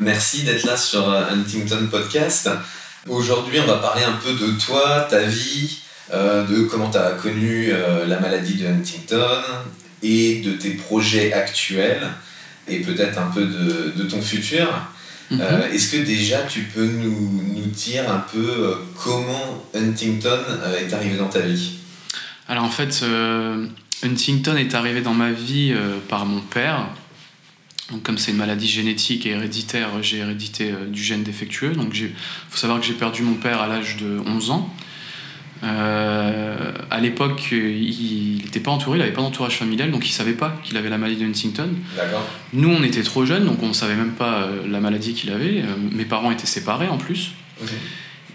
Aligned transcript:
Merci 0.00 0.42
d'être 0.42 0.64
là 0.64 0.76
sur 0.76 1.08
euh, 1.08 1.22
Huntington 1.30 1.86
Podcast. 1.90 2.50
Aujourd'hui, 3.08 3.60
on 3.60 3.66
va 3.66 3.76
parler 3.76 4.02
un 4.02 4.14
peu 4.14 4.32
de 4.32 4.58
toi, 4.58 5.06
ta 5.08 5.22
vie, 5.22 5.78
euh, 6.12 6.44
de 6.44 6.62
comment 6.62 6.90
tu 6.90 6.98
as 6.98 7.12
connu 7.12 7.68
euh, 7.70 8.04
la 8.06 8.18
maladie 8.18 8.54
de 8.54 8.66
Huntington 8.66 9.42
et 10.02 10.40
de 10.40 10.52
tes 10.52 10.70
projets 10.70 11.32
actuels 11.32 12.08
et 12.66 12.80
peut-être 12.80 13.18
un 13.18 13.30
peu 13.30 13.44
de, 13.44 14.02
ton 14.04 14.20
futur. 14.20 14.68
Mhm. 15.30 15.40
Est-ce 15.72 15.92
que 15.92 16.02
déjà 16.02 16.42
tu 16.42 16.62
peux 16.62 16.84
nous, 16.86 17.42
nous 17.54 17.66
dire 17.66 18.10
un 18.10 18.24
peu 18.32 18.76
comment 19.02 19.64
Huntington 19.74 20.40
est 20.78 20.92
arrivé 20.92 21.16
dans 21.16 21.28
ta 21.28 21.40
vie? 21.40 21.78
Alors 22.48 22.64
en 22.64 22.70
fait, 22.70 23.04
Huntington 24.02 24.56
est 24.56 24.74
arrivé 24.74 25.00
dans 25.00 25.14
ma 25.14 25.30
vie 25.30 25.74
par 26.08 26.26
mon 26.26 26.40
père 26.40 26.88
donc, 27.90 28.02
comme 28.02 28.16
c'est 28.16 28.30
une 28.30 28.38
maladie 28.38 28.68
génétique 28.68 29.26
et 29.26 29.30
héréditaire, 29.30 30.02
j'ai 30.02 30.18
hérédité 30.18 30.70
euh, 30.70 30.86
du 30.86 31.02
gène 31.02 31.22
défectueux. 31.22 31.72
Donc, 31.72 31.96
il 31.98 32.10
faut 32.48 32.56
savoir 32.56 32.80
que 32.80 32.86
j'ai 32.86 32.94
perdu 32.94 33.22
mon 33.22 33.34
père 33.34 33.60
à 33.60 33.68
l'âge 33.68 33.96
de 33.98 34.20
11 34.26 34.50
ans. 34.50 34.74
Euh, 35.62 36.72
à 36.90 37.00
l'époque, 37.00 37.48
il 37.52 38.40
n'était 38.42 38.60
pas 38.60 38.70
entouré, 38.70 38.98
il 38.98 39.00
n'avait 39.00 39.12
pas 39.12 39.20
d'entourage 39.20 39.56
familial, 39.56 39.90
donc 39.90 40.06
il 40.06 40.10
ne 40.10 40.14
savait 40.14 40.32
pas 40.32 40.58
qu'il 40.62 40.76
avait 40.76 40.88
la 40.88 40.98
maladie 40.98 41.20
de 41.20 41.26
Huntington. 41.26 41.70
Nous, 42.54 42.68
on 42.68 42.82
était 42.82 43.02
trop 43.02 43.24
jeunes, 43.24 43.44
donc 43.44 43.62
on 43.62 43.68
ne 43.68 43.72
savait 43.74 43.96
même 43.96 44.12
pas 44.12 44.42
euh, 44.42 44.66
la 44.68 44.80
maladie 44.80 45.12
qu'il 45.12 45.30
avait. 45.30 45.62
mes 45.92 46.04
parents 46.04 46.30
étaient 46.30 46.46
séparés 46.46 46.88
en 46.88 46.98
plus. 46.98 47.32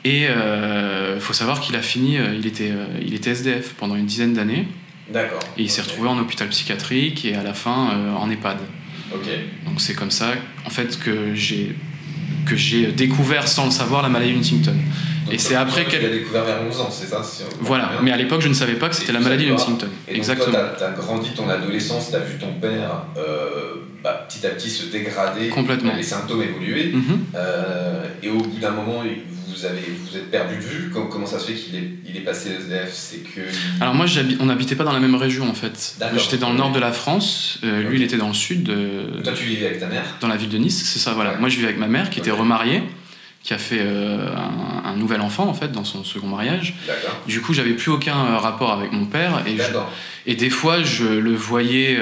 Et 0.05 0.23
il 0.23 1.19
faut 1.19 1.33
savoir 1.33 1.59
qu'il 1.59 1.75
a 1.75 1.81
fini, 1.81 2.17
il, 2.33 2.47
était, 2.47 2.71
il 3.05 3.13
était 3.13 3.31
SDF 3.31 3.73
pendant 3.73 3.95
une 3.95 4.05
dizaine 4.05 4.33
d'années. 4.33 4.67
Et 5.57 5.63
il 5.63 5.69
s'est 5.69 5.81
retrouvé 5.81 6.07
en 6.07 6.17
hôpital 6.17 6.47
psychiatrique 6.49 7.25
et 7.25 7.35
à 7.35 7.43
la 7.43 7.53
fin 7.53 8.15
en 8.15 8.29
EHPAD. 8.29 8.59
Donc 9.65 9.81
c'est 9.81 9.93
comme 9.93 10.11
ça, 10.11 10.33
en 10.65 10.69
fait, 10.69 10.99
que 10.99 11.33
j'ai 11.35 11.75
que 12.45 12.55
j'ai 12.55 12.91
découvert 12.91 13.47
sans 13.47 13.65
le 13.65 13.71
savoir 13.71 14.01
la 14.01 14.09
maladie 14.09 14.33
Huntington. 14.33 14.75
Et 15.31 15.37
c'est 15.37 15.55
après 15.55 15.85
qu'elle. 15.85 16.05
a 16.05 16.09
découvert 16.09 16.45
vers 16.45 16.61
11 16.67 16.81
ans, 16.81 16.89
c'est 16.91 17.07
ça 17.07 17.21
Voilà, 17.61 17.91
mais 18.01 18.11
à 18.11 18.17
l'époque 18.17 18.41
je 18.41 18.47
ne 18.47 18.53
savais 18.53 18.75
pas 18.75 18.89
que 18.89 18.95
c'était 18.95 19.13
la 19.13 19.19
maladie 19.19 19.49
Huntington. 19.49 19.87
Et 20.07 20.15
Exactement. 20.15 20.57
Tu 20.77 20.83
as, 20.83 20.91
grandi 20.91 21.31
ton 21.35 21.49
adolescence, 21.49 22.09
tu 22.09 22.15
as 22.15 22.19
vu 22.19 22.37
ton 22.37 22.53
père 22.53 23.03
euh, 23.17 23.75
bah, 24.03 24.25
petit 24.27 24.45
à 24.45 24.51
petit 24.51 24.69
se 24.69 24.85
dégrader, 24.85 25.49
Complètement. 25.49 25.93
les 25.95 26.03
symptômes 26.03 26.41
évoluer, 26.41 26.91
mhm. 26.93 27.19
euh, 27.35 28.03
et 28.23 28.29
au 28.29 28.37
bout 28.37 28.59
d'un 28.59 28.71
moment, 28.71 29.03
vous, 29.47 29.65
avez, 29.65 29.81
vous 30.05 30.15
êtes 30.15 30.31
perdu 30.31 30.55
de 30.55 30.61
vue 30.61 30.89
Comment 30.89 31.25
ça 31.25 31.39
se 31.39 31.47
fait 31.47 31.53
qu'il 31.53 31.75
est, 31.75 31.89
il 32.07 32.15
est 32.15 32.21
passé 32.21 32.51
SDF 32.51 32.91
C'est 32.93 33.17
que... 33.17 33.41
Alors 33.81 33.93
moi, 33.93 34.05
on 34.39 34.45
n'habitait 34.45 34.75
pas 34.75 34.85
dans 34.85 34.93
la 34.93 34.99
même 34.99 35.15
région 35.15 35.49
en 35.49 35.53
fait. 35.53 35.97
J'étais 36.17 36.37
dans 36.37 36.51
le 36.51 36.57
nord 36.57 36.71
de 36.71 36.79
la 36.79 36.91
France, 36.91 37.59
euh, 37.63 37.81
lui 37.83 37.97
il 37.97 38.03
était 38.03 38.17
dans 38.17 38.29
le 38.29 38.33
sud. 38.33 38.63
De... 38.63 39.21
Toi 39.23 39.33
tu 39.33 39.43
vivais 39.43 39.67
avec 39.67 39.79
ta 39.79 39.87
mère? 39.87 40.03
Dans 40.21 40.27
la 40.27 40.37
ville 40.37 40.49
de 40.49 40.57
Nice, 40.57 40.81
c'est 40.85 40.99
ça, 40.99 41.13
voilà. 41.13 41.37
Moi 41.37 41.49
je 41.49 41.55
vivais 41.55 41.67
avec 41.67 41.79
ma 41.79 41.87
mère 41.87 42.09
qui 42.09 42.19
était 42.19 42.31
remariée 42.31 42.83
qui 43.41 43.53
a 43.53 43.57
fait 43.57 43.79
euh, 43.79 44.35
un, 44.83 44.95
nouvel 44.95 45.21
enfant 45.21 45.47
en 45.47 45.53
fait 45.53 45.71
dans 45.71 45.85
son 45.85 46.03
second 46.03 46.27
mariage. 46.27 46.75
Du 47.27 47.41
coup, 47.41 47.53
j'avais 47.53 47.73
plus 47.73 47.89
aucun 47.89 48.17
euh, 48.17 48.37
rapport 48.37 48.73
avec 48.73 48.91
mon 48.91 49.05
père 49.05 49.43
et, 49.47 49.57
et 50.29 50.35
des 50.35 50.49
fois 50.49 50.83
je 50.83 51.05
le 51.05 51.33
voyais 51.33 51.97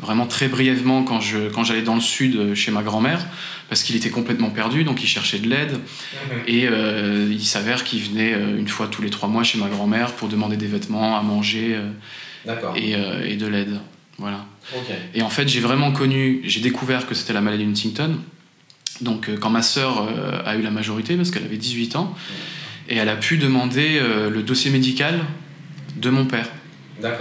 vraiment 0.00 0.26
très 0.26 0.48
brièvement 0.48 1.02
quand 1.02 1.20
je 1.20 1.48
quand 1.50 1.64
j'allais 1.64 1.82
dans 1.82 1.94
le 1.94 2.00
sud 2.00 2.54
chez 2.54 2.70
ma 2.70 2.82
grand-mère 2.82 3.20
parce 3.68 3.82
qu'il 3.82 3.96
était 3.96 4.10
complètement 4.10 4.50
perdu, 4.50 4.84
donc 4.84 5.02
il 5.02 5.06
cherchait 5.06 5.38
de 5.38 5.48
l'aide. 5.48 5.72
Mhm. 5.72 6.40
Et 6.46 6.68
euh, 6.68 7.28
il 7.30 7.44
s'avère 7.44 7.84
qu'il 7.84 8.00
venait 8.02 8.34
euh, 8.34 8.58
une 8.58 8.68
fois 8.68 8.88
tous 8.88 9.02
les 9.02 9.10
trois 9.10 9.28
mois 9.28 9.42
chez 9.42 9.58
ma 9.58 9.68
grand-mère 9.68 10.12
pour 10.12 10.28
demander 10.28 10.56
des 10.56 10.66
vêtements, 10.66 11.18
à 11.18 11.22
manger 11.22 11.76
euh, 12.46 12.52
et, 12.76 12.92
et, 13.32 13.36
de 13.36 13.46
l'aide. 13.46 13.80
Voilà. 14.18 14.46
Et 15.14 15.22
en 15.22 15.28
fait, 15.28 15.48
j'ai 15.48 15.60
vraiment 15.60 15.92
connu, 15.92 16.40
j'ai 16.44 16.60
découvert 16.60 17.06
que 17.06 17.14
c'était 17.14 17.32
la 17.32 17.40
maladie 17.40 17.64
Huntington. 17.64 18.18
Donc, 19.00 19.28
quand 19.40 19.50
ma 19.50 19.62
sœur 19.62 20.08
a 20.46 20.56
eu 20.56 20.62
la 20.62 20.70
majorité, 20.70 21.16
parce 21.16 21.30
qu'elle 21.30 21.44
avait 21.44 21.56
18 21.56 21.96
ans, 21.96 22.14
et 22.88 22.96
elle 22.96 23.08
a 23.08 23.16
pu 23.16 23.38
demander 23.38 24.00
le 24.00 24.42
dossier 24.42 24.70
médical 24.70 25.20
de 25.96 26.10
mon 26.10 26.26
père. 26.26 26.48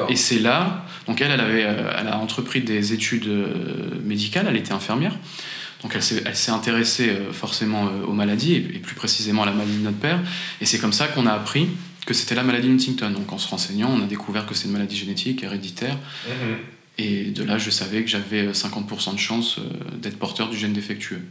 Et 0.07 0.15
c'est 0.15 0.37
là, 0.37 0.85
donc 1.07 1.19
elle, 1.19 1.31
elle, 1.31 1.39
avait, 1.39 1.61
elle 1.61 2.07
a 2.07 2.19
entrepris 2.19 2.61
des 2.61 2.93
études 2.93 3.27
médicales, 4.03 4.45
elle 4.47 4.57
était 4.57 4.73
infirmière. 4.73 5.13
Donc 5.83 5.95
elle 5.95 6.35
s'est 6.35 6.51
intéressée 6.51 7.09
euh, 7.09 7.33
forcément 7.33 7.87
euh, 7.87 8.05
aux 8.07 8.13
maladies, 8.13 8.55
et, 8.55 8.61
plus 8.79 8.95
précisément 8.95 9.43
à 9.43 9.45
la 9.45 9.51
maladie 9.51 9.77
de 9.77 9.83
notre 9.83 9.97
père. 9.97 10.19
Et 10.61 10.65
c'est 10.65 10.79
comme 10.79 10.93
ça 10.93 11.07
qu'on 11.07 11.27
a 11.27 11.33
appris 11.33 11.67
que 12.05 12.13
c'était 12.13 12.35
la 12.35 12.43
maladie 12.43 12.69
Huntington. 12.69 13.11
Donc 13.11 13.31
en 13.31 13.37
se 13.37 13.49
renseignant, 13.49 13.89
on 13.91 14.01
a 14.01 14.05
découvert 14.05 14.45
que 14.45 14.55
c'est 14.55 14.65
une 14.65 14.73
maladie 14.73 14.95
génétique, 14.95 15.43
héréditaire. 15.43 15.97
Mhm. 16.27 16.57
Et 16.99 17.25
de 17.25 17.43
là, 17.43 17.57
je 17.57 17.69
savais 17.69 18.03
que 18.03 18.09
j'avais 18.09 18.51
50% 18.51 19.09
euh, 19.09 19.13
de 19.13 19.19
chance 19.19 19.59
d'être 20.01 20.17
porteur 20.17 20.49
du 20.49 20.57
gène 20.57 20.73
défectueux. 20.73 21.21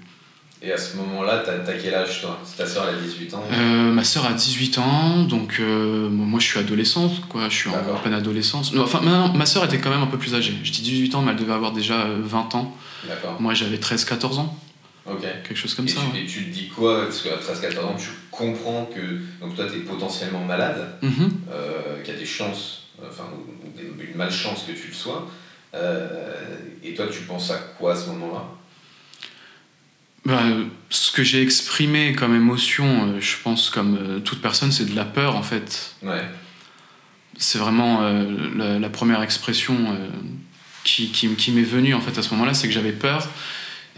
Et 0.64 0.70
à 0.72 0.78
ce 0.78 0.96
moment-là, 0.96 1.42
t'as 1.44 1.72
quel 1.72 1.94
âge 1.94 2.20
toi? 2.20 2.38
Ta 2.56 2.66
soeur 2.66 2.84
a 2.84 2.92
18 2.92 3.34
ans 3.34 3.44
Ma 3.92 4.04
soeur 4.04 4.26
a 4.26 4.32
18 4.32 4.78
ans, 4.78 5.22
donc 5.24 5.60
moi 5.60 6.38
je 6.38 6.46
suis 6.46 6.58
adolescente, 6.58 7.26
quoi. 7.28 7.48
Je 7.48 7.56
suis 7.56 7.70
en 7.70 7.98
pleine 8.00 8.14
adolescence. 8.14 8.72
enfin, 8.76 9.00
ma, 9.00 9.28
ma 9.28 9.46
soeur 9.46 9.64
était 9.64 9.78
quand 9.78 9.90
même 9.90 10.02
un 10.02 10.06
peu 10.06 10.18
plus 10.18 10.34
âgée. 10.34 10.54
Je 10.62 10.70
dis 10.70 10.82
18 10.82 11.14
ans, 11.16 11.22
mais 11.22 11.32
elle 11.32 11.38
devait 11.38 11.52
avoir 11.52 11.72
déjà 11.72 12.06
20 12.06 12.54
ans. 12.54 12.76
Moi, 13.40 13.54
j'avais 13.54 13.76
13-14 13.76 14.38
ans. 14.38 14.56
Quelque 15.20 15.56
chose 15.56 15.74
comme 15.74 15.88
ça. 15.88 16.00
Et 16.16 16.26
tu 16.26 16.44
te 16.44 16.50
dis 16.50 16.68
quoi? 16.68 17.04
Parce 17.04 17.22
qu'à 17.22 17.36
13-14 17.36 17.80
ans, 17.80 17.96
tu 17.98 18.10
comprends 18.30 18.84
que 18.86 19.20
donc 19.40 19.56
toi, 19.56 19.66
tu 19.70 19.78
es 19.78 19.80
potentiellement 19.80 20.44
malade, 20.44 20.96
mm-hmm. 21.02 21.28
euh, 21.50 22.02
qu'il 22.02 22.14
y 22.14 22.16
a 22.16 22.20
des 22.20 22.26
chances, 22.26 22.84
enfin, 23.04 23.24
une 23.76 24.16
malchance 24.16 24.64
que 24.66 24.72
tu 24.72 24.88
le 24.88 24.94
sois. 24.94 25.28
Euh, 25.74 26.56
et 26.84 26.94
toi, 26.94 27.06
tu 27.10 27.22
penses 27.22 27.50
à 27.50 27.56
quoi 27.78 27.94
à 27.94 27.96
ce 27.96 28.08
moment-là? 28.10 28.44
Ben, 30.24 30.68
ce 30.90 31.10
que 31.10 31.22
j'ai 31.22 31.42
exprimé 31.42 32.12
comme 32.14 32.34
émotion, 32.34 32.86
euh, 32.86 33.20
je 33.20 33.36
pense 33.42 33.70
comme 33.70 34.22
toute 34.24 34.40
personne, 34.40 34.72
c'est 34.72 34.90
de 34.90 34.96
la 34.96 35.04
peur 35.04 35.36
en 35.36 35.42
fait. 35.42 35.94
Ouais. 36.02 36.24
C'est 37.38 37.58
vraiment 37.58 38.02
la, 38.56 38.88
première 38.90 39.22
expression 39.22 39.74
qui, 40.84 41.08
qui, 41.08 41.50
m'est 41.50 41.62
venu 41.62 41.94
en 41.94 42.00
fait 42.00 42.16
à 42.18 42.22
ce 42.22 42.30
moment-là, 42.34 42.54
c'est 42.54 42.68
que 42.68 42.74
j'avais 42.74 42.92
peur. 42.92 43.26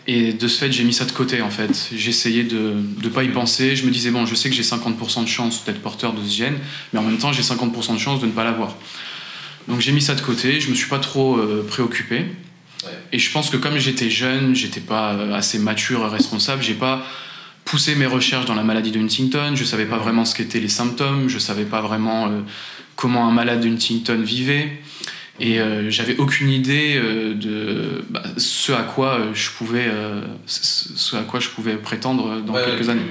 Et 0.07 0.33
de 0.33 0.49
ce 0.49 0.59
fait, 0.59 0.71
j'ai 0.71 0.85
mis 0.85 0.93
ça 0.93 1.05
de 1.05 1.13
côté 1.13 1.41
en 1.41 1.51
fait. 1.51 1.91
J'essayais 1.95 2.45
de 2.45 2.75
ne 3.03 3.09
pas 3.09 3.25
y 3.25 3.29
penser. 3.29 3.75
Je 3.75 3.87
me 3.87 3.91
disais, 3.91 4.11
bon, 4.11 4.27
je 4.27 4.35
sais 4.35 4.51
que 4.51 4.55
j'ai 4.55 4.63
50% 4.63 5.23
de 5.23 5.29
chance 5.29 5.65
d'être 5.65 5.81
porteur 5.81 6.13
de 6.13 6.23
ce 6.23 6.37
gène, 6.37 6.59
mais 6.93 6.99
en 6.99 7.03
même 7.03 7.19
temps, 7.19 7.33
j'ai 7.33 7.43
50% 7.43 7.95
de 7.95 7.99
chance 7.99 8.21
de 8.21 8.27
ne 8.27 8.33
pas 8.33 8.45
l'avoir. 8.45 8.77
Donc 9.67 9.81
j'ai 9.81 9.93
mis 9.93 10.03
ça 10.03 10.15
de 10.15 10.21
côté, 10.21 10.61
je 10.61 10.69
me 10.69 10.75
suis 10.75 10.89
pas 10.89 10.99
trop 10.99 11.39
euh, 11.39 11.67
préoccupé. 11.67 12.27
Et 13.13 13.19
je 13.19 13.31
pense 13.31 13.51
que 13.51 13.57
comme 13.57 13.79
j'étais 13.79 14.11
jeune, 14.11 14.55
j'étais 14.55 14.81
pas 14.81 15.15
euh, 15.15 15.35
assez 15.35 15.59
mature 15.59 16.09
responsable, 16.11 16.63
j'ai 16.63 16.75
pas 16.75 17.03
poussé 17.65 17.95
mes 17.95 18.07
recherches 18.07 18.47
dans 18.47 18.55
la 18.55 18.63
maladie 18.63 18.91
de 18.91 19.01
Huntington, 19.01 19.53
je 19.55 19.65
savais 19.65 19.87
pas 19.87 19.97
vraiment 19.97 20.25
ce 20.25 20.35
qu'étaient 20.35 20.61
les 20.61 20.69
symptômes, 20.69 21.29
je 21.29 21.39
savais 21.39 21.65
pas 21.65 21.81
vraiment 21.81 22.27
euh, 22.27 22.41
comment 22.97 23.27
un 23.27 23.33
malade 23.33 23.61
de 23.61 23.69
Huntington 23.69 24.21
vivait. 24.21 24.81
Et 25.41 25.59
euh, 25.59 25.91
j'avais 25.91 26.17
aucune 26.19 26.49
idée 26.49 26.95
euh, 26.97 27.35
de 27.35 28.05
bah, 28.09 28.23
ce 28.37 28.71
à 28.71 28.83
quoi 28.83 29.19
euh, 29.19 29.35
je 29.35 29.51
pouvais, 29.51 29.91
ce 30.47 31.17
à 31.17 31.23
quoi 31.23 31.41
je 31.41 31.49
pouvais 31.49 31.77
prétendre 31.77 32.41
dans 32.41 32.55
quelques 32.55 32.89
années. 32.89 33.03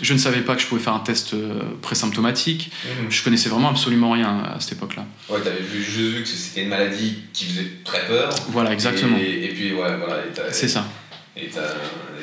Je 0.00 0.14
ne 0.14 0.18
savais 0.18 0.40
pas 0.40 0.54
que 0.54 0.62
je 0.62 0.66
pouvais 0.66 0.80
faire 0.80 0.94
un 0.94 1.00
test 1.00 1.34
présymptomatique. 1.82 2.70
Mhm. 2.84 3.10
Je 3.10 3.22
connaissais 3.22 3.48
vraiment 3.48 3.68
absolument 3.68 4.12
rien 4.12 4.44
à 4.54 4.60
cette 4.60 4.72
époque-là. 4.72 5.04
Ouais, 5.28 5.40
avais 5.40 5.60
vu, 5.60 5.82
juste 5.82 6.16
vu 6.16 6.22
que 6.22 6.28
c'était 6.28 6.62
une 6.62 6.68
maladie 6.68 7.18
qui 7.32 7.46
faisait 7.46 7.66
très 7.84 8.06
peur. 8.06 8.30
Voilà, 8.48 8.72
exactement. 8.72 9.18
Et, 9.18 9.48
puis, 9.48 9.72
ouais, 9.72 9.96
voilà. 9.98 10.22
C'est 10.52 10.68
ça. 10.68 10.86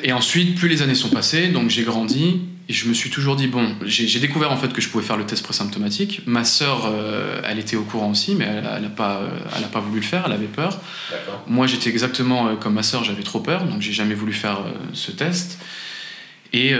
Et, 0.02 0.12
ensuite, 0.12 0.56
plus 0.56 0.68
les 0.68 0.82
années 0.82 0.94
sont 0.94 1.10
passées, 1.10 1.48
donc 1.48 1.70
j'ai 1.70 1.82
grandi, 1.82 2.40
et 2.66 2.72
je 2.72 2.88
me 2.88 2.94
suis 2.94 3.10
toujours 3.10 3.36
dit, 3.36 3.46
bon, 3.46 3.76
j'ai 3.84 4.20
découvert 4.20 4.50
en 4.50 4.56
fait 4.56 4.72
que 4.72 4.80
je 4.80 4.88
pouvais 4.88 5.04
faire 5.04 5.18
le 5.18 5.26
test 5.26 5.42
présymptomatique. 5.42 6.22
Ma 6.26 6.44
sœur, 6.44 6.86
euh, 6.86 7.42
elle 7.44 7.58
était 7.58 7.76
au 7.76 7.82
courant 7.82 8.10
aussi, 8.10 8.34
mais 8.34 8.46
elle 8.46 8.82
n'a 8.82 8.88
pas, 8.88 9.20
elle 9.54 9.64
a 9.64 9.68
pas 9.68 9.80
voulu 9.80 10.00
le 10.00 10.06
faire, 10.06 10.22
elle 10.26 10.32
avait 10.32 10.46
peur. 10.46 10.80
Moi, 11.46 11.66
j'étais 11.66 11.90
exactement 11.90 12.48
euh, 12.48 12.54
comme 12.54 12.72
ma 12.72 12.82
sœur, 12.82 13.04
j'avais 13.04 13.22
trop 13.22 13.40
peur, 13.40 13.64
donc 13.64 13.82
j'ai 13.82 13.92
jamais 13.92 14.14
voulu 14.14 14.32
faire 14.32 14.60
euh, 14.60 14.72
ce 14.94 15.10
test. 15.10 15.58
Et, 16.54 16.72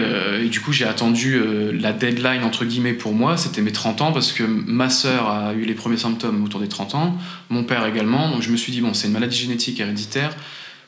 du 0.48 0.60
coup, 0.60 0.70
j'ai 0.72 0.84
attendu 0.84 1.42
la 1.72 1.92
deadline, 1.92 2.44
entre 2.44 2.64
guillemets, 2.64 2.92
pour 2.92 3.12
moi, 3.12 3.36
c'était 3.36 3.60
mes 3.60 3.72
30 3.72 4.02
ans, 4.02 4.12
parce 4.12 4.30
que 4.30 4.44
ma 4.44 4.88
sœur 4.88 5.28
a 5.28 5.52
eu 5.52 5.64
les 5.64 5.74
premiers 5.74 5.96
symptômes 5.96 6.44
autour 6.44 6.60
des 6.60 6.68
30 6.68 6.94
ans, 6.94 7.18
mon 7.48 7.64
père 7.64 7.84
également, 7.84 8.30
donc 8.30 8.40
je 8.40 8.50
me 8.50 8.56
suis 8.56 8.70
dit, 8.70 8.80
bon, 8.80 8.94
c'est 8.94 9.08
une 9.08 9.14
maladie 9.14 9.36
génétique 9.36 9.80
héréditaire, 9.80 10.36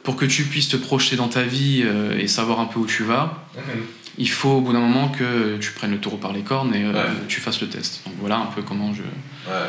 pour 0.07 0.17
que 0.17 0.25
tu 0.25 0.45
puisses 0.45 0.71
te 0.71 0.77
projeter 0.77 1.17
dans 1.17 1.29
ta 1.29 1.43
vie 1.43 1.85
et 2.19 2.29
savoir 2.29 2.61
un 2.61 2.67
peu 2.67 2.79
où 2.81 2.87
tu 2.87 3.03
vas. 3.03 3.45
Mhm 3.57 3.83
il 4.19 4.29
faut 4.29 4.51
au 4.51 4.61
bout 4.61 4.73
d'un 4.73 4.81
moment 4.81 5.09
que 5.09 5.59
tu 5.59 5.73
prennes 5.73 5.91
le 5.91 5.99
taureau 5.99 6.17
par 6.17 6.33
les 6.33 6.43
cornes 6.43 6.75
et 6.75 6.85
euh, 6.85 6.93
tu 7.29 7.41
fasses 7.41 7.61
le 7.61 7.69
test. 7.69 8.03
Donc 8.07 8.15
voilà 8.19 8.37
un 8.37 8.47
peu 8.47 8.63
comment 8.63 8.93
je. 8.95 9.03
Ouais. 9.03 9.67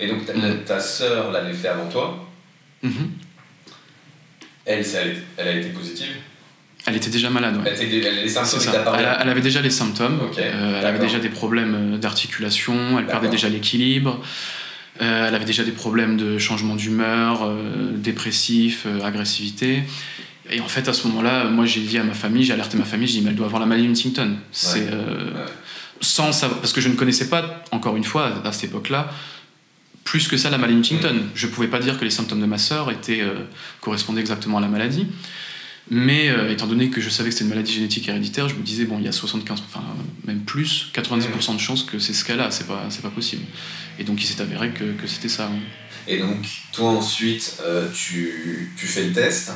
Et 0.00 0.08
donc 0.08 0.24
ta, 0.24 0.32
ta 0.64 0.80
sœur 0.80 1.32
l'avait 1.32 1.52
fait 1.52 1.68
avant 1.68 1.88
toi. 1.88 2.28
Mm-hmm. 2.84 2.90
elle, 4.66 4.84
elle, 5.36 5.48
a 5.48 5.52
été 5.52 5.68
positive 5.68 6.16
elle 6.84 6.96
était 6.96 7.10
déjà 7.10 7.30
malade. 7.30 7.58
Ouais. 7.58 7.62
Elle, 7.66 7.74
était, 7.74 8.08
elle, 8.08 8.28
elle, 9.20 9.28
avait 9.28 9.40
déjà 9.40 9.60
les 9.60 9.70
symptômes. 9.70 10.18
Euh, 10.36 10.80
elle 10.80 10.86
avait 10.86 10.98
déjà 10.98 11.20
des 11.20 11.28
problèmes 11.28 11.94
euh, 11.94 11.96
d'articulation. 11.96 12.98
Elle 12.98 13.06
perdait 13.06 13.28
déjà 13.28 13.48
l'équilibre. 13.48 14.20
Elle 15.00 15.34
avait 15.34 15.44
déjà 15.44 15.64
des 15.64 15.72
problèmes 15.72 16.16
de 16.16 16.38
changement 16.38 16.76
d'humeur, 16.76 17.50
dépressif, 17.96 18.86
agressivité. 19.02 19.82
Et 20.50 20.60
en 20.60 20.68
fait, 20.68 20.88
à 20.88 20.92
ce 20.92 21.06
moment-là, 21.08 21.44
moi, 21.44 21.66
j'ai 21.66 21.80
dit 21.80 21.98
à 21.98 22.04
ma 22.04 22.14
famille, 22.14 22.44
j'ai 22.44 22.52
alerté 22.52 22.76
ma 22.76 22.84
famille, 22.84 23.06
j'ai 23.06 23.18
dit, 23.18 23.24
mais 23.24 23.30
elle 23.30 23.36
doit 23.36 23.46
avoir 23.46 23.60
la 23.60 23.66
maladie 23.66 23.88
Huntington. 23.88 24.36
C'est 24.50 24.88
euh, 24.90 25.46
sans 26.00 26.32
savoir, 26.32 26.60
parce 26.60 26.72
que 26.72 26.80
je 26.80 26.88
ne 26.88 26.94
connaissais 26.94 27.28
pas, 27.28 27.62
encore 27.70 27.96
une 27.96 28.04
fois, 28.04 28.42
à 28.44 28.52
cette 28.52 28.70
époque-là, 28.70 29.10
plus 30.04 30.26
que 30.26 30.36
ça 30.36 30.50
la 30.50 30.58
maladie 30.58 30.78
Huntington. 30.78 31.22
Je 31.34 31.46
ne 31.46 31.52
pouvais 31.52 31.68
pas 31.68 31.78
dire 31.78 31.98
que 31.98 32.04
les 32.04 32.10
symptômes 32.10 32.40
de 32.40 32.46
ma 32.46 32.58
sœur 32.58 32.90
étaient 32.90 33.22
euh, 33.22 33.34
correspondaient 33.80 34.20
exactement 34.20 34.58
à 34.58 34.60
la 34.60 34.68
maladie. 34.68 35.06
Mais 35.90 36.30
euh, 36.30 36.50
étant 36.50 36.66
donné 36.66 36.90
que 36.90 37.00
je 37.00 37.08
savais 37.08 37.28
que 37.28 37.34
c'était 37.34 37.44
une 37.44 37.50
maladie 37.50 37.72
génétique 37.72 38.08
héréditaire, 38.08 38.48
je 38.48 38.54
me 38.54 38.62
disais, 38.62 38.84
bon, 38.84 38.98
il 38.98 39.04
y 39.04 39.08
a 39.08 39.12
75, 39.12 39.62
enfin 39.66 39.84
même 40.24 40.40
plus, 40.40 40.90
90% 40.94 41.54
de 41.54 41.60
chances 41.60 41.82
que 41.82 41.98
c'est 41.98 42.14
ce 42.14 42.24
cas-là, 42.24 42.50
c'est 42.50 42.66
pas, 42.66 42.86
c'est 42.88 43.02
pas 43.02 43.10
possible. 43.10 43.42
Et 43.98 44.04
donc 44.04 44.22
il 44.22 44.26
s'est 44.26 44.40
avéré 44.40 44.70
que, 44.70 44.92
que 44.92 45.06
c'était 45.06 45.28
ça. 45.28 45.50
Et 46.06 46.18
donc, 46.18 46.46
toi 46.72 46.90
ensuite, 46.90 47.60
tu, 47.94 48.72
tu 48.76 48.86
fais 48.86 49.04
le 49.04 49.12
test. 49.12 49.52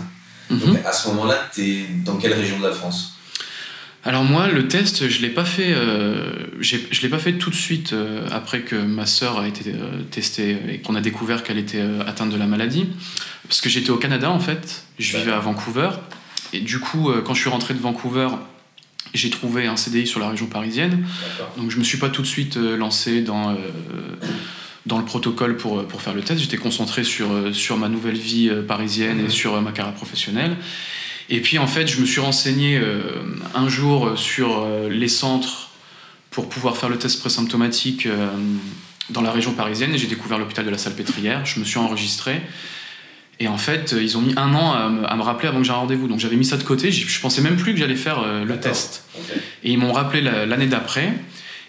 Mhm. 0.49 0.78
à 0.84 0.93
ce 0.93 1.08
moment-là, 1.08 1.50
tu 1.52 1.62
es 1.62 1.87
dans 2.05 2.17
quelle 2.17 2.34
région 2.34 2.58
de 2.58 2.64
la 2.64 2.73
France? 2.73 3.15
Alors 4.06 4.22
moi, 4.22 4.46
le 4.46 4.68
test, 4.68 5.08
je 5.08 5.20
l'ai 5.20 5.30
pas 5.30 5.44
fait. 5.44 5.72
Euh, 5.72 6.30
je 6.60 7.02
l'ai 7.02 7.08
pas 7.08 7.18
fait 7.18 7.32
tout 7.32 7.50
de 7.50 7.56
suite 7.56 7.92
euh, 7.92 8.24
après 8.30 8.60
que 8.60 8.76
ma 8.76 9.04
sœur 9.04 9.40
a 9.40 9.48
été 9.48 9.72
euh, 9.72 10.02
testée 10.12 10.56
et 10.68 10.78
qu'on 10.78 10.94
a 10.94 11.00
découvert 11.00 11.42
qu'elle 11.42 11.58
était 11.58 11.82
atteinte 12.06 12.30
de 12.30 12.36
la 12.36 12.46
maladie, 12.46 12.86
parce 13.42 13.60
que 13.60 13.68
j'étais 13.68 13.90
au 13.90 13.96
Canada 13.96 14.30
en 14.30 14.38
fait. 14.38 14.84
Je 15.00 15.16
vivais 15.16 15.32
à 15.32 15.40
Vancouver 15.40 15.90
et 16.52 16.60
du 16.60 16.78
coup, 16.78 17.10
quand 17.24 17.34
je 17.34 17.40
suis 17.40 17.50
rentré 17.50 17.74
de 17.74 17.80
Vancouver, 17.80 18.28
j'ai 19.12 19.28
trouvé 19.28 19.66
un 19.66 19.76
CDI 19.76 20.06
sur 20.06 20.20
la 20.20 20.30
région 20.30 20.46
parisienne. 20.46 21.04
Donc 21.56 21.72
je 21.72 21.78
me 21.78 21.84
suis 21.84 21.98
pas 21.98 22.08
tout 22.08 22.22
de 22.22 22.28
suite 22.28 22.56
lancé 22.56 23.22
dans 23.22 23.56
dans 24.86 24.98
le 24.98 25.04
protocole 25.04 25.56
pour, 25.56 25.84
pour 25.84 26.00
faire 26.00 26.14
le 26.14 26.22
test. 26.22 26.40
J'étais 26.40 26.58
concentré 26.58 27.02
sur, 27.02 27.26
sur 27.52 27.76
ma 27.76 27.88
nouvelle 27.88 28.16
vie 28.16 28.52
parisienne 28.68 29.18
et 29.18 29.24
mhm. 29.24 29.30
sur 29.30 29.60
ma 29.60 29.72
carrière 29.72 29.94
professionnelle. 29.94 30.56
Et 31.28 31.40
puis 31.40 31.58
en 31.58 31.67
fait, 31.67 31.87
je 31.87 32.00
me 32.00 32.06
suis 32.06 32.20
renseigné 32.20 32.78
euh, 32.78 33.00
un 33.55 33.69
jour 33.69 34.12
sur 34.17 34.67
les 34.88 35.08
centres 35.08 35.70
pour 36.31 36.49
pouvoir 36.49 36.76
faire 36.76 36.88
le 36.88 36.99
test 36.99 37.20
présymptomatique 37.20 38.06
dans 39.11 39.23
la 39.23 39.31
région 39.31 39.52
parisienne 39.52 39.94
et 39.94 39.99
j'ai 39.99 40.06
découvert 40.06 40.38
l'hôpital 40.38 40.64
de 40.64 40.70
la 40.70 40.78
Salpêtrière. 40.78 41.46
Je 41.46 41.58
me 41.61 41.64
suis 41.64 41.78
enregistré. 41.78 42.43
Et 43.40 43.49
en 43.49 43.58
fait, 43.58 43.94
ils 43.99 44.17
ont 44.17 44.23
mis 44.23 44.34
un 44.37 44.55
an 44.55 44.73
à 44.73 45.17
me, 45.17 45.23
rappeler 45.23 45.49
avant 45.49 45.58
que 45.58 45.64
j'ai 45.64 45.73
un 45.73 45.76
rendez-vous. 45.76 46.08
Donc 46.08 46.20
j'avais 46.20 46.37
mis 46.37 46.44
ça 46.44 46.56
de 46.56 46.62
côté. 46.62 46.93
Je 46.93 47.20
pensais 47.20 47.40
même 47.40 47.56
plus 47.56 47.73
que 47.73 47.78
j'allais 47.78 47.96
faire 47.96 48.23
le 48.44 48.61
test. 48.61 49.05
Et 49.64 49.73
ils 49.73 49.78
m'ont 49.78 49.93
rappelé 49.93 50.20
l'année 50.20 50.67
d'après. 50.67 51.14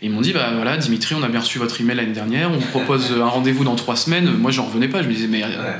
Et 0.01 0.06
ils 0.06 0.12
m'ont 0.12 0.21
dit, 0.21 0.31
bah 0.31 0.51
voilà, 0.54 0.77
Dimitri, 0.77 1.15
on 1.15 1.24
a 1.24 1.27
bien 1.27 1.39
reçu 1.39 1.57
votre 1.57 1.81
email 1.81 1.95
l'année 1.95 2.13
dernière, 2.13 2.51
on 2.51 2.57
vous 2.57 2.68
propose 2.68 3.12
un 3.12 3.25
rendez-vous 3.25 3.63
dans 3.63 3.75
trois 3.75 3.95
semaines. 3.95 4.30
Moi, 4.30 4.51
j'en 4.51 4.65
revenais 4.65 4.88
pas, 4.88 5.01
je 5.01 5.07
me 5.07 5.13
disais, 5.13 5.27
mais 5.27 5.44
euh, 5.44 5.74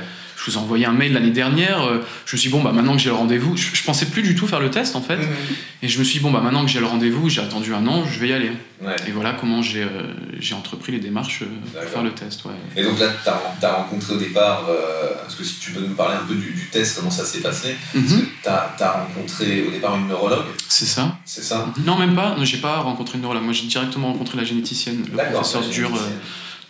je 0.48 0.54
vous 0.54 0.58
ai 0.58 0.62
envoyé 0.62 0.86
un 0.86 0.92
mail 0.92 1.12
l'année 1.12 1.30
dernière. 1.30 1.82
Euh, 1.82 2.04
je 2.24 2.36
me 2.36 2.38
suis 2.38 2.48
dit, 2.48 2.56
bon, 2.56 2.62
bah 2.62 2.72
maintenant 2.72 2.94
que 2.94 3.02
j'ai 3.02 3.10
le 3.10 3.16
rendez-vous, 3.16 3.56
je, 3.56 3.82
pensais 3.82 4.06
plus 4.06 4.22
du 4.22 4.34
tout 4.34 4.46
faire 4.46 4.60
le 4.60 4.70
test 4.70 4.96
en 4.96 5.02
fait. 5.02 5.16
Mhm. 5.16 5.26
Et 5.82 5.88
je 5.88 5.98
me 5.98 6.04
suis 6.04 6.18
dit, 6.18 6.24
bon, 6.24 6.30
bah 6.30 6.40
maintenant 6.40 6.64
que 6.64 6.70
j'ai 6.70 6.80
le 6.80 6.86
rendez-vous, 6.86 7.28
j'ai 7.28 7.40
attendu 7.40 7.74
un 7.74 7.86
an, 7.86 8.04
je 8.04 8.18
vais 8.18 8.28
y 8.28 8.32
aller. 8.32 8.52
Et 9.06 9.10
voilà 9.10 9.32
comment 9.32 9.60
j'ai 9.60 9.82
euh, 9.82 10.14
j'ai 10.38 10.54
entrepris 10.54 10.92
les 10.92 11.00
démarches 11.00 11.42
pour 11.72 11.82
faire 11.82 12.02
le 12.02 12.12
test. 12.12 12.44
Ouais. 12.44 12.52
Et 12.76 12.84
donc 12.84 12.98
là, 12.98 13.08
tu 13.22 13.66
as, 13.66 13.72
rencontré 13.72 14.14
au 14.14 14.18
départ, 14.18 14.68
est-ce 15.26 15.36
que 15.36 15.44
si 15.44 15.58
tu 15.58 15.72
peux 15.72 15.80
nous 15.80 15.94
parler 15.94 16.16
un 16.16 16.26
peu 16.26 16.34
du, 16.34 16.68
test, 16.70 16.96
comment 16.96 17.10
ça 17.10 17.24
s'est 17.24 17.40
passé 17.40 17.74
mhm. 17.94 18.26
tu 18.42 18.48
as, 18.48 18.92
rencontré 18.92 19.66
au 19.66 19.70
départ 19.70 19.96
une 19.96 20.08
neurologue 20.08 20.46
C'est 20.68 20.86
ça. 20.86 21.16
C'est 21.24 21.42
ça? 21.42 21.72
Non, 21.84 21.96
même 21.96 22.14
pas. 22.14 22.36
J'ai 22.42 22.58
pas 22.58 22.78
rencontré 22.78 23.16
une 23.16 23.22
neurologue. 23.22 23.42
Moi, 23.42 23.52
j'ai 23.52 23.66
directement 23.66 24.12
rencontré 24.12 24.38
la 24.38 24.44
généticienne, 24.44 25.04
le 25.10 25.32
professeur 25.32 25.62
Dur 25.68 25.90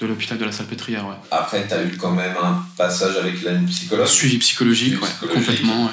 de 0.00 0.06
l'hôpital 0.06 0.38
de 0.38 0.44
la 0.44 0.52
Salpêtrière. 0.52 1.06
Ouais. 1.06 1.14
Après, 1.30 1.66
tu 1.66 1.74
as 1.74 1.82
eu 1.82 1.96
quand 1.96 2.12
même 2.12 2.34
un 2.42 2.64
passage 2.76 3.16
avec 3.16 3.42
la 3.42 3.52
psychologue 3.66 4.06
Suivi 4.06 4.38
psychologique, 4.38 4.94
complètement. 5.20 5.86
Ouais. 5.86 5.92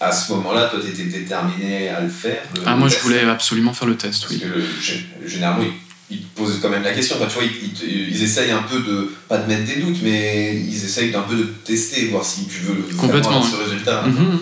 À 0.00 0.10
ce 0.12 0.32
moment-là, 0.32 0.66
toi, 0.66 0.80
tu 0.82 0.90
étais 0.90 1.04
déterminé 1.04 1.88
à 1.88 2.00
le 2.00 2.08
faire 2.08 2.42
Ah, 2.66 2.74
moi, 2.74 2.88
je 2.88 2.98
voulais 2.98 3.22
absolument 3.22 3.72
faire 3.72 3.88
le 3.88 3.96
test, 3.96 4.22
Parce 4.22 4.36
que 4.36 5.26
généralement, 5.26 5.64
ils, 6.10 6.18
te 6.18 6.36
posent 6.36 6.58
quand 6.60 6.68
même 6.68 6.82
la 6.82 6.92
question. 6.92 7.16
Enfin, 7.16 7.26
tu 7.26 7.34
vois, 7.34 7.44
ils, 7.44 8.10
ils, 8.10 8.22
essayent 8.22 8.50
un 8.50 8.62
peu 8.62 8.80
de, 8.80 9.12
pas 9.28 9.38
de 9.38 9.46
mettre 9.46 9.64
des 9.64 9.80
doutes, 9.80 9.98
mais 10.02 10.56
ils 10.56 10.84
essayent 10.84 11.12
d'un 11.12 11.22
peu 11.22 11.36
de 11.36 11.44
tester, 11.64 12.06
voir 12.08 12.24
si 12.24 12.46
tu 12.46 12.60
veux 12.60 12.84
complètement 12.96 13.42
ce 13.42 13.56
résultat. 13.56 14.02
Mhm. 14.02 14.40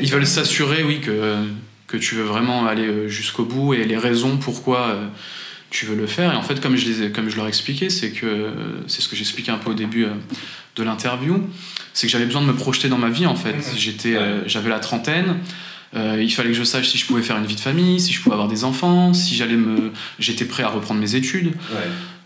ils 0.00 0.10
veulent 0.10 0.26
s'assurer, 0.26 0.84
oui, 0.84 1.00
que, 1.00 1.44
que 1.88 1.96
tu 1.96 2.14
veux 2.14 2.24
vraiment 2.24 2.66
aller 2.66 2.86
euh, 2.86 3.08
jusqu'au 3.08 3.44
bout 3.44 3.74
et 3.74 3.84
les 3.84 3.98
raisons 3.98 4.36
pourquoi 4.36 4.86
euh, 4.90 5.06
tu 5.70 5.86
veux 5.86 5.94
le 5.94 6.06
faire. 6.06 6.32
Et 6.32 6.36
en 6.36 6.42
fait, 6.42 6.60
comme 6.60 6.76
je, 6.76 6.88
les 6.88 7.12
comme 7.12 7.30
je 7.30 7.36
leur 7.36 7.46
expliquais, 7.46 7.90
c'est 7.90 8.10
que 8.10 8.52
c'est 8.86 9.00
ce 9.00 9.08
que 9.08 9.16
j'expliquais 9.16 9.52
un 9.52 9.58
peu 9.58 9.70
au 9.70 9.74
début 9.74 10.04
euh, 10.04 10.10
de 10.76 10.82
l'interview, 10.82 11.48
c'est 11.94 12.06
que 12.06 12.12
j'avais 12.12 12.26
besoin 12.26 12.42
de 12.42 12.46
me 12.46 12.54
projeter 12.54 12.88
dans 12.88 12.98
ma 12.98 13.08
vie 13.08 13.26
en 13.26 13.36
fait. 13.36 13.56
J'étais, 13.76 14.16
euh, 14.16 14.46
j'avais 14.46 14.68
la 14.68 14.80
trentaine. 14.80 15.38
Euh, 15.94 16.22
il 16.22 16.30
fallait 16.32 16.50
que 16.50 16.56
je 16.56 16.64
sache 16.64 16.88
si 16.88 16.98
je 16.98 17.06
pouvais 17.06 17.22
faire 17.22 17.36
une 17.36 17.46
vie 17.46 17.56
de 17.56 17.60
famille, 17.60 18.00
si 18.00 18.12
je 18.12 18.20
pouvais 18.20 18.34
avoir 18.34 18.48
des 18.48 18.64
enfants, 18.64 19.12
si 19.12 19.34
j'allais 19.34 19.56
me, 19.56 19.90
j'étais 20.18 20.44
prêt 20.44 20.62
à 20.62 20.68
reprendre 20.68 21.00
mes 21.00 21.14
études. 21.14 21.52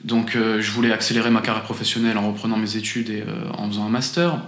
Donc, 0.02 0.36
je 0.36 0.70
voulais 0.70 0.92
accélérer 0.92 1.30
ma 1.30 1.40
carrière 1.40 1.62
professionnelle 1.62 2.18
en 2.18 2.28
reprenant 2.28 2.58
mes 2.58 2.76
études 2.76 3.08
et 3.08 3.24
en 3.56 3.66
faisant 3.70 3.86
un 3.86 3.88
master. 3.88 4.38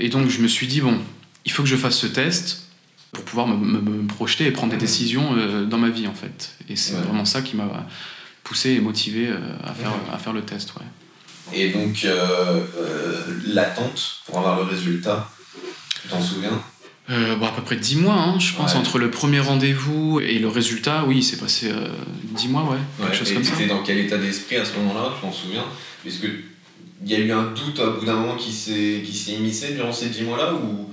Et 0.00 0.08
donc, 0.08 0.28
je 0.28 0.40
me 0.40 0.48
suis 0.48 0.66
dit 0.66 0.80
bon, 0.80 0.98
il 1.44 1.52
faut 1.52 1.62
que 1.62 1.68
je 1.68 1.76
fasse 1.76 1.96
ce 1.96 2.08
test 2.08 2.66
pour 3.12 3.22
pouvoir 3.22 3.46
me, 3.46 3.80
me, 3.80 4.06
projeter 4.08 4.44
et 4.46 4.50
prendre 4.50 4.72
des 4.72 4.78
décisions 4.78 5.36
dans 5.66 5.78
ma 5.78 5.90
vie 5.90 6.08
en 6.08 6.14
fait. 6.14 6.56
Et 6.68 6.74
c'est 6.74 6.94
vraiment 6.94 7.24
ça 7.24 7.42
qui 7.42 7.54
m'a 7.54 7.86
poussé 8.44 8.70
et 8.72 8.80
motivé 8.80 9.28
euh, 9.28 9.36
à, 9.64 9.72
faire, 9.72 9.92
à 10.12 10.18
faire 10.18 10.32
le 10.32 10.42
test. 10.42 10.74
Ouais. 10.74 10.86
Et 11.54 11.70
donc, 11.70 12.04
euh, 12.04 12.60
euh, 12.76 13.40
l'attente 13.46 14.22
pour 14.26 14.38
avoir 14.38 14.56
le 14.56 14.64
résultat, 14.64 15.28
tu 16.02 16.08
t'en 16.08 16.20
souviens? 16.20 16.62
Bon, 17.08 17.46
à 17.46 17.50
peu 17.50 17.62
près 17.62 17.76
10 17.76 17.96
mois, 17.96 18.14
hein, 18.14 18.38
je 18.38 18.54
pense, 18.54 18.74
entre 18.74 18.98
le 18.98 19.10
premier 19.10 19.40
rendez-vous 19.40 20.20
et 20.20 20.38
le 20.38 20.48
résultat, 20.48 21.04
oui, 21.06 21.22
c'est 21.22 21.36
passé 21.36 21.70
10 22.22 22.48
mois, 22.48 22.62
ouais, 22.62 22.78
quelque 23.00 23.16
chose 23.16 23.32
comme 23.34 23.44
ça. 23.44 23.54
étais 23.54 23.66
dans 23.66 23.82
quel 23.82 23.98
état 23.98 24.16
d'esprit 24.16 24.56
à 24.56 24.64
ce 24.64 24.78
moment-là, 24.78 25.10
tu 25.14 25.20
t'en 25.20 25.32
souviens? 25.32 25.64
Puisque 26.02 26.26
il 27.04 27.10
y 27.10 27.14
a 27.14 27.18
eu 27.18 27.30
un 27.32 27.50
doute 27.50 27.78
au 27.80 27.98
bout 27.98 28.06
d'un 28.06 28.14
moment 28.14 28.36
qui 28.36 28.52
s'est 28.52 29.02
immiscé 29.32 29.74
durant 29.74 29.92
ces 29.92 30.06
10 30.06 30.22
mois-là 30.22 30.54
ou? 30.54 30.90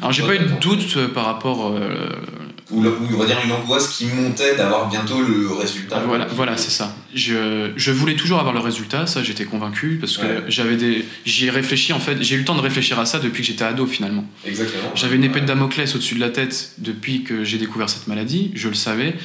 Alors 0.00 0.12
j'ai 0.12 0.22
pas 0.22 0.34
eu 0.36 0.38
de 0.38 0.60
doute 0.60 0.96
euh, 0.96 1.08
par 1.08 1.24
rapport. 1.24 1.74
Ou, 2.70 2.84
on 2.84 3.16
va 3.16 3.24
dire 3.24 3.38
une 3.42 3.52
angoisse 3.52 3.96
qui 3.96 4.06
montait 4.06 4.54
d'avoir 4.54 4.88
bientôt 4.90 5.22
le 5.22 5.50
résultat. 5.52 6.00
Voilà, 6.00 6.26
voilà 6.26 6.56
c'est 6.58 6.70
ça. 6.70 6.94
Je, 7.14 7.72
je, 7.76 7.90
voulais 7.90 8.14
toujours 8.14 8.38
avoir 8.40 8.52
le 8.52 8.60
résultat, 8.60 9.06
ça 9.06 9.22
j'étais 9.22 9.46
convaincu 9.46 9.96
parce 9.98 10.18
que 10.18 10.44
j'avais 10.48 10.76
des, 10.76 11.04
j'y 11.24 11.46
ai 11.46 11.50
réfléchi 11.50 11.94
en 11.94 11.98
fait, 11.98 12.22
j'ai 12.22 12.34
eu 12.34 12.40
le 12.40 12.44
temps 12.44 12.54
de 12.54 12.60
réfléchir 12.60 12.98
à 12.98 13.06
ça 13.06 13.20
depuis 13.20 13.42
que 13.42 13.46
j'étais 13.46 13.64
ado 13.64 13.86
finalement. 13.86 14.24
Exactement. 14.44 14.92
J'avais 14.94 15.16
une 15.16 15.24
épée 15.24 15.40
de 15.40 15.46
Damoclès 15.46 15.94
au-dessus 15.94 16.14
de 16.14 16.20
la 16.20 16.28
tête 16.28 16.72
depuis 16.76 17.24
que 17.24 17.42
j'ai 17.42 17.56
découvert 17.56 17.88
cette 17.88 18.06
maladie, 18.06 18.50
je 18.54 18.68
le 18.68 18.74
savais. 18.74 19.16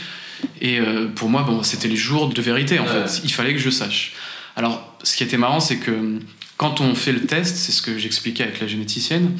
Et 0.62 0.79
euh, 0.79 1.07
pour 1.13 1.29
moi, 1.29 1.43
bon, 1.43 1.63
c'était 1.63 1.88
les 1.89 1.97
jours 1.97 2.29
de 2.29 2.41
vérité 2.41 2.79
en 2.79 2.85
fait. 2.85 3.21
Il 3.25 3.31
fallait 3.31 3.53
que 3.53 3.59
je 3.59 3.69
sache. 3.69 4.13
Alors, 4.55 4.95
ce 5.03 5.17
qui 5.17 5.23
était 5.23 5.38
marrant, 5.38 5.59
c'est 5.59 5.77
que 5.77 6.19
quand 6.57 6.79
on 6.79 6.95
fait 6.95 7.12
le 7.12 7.21
test, 7.21 7.57
c'est 7.57 7.71
ce 7.71 7.81
que 7.81 7.97
j'expliquais 7.97 8.43
avec 8.43 8.62
la 8.62 8.67
généticienne 8.67 9.31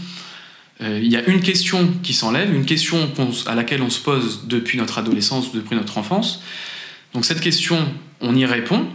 il 0.84 1.12
y 1.12 1.16
a 1.16 1.24
une 1.28 1.42
question 1.42 1.90
qui 2.04 2.14
s'enlève, 2.14 2.54
une 2.54 2.66
question 2.66 3.10
à 3.46 3.56
laquelle 3.56 3.82
on 3.82 3.90
se 3.90 4.00
pose 4.00 4.42
depuis 4.46 4.78
notre 4.78 4.98
adolescence 4.98 5.50
ou 5.50 5.56
depuis 5.56 5.76
notre 5.76 5.98
enfance. 5.98 6.42
Donc 7.14 7.26
cette 7.26 7.42
question, 7.42 7.78
on 8.22 8.36
y 8.36 8.46
répond. 8.46 8.88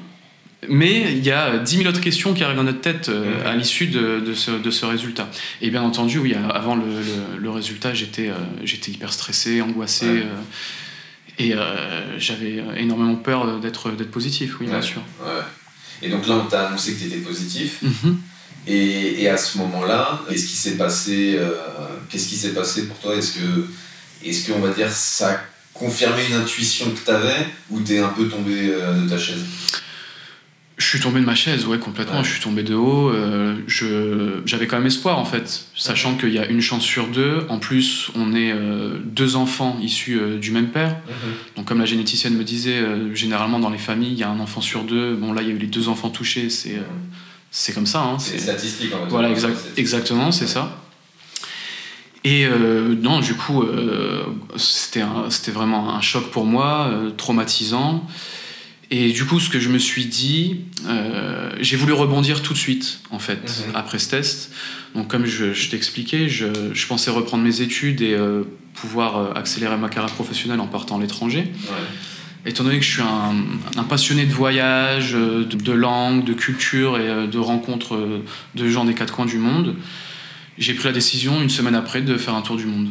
Mais 0.68 1.12
il 1.12 1.25
y 1.25 1.30
a 1.30 1.59
10 1.59 1.76
000 1.76 1.88
autres 1.88 2.00
questions 2.00 2.35
qui 2.35 2.42
arrivent 2.42 2.57
dans 2.57 2.64
notre 2.64 2.80
tête 2.80 3.09
euh, 3.11 3.49
à 3.49 3.54
l'issue 3.54 3.87
de, 3.87 4.18
de, 4.18 4.35
ce, 4.35 4.50
de, 4.50 4.71
ce, 4.73 4.85
résultat. 4.87 5.30
Et 5.62 5.71
bien 5.71 5.83
entendu, 5.83 6.18
oui, 6.18 6.35
avant 6.35 6.75
le, 6.75 6.83
le, 7.38 7.50
résultat, 7.50 7.95
j'étais 7.95 8.33
j'étais 8.64 8.90
hyper 8.90 9.12
stressé, 9.12 9.62
angoissé. 9.62 10.25
et 11.38 11.54
j'avais 12.18 12.64
énormément 12.76 13.14
peur 13.14 13.61
d'être 13.61 13.92
positif, 14.11 14.59
oui, 14.61 14.66
bien 14.66 14.83
sûr. 14.83 15.00
Et 16.02 16.09
donc 16.09 16.26
là, 16.26 16.42
on 16.45 16.49
t'a 16.49 16.68
annoncé 16.68 16.95
que 16.95 17.00
tu 17.00 17.07
étais 17.07 17.18
positif. 17.18 17.78
Mm-hmm. 17.85 18.14
Et, 18.66 19.22
et, 19.22 19.28
à 19.28 19.36
ce 19.36 19.58
moment-là, 19.58 20.20
qu'est-ce 20.28 20.46
qui 20.46 20.56
s'est 20.56 20.76
passé 20.76 21.38
Qu'est-ce 22.10 22.28
qui 22.28 22.36
s'est 22.36 22.54
passé 22.54 22.86
pour 22.86 22.98
toi? 22.98 23.16
Est-ce 23.16 23.32
que, 23.38 23.66
est-ce 24.24 24.50
qu'on 24.50 24.58
va 24.58 24.70
dire, 24.70 24.90
ça 24.90 25.32
a 25.32 25.40
confirmé 25.72 26.26
une 26.28 26.36
intuition 26.36 26.90
que 26.90 27.04
tu 27.04 27.10
avais 27.10 27.46
ou 27.70 27.80
t'es 27.80 27.98
un 27.98 28.08
peu 28.08 28.28
tombé 28.28 28.68
de 28.68 29.08
ta 29.08 29.18
chaise? 29.18 29.44
Je 30.78 30.86
suis 30.86 31.00
tombé 31.00 31.18
de 31.18 31.24
ma 31.24 31.34
chaise, 31.34 31.66
ouais, 31.66 31.78
complètement. 31.78 32.22
Je 32.22 32.30
suis 32.30 32.40
tombé 32.40 32.62
de 32.62 32.76
haut. 32.76 33.10
Euh, 33.10 33.56
j'avais 34.46 34.68
quand 34.68 34.76
même 34.76 34.86
espoir, 34.86 35.18
en 35.18 35.24
fait, 35.24 35.66
sachant 35.74 36.14
qu'il 36.14 36.32
y 36.32 36.38
a 36.38 36.46
une 36.46 36.60
chance 36.60 36.84
sur 36.84 37.08
deux. 37.08 37.44
En 37.48 37.58
plus, 37.58 38.12
on 38.14 38.32
est 38.32 38.52
euh, 38.52 38.96
deux 39.04 39.34
enfants 39.34 39.76
issus 39.82 40.20
euh, 40.20 40.38
du 40.38 40.52
même 40.52 40.68
père. 40.68 40.90
Mhm. 40.90 41.32
Donc, 41.56 41.66
comme 41.66 41.80
la 41.80 41.84
généticienne 41.84 42.34
me 42.34 42.44
disait, 42.44 42.80
généralement 43.12 43.58
dans 43.58 43.70
les 43.70 43.78
familles, 43.78 44.12
il 44.12 44.18
y 44.18 44.22
a 44.22 44.30
un 44.30 44.38
enfant 44.38 44.60
sur 44.60 44.84
deux. 44.84 45.16
Bon, 45.16 45.32
là, 45.32 45.42
il 45.42 45.48
y 45.48 45.50
a 45.50 45.54
eu 45.54 45.58
les 45.58 45.66
deux 45.66 45.88
enfants 45.88 46.10
touchés. 46.10 46.48
C'est 46.48 46.76
mhm. 46.76 46.84
C'est 47.50 47.73
comme 47.73 47.87
ça. 47.87 48.02
Hein, 48.02 48.19
c'est 48.19 48.38
statistique, 48.38 48.93
en 48.95 49.05
fait. 49.05 49.11
Voilà, 49.11 49.31
exactement, 49.76 50.33
c'est 50.33 50.47
ça. 50.47 50.81
Et 52.25 52.47
non, 53.00 53.21
du 53.21 53.35
coup, 53.35 53.64
c'était 54.57 55.50
vraiment 55.50 55.95
un 55.95 56.00
choc 56.00 56.31
pour 56.31 56.45
moi, 56.45 56.90
traumatisant. 57.17 58.07
Et 58.90 59.12
du 59.12 59.26
coup, 59.26 59.38
ce 59.38 59.50
que 59.50 59.61
je 59.61 59.69
me 59.69 59.78
suis 59.78 60.07
dit, 60.07 60.61
euh, 60.87 61.50
j'ai 61.61 61.76
voulu 61.76 61.93
rebondir 61.93 62.43
tout 62.43 62.55
de 62.55 62.59
suite, 62.59 63.00
en 63.11 63.19
fait, 63.19 63.64
mhm. 63.69 63.76
après 63.76 63.99
ce 63.99 64.09
test. 64.09 64.50
Donc, 64.95 65.09
comme 65.09 65.26
je, 65.26 65.52
je 65.52 65.69
t'expliquais, 65.69 66.28
je, 66.28 66.47
je, 66.73 66.87
pensais 66.87 67.11
reprendre 67.11 67.45
mes 67.45 67.61
études 67.61 68.00
et 68.00 68.14
euh, 68.14 68.45
pouvoir 68.73 69.19
euh, 69.19 69.33
accélérer 69.35 69.76
ma 69.76 69.90
carrière 69.90 70.14
professionnelle 70.14 70.61
en 70.61 70.67
partant 70.67 70.97
à 70.97 71.00
l'étranger. 71.02 71.40
Ouais. 71.40 71.87
Étant 72.47 72.64
donné 72.64 72.78
que 72.78 72.85
je 72.85 72.92
suis 72.92 73.02
un, 73.02 73.35
un 73.76 73.85
passionné 73.85 74.25
de 74.25 74.33
voyage, 74.33 75.12
de, 75.12 75.45
de, 75.45 75.73
langue, 75.73 76.25
de 76.25 76.33
culture 76.33 76.99
et 76.99 77.26
de 77.26 77.38
rencontres 77.38 78.23
de 78.54 78.68
gens 78.68 78.85
des 78.85 78.95
quatre 78.95 79.12
coins 79.12 79.26
du 79.26 79.38
monde, 79.38 79.75
j'ai 80.57 80.75
pris 80.75 80.87
la 80.87 80.92
décision, 80.92 81.42
une 81.42 81.50
semaine 81.50 81.75
après, 81.75 82.00
de 82.00 82.16
faire 82.16 82.35
un 82.35 82.42
tour 82.42 82.57
du 82.57 82.66
monde. 82.66 82.88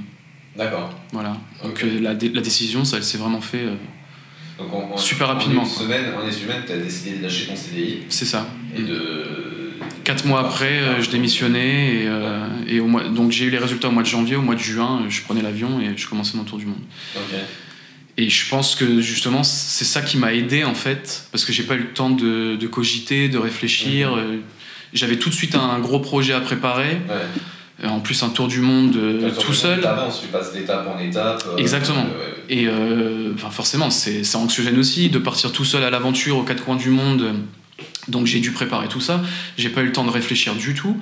D'accord. 0.56 0.94
Voilà. 1.12 1.38
Donc, 1.64 1.84
la, 2.02 2.14
la, 2.14 2.42
décision, 2.42 2.86
ça, 2.86 3.02
s'est 3.02 3.18
vraiment 3.18 3.42
fait 3.42 3.66
donc 4.58 5.00
super 5.00 5.28
rapidement. 5.28 5.62
En 5.62 5.66
une 5.66 5.72
semaine, 5.72 6.14
en 6.16 6.26
une 6.26 6.32
semaine, 6.32 6.64
tu 6.66 6.72
as 6.72 6.78
décidé 6.78 7.18
de 7.18 7.24
lâcher 7.24 7.48
ton 7.48 7.56
CDI. 7.56 8.00
C'est 8.10 8.26
ça. 8.26 8.48
Et 8.76 8.82
de. 8.82 9.26
Quatre 10.04 10.26
mois 10.26 10.40
après, 10.40 10.80
euh, 10.80 11.02
je 11.02 11.10
démissionnais 11.10 12.04
et, 12.04 12.08
euh, 12.08 12.48
et 12.66 12.80
au 12.80 12.88
mois, 12.88 13.04
donc 13.10 13.32
j'ai 13.32 13.46
eu 13.46 13.50
les 13.50 13.58
résultats 13.58 13.90
au 13.90 13.92
mois 13.92 14.04
de 14.04 14.08
janvier, 14.08 14.38
au 14.38 14.42
mois 14.42 14.56
de 14.56 14.60
juin, 14.60 15.04
je 15.10 15.22
prenais 15.22 15.42
l'avion 15.42 15.82
et 15.82 15.98
je 15.98 16.08
commençais 16.08 16.38
mon 16.38 16.46
tour 16.46 16.58
du 16.58 16.66
monde. 16.66 16.80
Et 18.18 18.30
je 18.30 18.50
pense 18.50 18.76
que 18.76 19.00
justement 19.00 19.44
c'est 19.44 19.86
ça 19.86 20.02
qui 20.02 20.18
m'a 20.18 20.34
aidé 20.34 20.64
en 20.64 20.74
fait, 20.74 21.28
parce 21.32 21.46
que 21.46 21.54
j'ai 21.54 21.64
pas 21.64 21.76
eu 21.76 21.80
le 21.80 21.94
temps 21.94 22.10
de, 22.10 22.56
de 22.56 22.68
cogiter, 22.68 23.30
de 23.30 23.38
réfléchir. 23.38 24.16
Mhm. 24.16 24.20
Euh, 24.20 24.38
j'avais 24.94 25.18
tout 25.18 25.30
de 25.30 25.36
suite 25.36 25.56
un 25.56 25.80
gros 25.80 26.00
projet 26.00 26.34
à 26.34 26.40
préparer. 26.40 27.02
Ouais. 27.10 27.26
Euh, 27.84 27.90
en 27.90 28.00
plus 28.00 28.24
un 28.24 28.30
tour 28.30 28.48
du 28.48 28.60
monde 28.60 28.96
euh, 28.96 29.30
tout 29.40 29.54
seul. 29.54 29.82
tu 29.82 30.28
passes 30.30 30.52
d'étape 30.52 30.88
en 30.88 31.00
étape. 31.00 31.44
Euh, 31.48 31.58
Exactement. 31.58 32.08
Et 32.50 32.68
enfin, 33.36 33.52
forcément, 33.52 33.90
c'est 33.92 34.36
anxiogène 34.36 34.80
aussi 34.80 35.10
de 35.10 35.20
partir 35.20 35.52
tout 35.52 35.66
seul 35.66 35.84
à 35.84 35.90
l'aventure 35.90 36.38
aux 36.38 36.44
quatre 36.44 36.64
coins 36.64 36.76
du 36.76 36.90
monde. 36.90 37.36
Donc 38.08 38.26
j'ai 38.26 38.40
dû 38.40 38.52
préparer 38.52 38.88
tout 38.88 39.02
ça. 39.02 39.22
J'ai 39.58 39.70
pas 39.70 39.82
eu 39.82 39.88
le 39.88 39.92
temps 39.92 40.06
de 40.06 40.10
réfléchir 40.10 40.56
du 40.56 40.74
tout. 40.74 40.98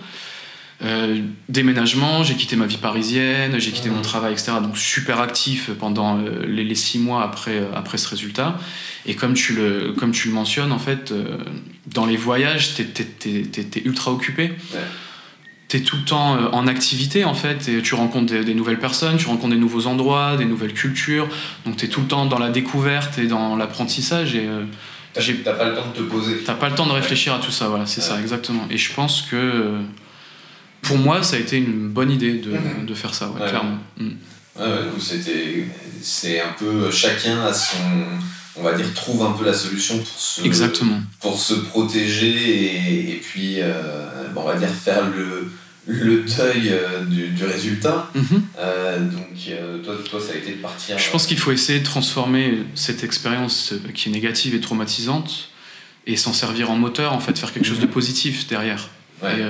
Déménagement, 1.50 2.24
j'ai 2.24 2.36
quitté 2.36 2.56
ma 2.56 2.66
vie 2.66 2.78
parisienne, 2.78 3.60
j'ai 3.60 3.72
quitté 3.72 3.90
mon 3.90 4.02
travail, 4.02 4.34
etc. 4.34 4.54
Donc 4.62 4.78
super 4.78 5.20
actif 5.20 5.72
pendant 5.80 6.20
les, 6.48 6.76
six 6.76 7.00
mois 7.00 7.24
après, 7.24 7.64
après 7.74 7.98
ce 7.98 8.08
résultat. 8.10 8.58
Et 9.06 9.16
comme 9.16 9.34
tu 9.34 9.54
le, 9.54 9.94
comme 9.98 10.12
tu 10.12 10.28
le 10.28 10.34
mentionnes, 10.34 10.72
en 10.72 10.80
fait, 10.80 11.14
dans 11.88 12.06
les 12.06 12.18
voyages, 12.18 12.76
t'es 12.76 12.86
es, 13.26 13.82
ultra 13.86 14.12
occupé. 14.12 14.54
Ouais 14.74 14.80
tu 15.68 15.78
es 15.78 15.80
tout 15.82 15.98
le 15.98 16.04
temps 16.04 16.36
euh, 16.36 16.50
en 16.52 16.68
activité 16.68 17.26
en 17.26 17.34
fait 17.34 17.68
et 17.68 17.82
tu 17.82 17.96
rencontres 17.96 18.34
des, 18.34 18.54
nouvelles 18.54 18.80
personnes, 18.80 19.18
tu 19.18 19.28
rencontres 19.28 19.54
des 19.54 19.60
nouveaux 19.60 19.88
endroits, 19.88 20.38
des 20.38 20.46
nouvelles 20.46 20.74
cultures. 20.74 21.28
Donc 21.66 21.78
tu 21.78 21.86
es 21.86 21.88
tout 21.88 22.02
le 22.02 22.08
temps 22.08 22.26
dans 22.26 22.40
la 22.40 22.50
découverte 22.50 23.18
et 23.18 23.28
dans 23.28 23.56
l'apprentissage 23.56 24.36
et 24.36 24.48
euh, 24.48 24.64
T'as 25.46 25.54
pas 25.54 25.70
le 25.70 25.76
temps 25.76 25.88
de 25.88 25.98
te 25.98 26.02
poser. 26.02 26.44
T'as 26.46 26.56
pas 26.56 26.68
le 26.68 26.76
temps 26.76 26.88
de 26.88 26.92
réfléchir 26.92 27.34
à 27.34 27.40
tout 27.40 27.52
ça, 27.52 27.70
voilà, 27.70 27.86
c'est 27.86 28.02
ça, 28.02 28.20
exactement. 28.20 28.68
Et 28.70 28.78
je 28.78 28.94
pense 28.94 29.22
que 29.22 29.38
euh, 29.38 29.80
pour 30.86 30.98
moi, 30.98 31.24
ça 31.24 31.36
a 31.36 31.40
été 31.40 31.58
une 31.58 31.90
bonne 31.90 32.12
idée 32.12 32.34
de, 32.34 32.52
mhm. 32.52 32.86
de 32.86 32.94
faire 32.94 33.14
ça, 33.14 33.32
clairement. 33.36 33.80
Mm. 33.98 34.12
c'était, 35.00 35.68
c'est 36.02 36.40
un 36.40 36.54
peu 36.58 36.90
chacun 36.92 37.42
à 37.42 37.54
son, 37.54 37.78
on 38.56 38.64
va 38.64 38.74
dire, 38.74 38.94
trouve 38.94 39.24
un 39.24 39.32
peu 39.32 39.46
la 39.46 39.54
solution 39.54 39.98
pour 39.98 40.08
se, 40.08 40.42
Exactement. 40.44 41.02
Pour 41.20 41.40
se 41.40 41.56
protéger 41.56 43.12
et, 43.12 43.22
puis, 43.22 43.58
on 44.36 44.44
va 44.44 44.56
dire, 44.56 44.70
faire 44.70 45.04
le, 45.10 45.50
le 45.88 46.24
deuil 46.24 46.70
euh, 46.70 47.06
du, 47.06 47.28
du, 47.30 47.46
résultat. 47.46 48.10
Mhm. 48.16 48.44
Euh, 48.58 49.00
donc, 49.00 49.38
euh, 49.50 49.78
toi, 49.80 49.96
toi, 50.10 50.20
ça 50.20 50.34
a 50.34 50.36
été 50.36 50.54
de 50.54 50.62
partir. 50.62 50.98
Je 50.98 51.10
pense 51.10 51.28
qu'il 51.28 51.38
faut 51.38 51.52
essayer 51.52 51.80
de 51.80 51.86
transformer 51.86 52.60
cette 52.74 53.04
expérience 53.04 53.74
qui 53.94 54.10
est 54.10 54.12
négative 54.12 54.56
et 54.56 54.60
traumatisante 54.60 55.50
et 56.08 56.18
s'en 56.18 56.34
servir 56.34 56.72
en 56.72 56.76
moteur, 56.76 57.14
en 57.14 57.20
fait, 57.20 57.38
faire 57.38 57.54
quelque 57.54 57.66
chose 57.68 57.80
de 57.80 57.86
mhm. 57.86 57.92
positif 57.92 58.48
derrière. 58.48 58.90
Et, 59.24 59.42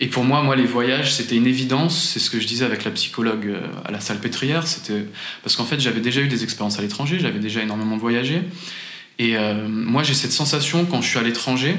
et, 0.00 0.08
pour 0.08 0.24
moi, 0.24 0.42
moi, 0.42 0.56
les 0.56 0.64
voyages, 0.64 1.14
c'était 1.14 1.36
une 1.36 1.46
évidence. 1.46 2.10
C'est 2.12 2.18
ce 2.18 2.30
que 2.30 2.40
je 2.40 2.46
disais 2.46 2.64
avec 2.64 2.84
la 2.84 2.90
psychologue 2.90 3.54
à 3.84 3.90
la 3.90 4.00
salle 4.00 4.18
pétrière. 4.18 4.66
C'était 4.66 5.06
parce 5.42 5.56
qu'en 5.56 5.64
fait, 5.64 5.80
j'avais 5.80 6.00
déjà 6.00 6.20
eu 6.20 6.28
des 6.28 6.42
expériences 6.42 6.78
à 6.78 6.82
l'étranger, 6.82 7.18
j'avais 7.20 7.38
déjà 7.38 7.62
énormément 7.62 7.96
voyagé. 7.96 8.42
Et 9.18 9.36
moi, 9.68 10.02
j'ai 10.02 10.14
cette 10.14 10.32
sensation 10.32 10.84
quand 10.86 11.02
je 11.02 11.08
suis 11.08 11.18
à 11.18 11.22
l'étranger 11.22 11.76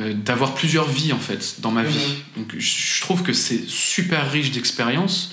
euh, 0.00 0.14
d'avoir 0.14 0.54
plusieurs 0.54 0.88
vies 0.88 1.12
en 1.12 1.18
fait 1.18 1.56
dans 1.60 1.70
ma 1.70 1.82
vie. 1.82 1.98
Mhm. 2.36 2.42
Donc 2.42 2.54
je 2.58 3.00
trouve 3.02 3.22
que 3.22 3.34
c'est 3.34 3.68
super 3.68 4.30
riche 4.30 4.50
d'expériences. 4.50 5.32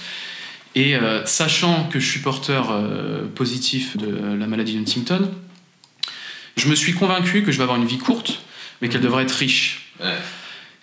Et 0.75 0.95
euh, 0.95 1.25
sachant 1.25 1.85
que 1.85 1.99
je 1.99 2.05
suis 2.09 2.19
porteur 2.19 2.69
euh, 2.71 3.25
positif 3.33 3.95
de 3.95 4.35
la 4.37 4.47
maladie 4.47 4.77
Huntington, 4.77 5.31
je 6.57 6.67
me 6.67 6.75
suis 6.75 6.93
convaincu 6.93 7.41
que 7.41 7.53
je 7.53 7.57
vais 7.57 7.63
avoir 7.63 7.77
une 7.77 7.87
vie 7.87 7.99
courte, 7.99 8.41
mais 8.81 8.89
qu'elle 8.89 8.99
mhm. 8.99 9.05
devrait 9.05 9.23
être 9.23 9.31
riche. 9.31 9.93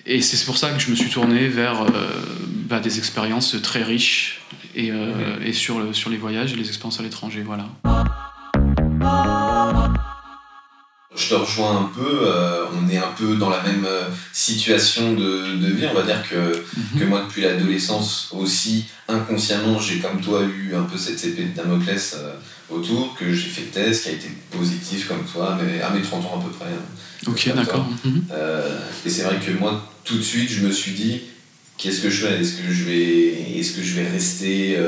Et 0.07 0.23
c'est 0.23 0.45
pour 0.47 0.57
ça 0.57 0.71
que 0.71 0.79
je 0.79 0.91
me 0.91 0.95
suis 0.95 1.11
tourné 1.11 1.49
vers 1.49 1.85
bah, 2.69 2.79
des 2.79 2.99
expériences 2.99 3.57
très 3.61 3.83
riches 3.83 4.41
et, 4.77 4.93
mhm. 4.93 5.43
et 5.45 5.53
sur, 5.53 5.81
le, 5.81 5.93
sur 5.93 6.11
les 6.11 6.17
voyages 6.17 6.53
et 6.53 6.57
les 6.57 6.69
expériences 6.69 7.01
à 7.01 7.03
l'étranger. 7.03 7.43
Voilà. 7.45 7.67
Je 11.17 11.31
te 11.31 11.35
rejoins 11.35 11.79
un 11.79 11.91
peu, 11.95 12.21
euh, 12.23 12.67
on 12.75 12.89
est 12.91 12.99
un 12.99 13.13
peu 13.17 13.37
dans 13.37 13.49
la 13.49 13.63
même 13.63 13.87
euh, 13.87 14.05
situation 14.33 15.15
de, 15.15 15.57
de 15.57 15.73
vie. 15.73 15.87
On 15.91 15.95
va 15.95 16.03
dire 16.03 16.23
que, 16.29 16.63
mhm. 16.77 17.01
que 17.01 17.05
moi, 17.05 17.23
depuis 17.27 17.43
l'adolescence 17.43 18.29
aussi, 18.33 18.85
inconsciemment, 19.09 19.81
j'ai 19.81 19.99
comme 19.99 20.21
toi 20.21 20.43
eu 20.43 20.75
un 20.75 20.83
peu 20.83 20.99
cette 20.99 21.25
épée 21.25 21.45
de 21.45 21.57
Damoclès 21.57 22.17
euh, 22.19 22.35
autour, 22.69 23.17
que 23.19 23.33
j'ai 23.33 23.49
fait 23.49 23.63
le 23.63 23.69
test, 23.69 24.05
qui 24.05 24.11
a 24.11 24.13
été 24.13 24.29
positif 24.51 25.09
comme 25.09 25.25
toi, 25.25 25.59
mais 25.61 25.81
à 25.81 25.91
mes 25.91 26.03
30 26.03 26.25
ans 26.27 26.39
à 26.39 26.45
peu 26.45 26.51
près. 26.51 26.69
Hein. 26.69 26.85
Ok, 27.29 27.53
d'accord. 27.55 27.87
Mhm. 28.05 28.23
et 29.05 29.11
c'est 29.11 29.23
vrai 29.23 29.39
que 29.45 29.53
moi, 29.53 29.93
tout 30.05 30.17
de 30.17 30.23
suite, 30.23 30.51
je 30.51 30.67
me 30.67 30.73
suis 30.73 30.93
dit, 30.93 31.21
qu'est-ce 31.79 32.01
que 32.01 32.11
je 32.11 32.27
fais? 32.27 32.41
Est-ce 32.41 32.55
que 32.55 32.73
je 32.73 32.85
vais, 32.85 33.59
est-ce 33.59 33.73
que 33.73 33.83
je 33.83 33.95
vais 33.95 34.09
rester, 34.09 34.79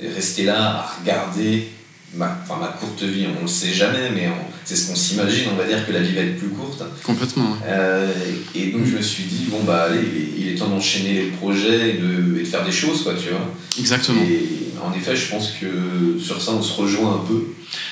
rester 0.00 0.44
là 0.44 0.78
à 0.78 0.94
regarder 1.00 1.68
ma, 2.14 2.38
enfin, 2.42 2.60
ma 2.60 2.68
courte 2.68 3.02
vie, 3.02 3.26
on 3.26 3.36
ne 3.36 3.42
le 3.42 3.46
sait 3.46 3.72
jamais, 3.72 4.10
mais 4.14 4.28
c'est 4.64 4.76
ce 4.76 4.88
qu'on 4.88 4.96
s'imagine, 4.96 5.48
on 5.52 5.56
va 5.56 5.64
dire 5.64 5.86
que 5.86 5.92
la 5.92 6.00
vie 6.00 6.14
va 6.14 6.22
être 6.22 6.38
plus 6.38 6.48
courte. 6.48 6.82
Complètement. 7.02 7.56
Euh, 7.66 8.12
et 8.54 8.66
donc 8.66 8.84
je 8.86 8.96
me 8.96 9.02
suis 9.02 9.24
dit, 9.24 9.46
bon 9.50 9.62
bah 9.64 9.88
allez, 9.90 10.32
il 10.36 10.48
est 10.48 10.54
temps 10.54 10.68
d'enchaîner 10.68 11.14
les 11.14 11.26
projets 11.30 11.90
et 11.90 11.92
de, 11.94 12.44
faire 12.44 12.64
des 12.64 12.72
choses, 12.72 13.02
quoi, 13.02 13.14
tu 13.14 13.28
vois? 13.30 13.54
Exactement. 13.78 14.22
Et 14.22 14.67
en 14.84 14.92
effet, 14.92 15.16
je 15.16 15.28
pense 15.30 15.52
que 15.52 16.18
sur 16.20 16.40
ça, 16.40 16.52
on 16.52 16.62
se 16.62 16.72
rejoint 16.80 17.14
un 17.14 17.26
peu. 17.26 17.44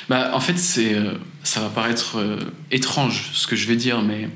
Bah, 0.08 0.30
en 0.34 0.40
fait, 0.40 0.58
c'est, 0.58 0.94
euh, 0.94 1.12
ça 1.42 1.60
va 1.60 1.68
paraître 1.68 2.18
euh, 2.18 2.38
étrange 2.70 3.30
ce 3.32 3.46
que 3.46 3.56
je 3.56 3.66
vais 3.66 3.76
dire, 3.76 4.02
mais 4.02 4.28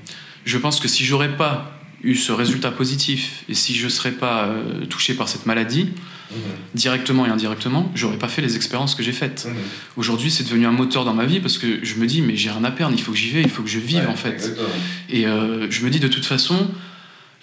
je 0.45 0.59
pense 0.59 0.81
que 0.81 0.89
si 0.89 1.05
j'aurais 1.05 1.37
pas 1.37 1.73
eu 2.03 2.15
ce 2.15 2.33
résultat 2.33 2.71
positif 2.71 3.45
et 3.49 3.55
si 3.55 3.75
je 3.75 3.89
serais 3.89 4.13
pas 4.13 4.49
touché 4.89 5.13
par 5.13 5.29
cette 5.29 5.45
maladie, 5.45 5.91
Mhm. 6.31 6.39
directement 6.75 7.27
et 7.27 7.29
indirectement, 7.29 7.91
j'aurais 7.95 8.17
pas 8.19 8.29
fait 8.29 8.43
les 8.43 8.57
expériences 8.57 8.95
que 8.95 9.03
j'ai 9.03 9.13
faites. 9.13 9.47
Mhm. 9.49 9.55
Aujourd'hui, 9.97 10.31
c'est 10.31 10.45
devenu 10.45 10.67
un 10.67 10.73
moteur 10.73 11.05
dans 11.05 11.15
ma 11.15 11.27
vie 11.27 11.41
parce 11.41 11.59
que 11.59 11.85
je 11.85 11.95
me 11.97 12.07
dis, 12.07 12.23
mais 12.23 12.37
j'ai 12.37 12.51
rien 12.51 12.63
à 12.65 12.71
perdre, 12.71 12.95
il 12.97 13.03
faut 13.03 13.13
que 13.13 13.19
j'y 13.19 13.31
vais, 13.31 13.43
il 13.43 13.49
faut 13.51 13.63
que 13.63 13.69
je 13.69 13.79
vive 13.81 14.09
en 14.09 14.15
fait. 14.17 14.57
Et 15.09 15.27
euh, 15.27 15.69
je 15.71 15.85
me 15.85 15.91
dis, 15.91 15.99
de 16.01 16.09
toute 16.09 16.25
façon, 16.25 16.69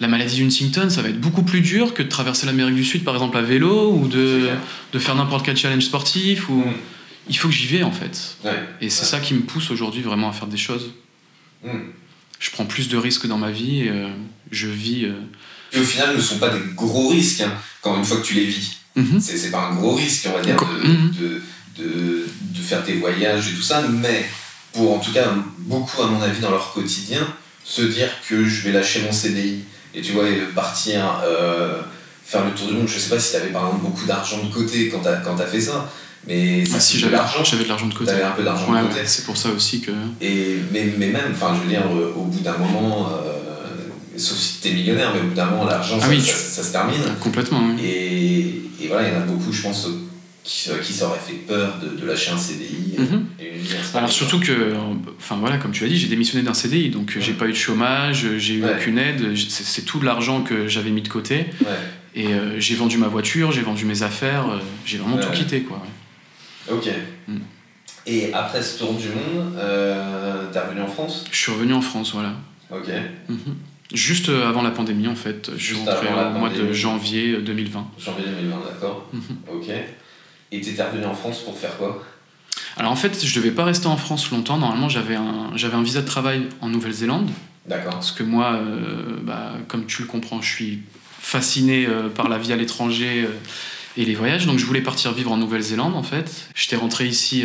la 0.00 0.08
maladie 0.08 0.36
d'Huntington, 0.36 0.90
ça 0.90 1.02
va 1.02 1.08
être 1.08 1.20
beaucoup 1.20 1.42
plus 1.42 1.60
dur 1.60 1.92
que 1.94 2.02
de 2.02 2.08
traverser 2.08 2.46
l'Amérique 2.46 2.76
du 2.76 2.84
Sud, 2.84 3.04
par 3.04 3.14
exemple, 3.14 3.36
à 3.36 3.42
vélo, 3.42 3.92
ou 3.92 4.06
de, 4.06 4.48
de 4.92 4.98
faire 4.98 5.14
n'importe 5.14 5.44
quel 5.44 5.56
challenge 5.56 5.84
sportif. 5.84 6.48
Ou... 6.48 6.58
Mhm. 6.58 6.74
Il 7.30 7.36
faut 7.36 7.48
que 7.48 7.54
j'y 7.54 7.66
vais 7.66 7.82
en 7.82 7.92
fait. 7.92 8.38
Et 8.80 8.88
c'est 8.88 9.04
ça 9.04 9.20
qui 9.20 9.34
me 9.34 9.42
pousse 9.42 9.70
aujourd'hui 9.70 10.00
vraiment 10.00 10.30
à 10.30 10.32
faire 10.32 10.48
des 10.48 10.56
choses. 10.56 10.92
Hmm. 11.62 11.90
Je 12.40 12.50
prends 12.50 12.64
plus 12.64 12.88
de 12.88 12.96
risques 12.96 13.26
dans 13.26 13.36
ma 13.36 13.50
vie 13.50 13.80
et 13.80 13.92
je 14.50 14.68
vis. 14.68 15.08
Qui 15.70 15.78
au 15.78 15.82
final 15.82 16.16
ne 16.16 16.20
sont 16.22 16.38
pas 16.38 16.48
des 16.48 16.60
gros 16.74 17.08
risques, 17.08 17.42
hein, 17.42 17.52
quand 17.82 17.98
une 17.98 18.04
fois 18.04 18.16
que 18.16 18.24
tu 18.24 18.32
les 18.32 18.46
vis. 18.46 18.78
Mhm. 18.96 19.20
C'est 19.20 19.50
pas 19.50 19.66
un 19.66 19.74
gros 19.74 19.94
risque, 19.94 20.26
on 20.28 20.36
va 20.36 20.42
dire, 20.42 20.56
mhm. 20.56 21.12
de, 21.20 21.42
de, 21.82 22.26
de, 22.40 22.62
faire 22.62 22.82
tes 22.84 22.94
voyages 22.94 23.48
et 23.48 23.54
tout 23.54 23.62
ça, 23.62 23.86
mais 23.88 24.28
pour 24.72 24.94
en 24.94 24.98
tout 24.98 25.12
cas 25.12 25.34
beaucoup, 25.58 26.02
à 26.02 26.06
mon 26.06 26.20
avis, 26.20 26.40
dans 26.40 26.50
leur 26.50 26.72
quotidien, 26.72 27.26
se 27.64 27.82
dire 27.82 28.08
que 28.28 28.44
je 28.44 28.62
vais 28.62 28.72
lâcher 28.72 29.02
mon 29.02 29.12
CDI 29.12 29.64
et 29.94 30.00
tu 30.00 30.12
vois, 30.12 30.24
partir 30.54 31.22
euh, 31.24 31.80
faire 32.24 32.44
le 32.44 32.52
tour 32.52 32.68
du 32.68 32.74
monde. 32.74 32.88
Je 32.88 32.98
sais 32.98 33.10
pas 33.10 33.18
si 33.18 33.30
tu 33.30 33.36
avais 33.36 33.50
par 33.50 33.66
exemple 33.66 33.84
beaucoup 33.84 34.06
d'argent 34.06 34.42
de 34.42 34.52
côté 34.52 34.88
quand 34.88 35.00
tu 35.00 35.08
as, 35.08 35.12
as, 35.12 35.46
fait 35.46 35.60
ça. 35.60 35.90
Mais 36.26 36.64
ah, 36.74 36.80
si 36.80 36.98
j'avais 36.98 37.16
l'argent, 37.16 37.42
j'avais 37.42 37.64
de 37.64 37.68
l'argent 37.68 37.86
de 37.86 37.94
côté. 37.94 38.10
T'avais 38.10 38.22
un 38.22 38.32
peu 38.32 38.42
d'argent 38.42 38.70
de 38.70 38.88
côté. 38.88 39.00
c'est 39.06 39.24
pour 39.24 39.36
ça 39.36 39.50
aussi 39.50 39.80
que. 39.80 39.92
Et 40.20 40.58
mais, 40.72 40.92
mais 40.98 41.08
même, 41.08 41.32
enfin, 41.32 41.54
je 41.54 41.62
veux 41.62 41.68
dire, 41.68 41.86
euh, 41.90 42.12
au 42.16 42.24
bout 42.24 42.40
d'un 42.40 42.58
moment, 42.58 43.08
euh, 43.08 44.18
sauf 44.18 44.36
si 44.36 44.60
t'es 44.60 44.72
millionnaire, 44.72 45.12
mais 45.14 45.20
au 45.20 45.24
bout 45.28 45.34
d'un 45.34 45.46
moment, 45.46 45.64
l'argent, 45.64 45.98
ah 46.02 46.06
ça, 46.20 46.62
se 46.62 46.72
termine. 46.72 47.00
Complètement. 47.20 47.62
Et, 47.82 48.62
et, 48.80 48.88
voilà, 48.88 49.08
il 49.08 49.14
y 49.14 49.16
en 49.16 49.20
a 49.20 49.24
beaucoup, 49.24 49.52
je 49.52 49.62
pense, 49.62 49.88
qui, 50.48 50.70
qui 50.82 50.92
s'auraient 50.94 51.18
fait 51.18 51.34
peur 51.34 51.78
de, 51.78 52.00
de 52.00 52.06
lâcher 52.06 52.30
un 52.30 52.38
CDI. 52.38 52.96
Mhm. 52.98 53.26
Alors 53.94 54.10
surtout 54.10 54.40
que, 54.40 54.74
enfin 55.18 55.36
voilà, 55.36 55.58
comme 55.58 55.72
tu 55.72 55.82
l'as 55.82 55.90
dit, 55.90 55.98
j'ai 55.98 56.08
démissionné 56.08 56.42
d'un 56.42 56.54
CDI, 56.54 56.88
donc 56.88 57.16
j'ai 57.20 57.34
pas 57.34 57.46
eu 57.46 57.52
de 57.52 57.56
chômage, 57.56 58.26
j'ai 58.38 58.54
eu 58.54 58.64
aucune 58.64 58.98
aide, 58.98 59.36
c'est 59.36 59.84
tout 59.84 60.00
l'argent 60.00 60.42
que 60.42 60.66
j'avais 60.66 60.90
mis 60.90 61.02
de 61.02 61.08
côté. 61.08 61.46
Et 62.14 62.28
euh, 62.28 62.58
j'ai 62.58 62.74
vendu 62.74 62.96
ma 62.96 63.06
voiture, 63.06 63.52
j'ai 63.52 63.60
vendu 63.60 63.84
mes 63.84 64.02
affaires, 64.02 64.48
euh, 64.48 64.58
j'ai 64.84 64.96
vraiment 64.96 65.18
tout 65.18 65.30
quitté 65.30 65.60
quoi. 65.60 65.80
Ok. 66.68 66.88
Mm. 67.28 67.36
Et 68.06 68.32
après 68.32 68.62
ce 68.62 68.78
tour 68.78 68.94
du 68.94 69.08
monde, 69.08 69.54
euh, 69.56 70.50
t'es 70.50 70.58
revenu 70.58 70.80
en 70.80 70.88
France? 70.88 71.26
Je 71.30 71.36
suis 71.36 71.52
revenu 71.52 71.74
en 71.74 71.82
France, 71.82 72.12
voilà. 72.14 72.32
Ok. 72.72 72.88
Mhm. 73.28 73.38
Juste 73.92 74.30
euh, 74.30 74.48
avant 74.48 74.62
la 74.62 74.70
pandémie 74.70 75.06
en 75.06 75.14
fait. 75.14 75.50
Je 75.56 75.62
suis 75.62 75.76
rentré 75.76 76.08
au 76.08 76.38
mois 76.38 76.48
de 76.48 76.72
janvier 76.72 77.36
2020. 77.36 77.86
Janvier 77.98 78.24
2020, 78.24 78.56
d'accord. 78.72 79.08
Mhm. 79.12 79.20
Ok. 79.52 79.70
Et 80.52 80.60
tu 80.60 80.70
étais 80.70 80.82
revenu 80.82 81.04
en 81.04 81.14
France 81.14 81.40
pour 81.40 81.58
faire 81.58 81.76
quoi? 81.76 82.04
Alors 82.76 82.92
en 82.92 82.96
fait, 82.96 83.24
je 83.24 83.34
devais 83.38 83.50
pas 83.50 83.64
rester 83.64 83.86
en 83.86 83.96
France 83.96 84.30
longtemps. 84.30 84.58
Normalement, 84.58 84.88
j'avais 84.88 85.16
un, 85.16 85.50
j'avais 85.56 85.76
un 85.76 85.82
visa 85.82 86.00
de 86.00 86.06
travail 86.06 86.46
en 86.60 86.68
Nouvelle-Zélande. 86.68 87.30
D'accord. 87.66 87.94
Parce 87.94 88.12
que 88.12 88.22
moi, 88.22 88.54
euh, 88.54 89.18
bah, 89.22 89.52
comme 89.68 89.86
tu 89.86 90.02
le 90.02 90.08
comprends, 90.08 90.40
je 90.40 90.50
suis 90.50 90.82
fasciné 91.20 91.86
euh, 91.86 92.08
par 92.08 92.28
la 92.28 92.38
vie 92.38 92.52
à 92.52 92.56
l'étranger 92.56 93.28
et 93.96 94.04
les 94.04 94.14
voyages. 94.14 94.46
Donc 94.46 94.58
je 94.58 94.64
voulais 94.64 94.80
partir 94.80 95.12
vivre 95.12 95.32
en 95.32 95.36
Nouvelle-Zélande 95.36 95.94
en 95.94 96.02
fait. 96.02 96.48
J'étais 96.54 96.76
rentré 96.76 97.06
ici 97.06 97.44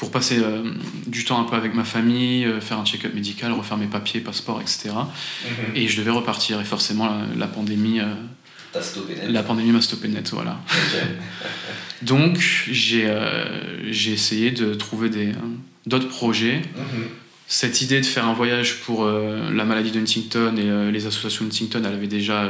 pour 0.00 0.10
passer 0.10 0.38
euh, 0.38 0.62
du 1.06 1.26
temps 1.26 1.38
un 1.38 1.44
peu 1.44 1.56
avec 1.56 1.74
ma 1.74 1.84
famille, 1.84 2.46
euh, 2.46 2.58
faire 2.62 2.78
un 2.78 2.86
check-up 2.86 3.12
médical, 3.12 3.52
refaire 3.52 3.76
mes 3.76 3.86
papiers, 3.86 4.22
passeport, 4.22 4.58
etc. 4.62 4.88
Mhm. 4.94 5.76
Et 5.76 5.88
je 5.88 5.98
devais 5.98 6.10
repartir. 6.10 6.58
Et 6.58 6.64
forcément, 6.64 7.06
la, 7.36 7.46
pandémie. 7.46 8.00
Euh, 8.00 8.06
la 9.28 9.42
pandémie 9.42 9.72
m'a 9.72 9.80
stoppé 9.80 10.08
net, 10.08 10.30
voilà. 10.32 10.60
Donc, 12.02 12.38
j'ai 12.70 13.12
j'ai 13.90 14.12
essayé 14.12 14.50
de 14.50 14.74
trouver 14.74 15.10
d'autres 15.86 16.08
projets. 16.08 16.62
Mhm. 16.76 17.08
Cette 17.46 17.80
idée 17.80 18.00
de 18.00 18.06
faire 18.06 18.26
un 18.26 18.32
voyage 18.32 18.76
pour 18.80 19.04
la 19.04 19.64
maladie 19.64 19.90
de 19.90 19.98
Huntington 19.98 20.56
et 20.56 20.92
les 20.92 21.06
associations 21.06 21.44
Huntington, 21.46 21.82
elle 21.84 21.94
avait 21.94 22.06
déjà. 22.06 22.48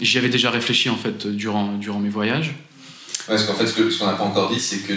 J'y 0.00 0.18
avais 0.18 0.28
déjà 0.28 0.50
réfléchi 0.50 0.90
en 0.90 0.96
fait 0.96 1.26
durant, 1.26 1.76
durant 1.78 1.98
mes 2.00 2.10
voyages. 2.10 2.54
parce 3.26 3.44
qu'en 3.44 3.54
fait, 3.54 3.66
ce 3.66 3.98
qu'on 3.98 4.06
n'a 4.06 4.12
pas 4.12 4.24
encore 4.24 4.52
dit, 4.52 4.60
c'est 4.60 4.80
que 4.80 4.94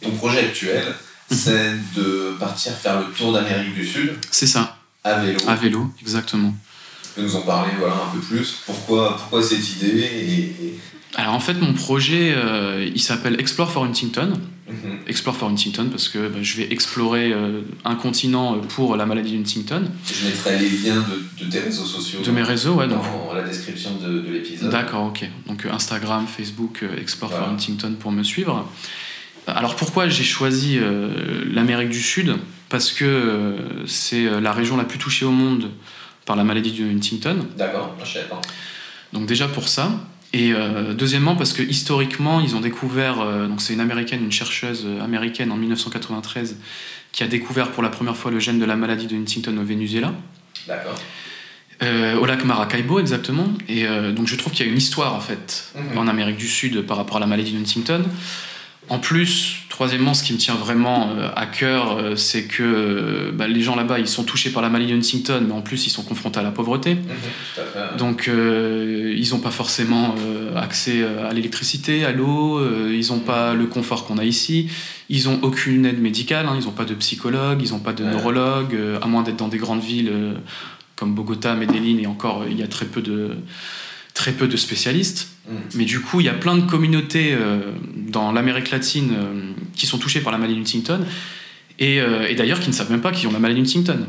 ton 0.00 0.10
projet 0.12 0.40
actuel, 0.40 0.84
mhm. 1.30 1.36
c'est 1.36 1.72
de 1.96 2.36
partir 2.40 2.72
faire 2.72 3.00
le 3.00 3.06
tour 3.12 3.32
d'Amérique 3.32 3.74
du 3.74 3.86
Sud. 3.86 4.12
C'est 4.30 4.46
ça. 4.46 4.78
À 5.04 5.20
vélo. 5.20 5.40
À 5.46 5.54
vélo, 5.54 5.92
exactement. 6.00 6.54
Peux 7.18 7.24
nous 7.24 7.34
en 7.34 7.40
parler 7.40 7.72
voilà, 7.80 7.96
un 7.96 8.14
peu 8.14 8.20
plus 8.20 8.62
Pourquoi, 8.64 9.16
pourquoi 9.16 9.42
cette 9.42 9.68
idée 9.72 10.04
et... 10.04 10.78
Alors 11.16 11.34
en 11.34 11.40
fait, 11.40 11.54
mon 11.54 11.72
projet, 11.72 12.32
euh, 12.36 12.88
il 12.94 13.00
s'appelle 13.00 13.40
Explore 13.40 13.72
for 13.72 13.82
Huntington. 13.82 14.34
Mhm. 14.68 14.98
Explore 15.08 15.34
for 15.34 15.48
Huntington 15.48 15.88
parce 15.90 16.08
que 16.08 16.28
bah, 16.28 16.38
je 16.42 16.56
vais 16.58 16.72
explorer 16.72 17.32
euh, 17.32 17.62
un 17.84 17.96
continent 17.96 18.54
euh, 18.54 18.58
pour 18.60 18.94
la 18.94 19.04
maladie 19.04 19.32
d'Huntington. 19.32 19.90
Je 20.06 20.26
mettrai 20.26 20.60
les 20.60 20.68
liens 20.68 21.04
de, 21.08 21.44
de, 21.44 21.50
tes 21.50 21.58
réseaux 21.58 21.86
sociaux. 21.86 22.20
De 22.24 22.30
mes 22.30 22.42
réseaux, 22.42 22.74
ouais. 22.74 22.86
Dans 22.86 23.32
la 23.34 23.42
description 23.42 23.96
de, 23.96 24.20
de 24.20 24.30
l'épisode. 24.30 24.70
D'accord, 24.70 25.06
ok. 25.06 25.28
Donc 25.48 25.66
Instagram, 25.66 26.24
Facebook, 26.28 26.84
Explore 27.00 27.32
for 27.32 27.48
Huntington 27.48 27.96
pour 27.98 28.12
me 28.12 28.22
suivre. 28.22 28.70
Alors 29.48 29.74
pourquoi 29.74 30.08
j'ai 30.08 30.22
choisi 30.22 30.78
euh, 30.78 31.44
l'Amérique 31.50 31.88
du 31.88 32.02
Sud? 32.02 32.36
Parce 32.68 32.92
que 32.92 33.56
c'est 33.86 34.40
la 34.40 34.52
région 34.52 34.76
la 34.76 34.84
plus 34.84 34.98
touchée 34.98 35.24
au 35.24 35.32
monde 35.32 35.70
par 36.28 36.36
la 36.36 36.44
maladie 36.44 36.72
de 36.72 36.84
Huntington. 36.84 37.46
D'accord, 37.56 37.96
je 38.04 38.12
sais 38.12 38.24
pas. 38.24 38.40
Donc 39.14 39.26
déjà 39.26 39.48
pour 39.48 39.66
ça. 39.66 39.90
Et 40.34 40.52
deuxièmement 40.92 41.36
parce 41.36 41.54
que 41.54 41.62
historiquement 41.62 42.40
ils 42.40 42.54
ont 42.54 42.60
découvert, 42.60 43.16
donc 43.48 43.62
c'est 43.62 43.72
une 43.72 43.80
américaine, 43.80 44.22
une 44.22 44.30
chercheuse 44.30 44.86
américaine 45.02 45.50
en 45.50 45.56
1993 45.56 46.58
qui 47.12 47.24
a 47.24 47.26
découvert 47.26 47.70
pour 47.70 47.82
la 47.82 47.88
première 47.88 48.14
fois 48.14 48.30
le 48.30 48.38
gène 48.38 48.58
de 48.58 48.66
la 48.66 48.76
maladie 48.76 49.06
de 49.06 49.16
Huntington 49.16 49.56
au 49.56 49.64
Venezuela. 49.64 50.12
D'accord. 50.66 51.00
au 51.80 52.26
lac 52.26 52.44
Maracaibo 52.44 53.00
exactement. 53.00 53.48
Et 53.70 53.86
donc 54.12 54.26
je 54.26 54.36
trouve 54.36 54.52
qu'il 54.52 54.66
y 54.66 54.68
a 54.68 54.70
une 54.70 54.76
histoire 54.76 55.14
en 55.14 55.20
fait 55.20 55.72
mhm. 55.74 55.96
en 55.96 56.06
Amérique 56.06 56.36
du 56.36 56.48
Sud 56.48 56.82
par 56.82 56.98
rapport 56.98 57.16
à 57.16 57.20
la 57.20 57.26
maladie 57.26 57.52
de 57.52 57.58
Huntington. 57.60 58.04
En 58.90 58.98
plus, 58.98 59.62
troisièmement, 59.68 60.14
ce 60.14 60.24
qui 60.24 60.32
me 60.32 60.38
tient 60.38 60.54
vraiment 60.54 61.10
euh, 61.10 61.28
à 61.36 61.46
cœur, 61.46 61.98
euh, 61.98 62.16
c'est 62.16 62.44
que 62.44 62.62
euh, 62.62 63.30
bah, 63.32 63.46
les 63.46 63.60
gens 63.60 63.76
là-bas, 63.76 63.98
ils 63.98 64.08
sont 64.08 64.24
touchés 64.24 64.50
par 64.50 64.62
la 64.62 64.70
maladie 64.70 64.92
Huntington, 64.92 65.44
mais 65.46 65.52
en 65.52 65.60
plus, 65.60 65.86
ils 65.86 65.90
sont 65.90 66.02
confrontés 66.02 66.40
à 66.40 66.42
la 66.42 66.50
pauvreté. 66.50 66.94
Mhm, 66.94 67.96
Donc, 67.98 68.28
ils 68.28 69.30
n'ont 69.30 69.38
pas 69.38 69.50
forcément 69.50 70.14
accès 70.56 71.04
à 71.04 71.32
l'électricité, 71.32 72.04
à 72.04 72.12
l'eau, 72.12 72.60
ils 72.90 73.08
n'ont 73.10 73.20
pas 73.20 73.54
le 73.54 73.66
confort 73.66 74.04
qu'on 74.04 74.18
a 74.18 74.24
ici, 74.24 74.68
ils 75.08 75.24
n'ont 75.24 75.38
aucune 75.42 75.86
aide 75.86 76.00
médicale, 76.00 76.46
hein. 76.46 76.56
ils 76.58 76.64
n'ont 76.64 76.72
pas 76.72 76.84
de 76.84 76.94
psychologue, 76.94 77.60
ils 77.62 77.70
n'ont 77.70 77.78
pas 77.78 77.92
de 77.92 78.04
neurologue, 78.04 78.76
à 79.00 79.06
moins 79.06 79.22
d'être 79.22 79.36
dans 79.36 79.48
des 79.48 79.58
grandes 79.58 79.82
villes 79.82 80.12
comme 80.96 81.14
Bogota, 81.14 81.54
Medellin, 81.54 81.98
et 82.02 82.06
encore, 82.06 82.44
il 82.50 82.58
y 82.58 82.62
a 82.62 82.66
très 82.66 82.86
peu 82.86 83.00
de 83.00 83.36
très 84.18 84.32
peu 84.32 84.48
de 84.48 84.56
spécialistes. 84.56 85.28
Mm. 85.48 85.54
Mais 85.76 85.84
du 85.84 86.00
coup, 86.00 86.20
il 86.20 86.26
y 86.26 86.28
a 86.28 86.34
plein 86.34 86.56
de 86.56 86.68
communautés 86.68 87.32
euh, 87.32 87.70
dans 87.94 88.32
l'Amérique 88.32 88.72
latine 88.72 89.12
euh, 89.12 89.52
qui 89.76 89.86
sont 89.86 89.98
touchées 89.98 90.20
par 90.20 90.32
la 90.32 90.38
maladie 90.38 90.58
Huntington 90.58 91.00
et, 91.78 92.00
euh, 92.00 92.28
et 92.28 92.34
d'ailleurs 92.34 92.58
qui 92.58 92.68
ne 92.68 92.74
savent 92.74 92.90
même 92.90 93.00
pas 93.00 93.12
qu'ils 93.12 93.28
ont 93.28 93.32
la 93.32 93.38
maladie 93.38 93.60
Huntington. 93.60 94.06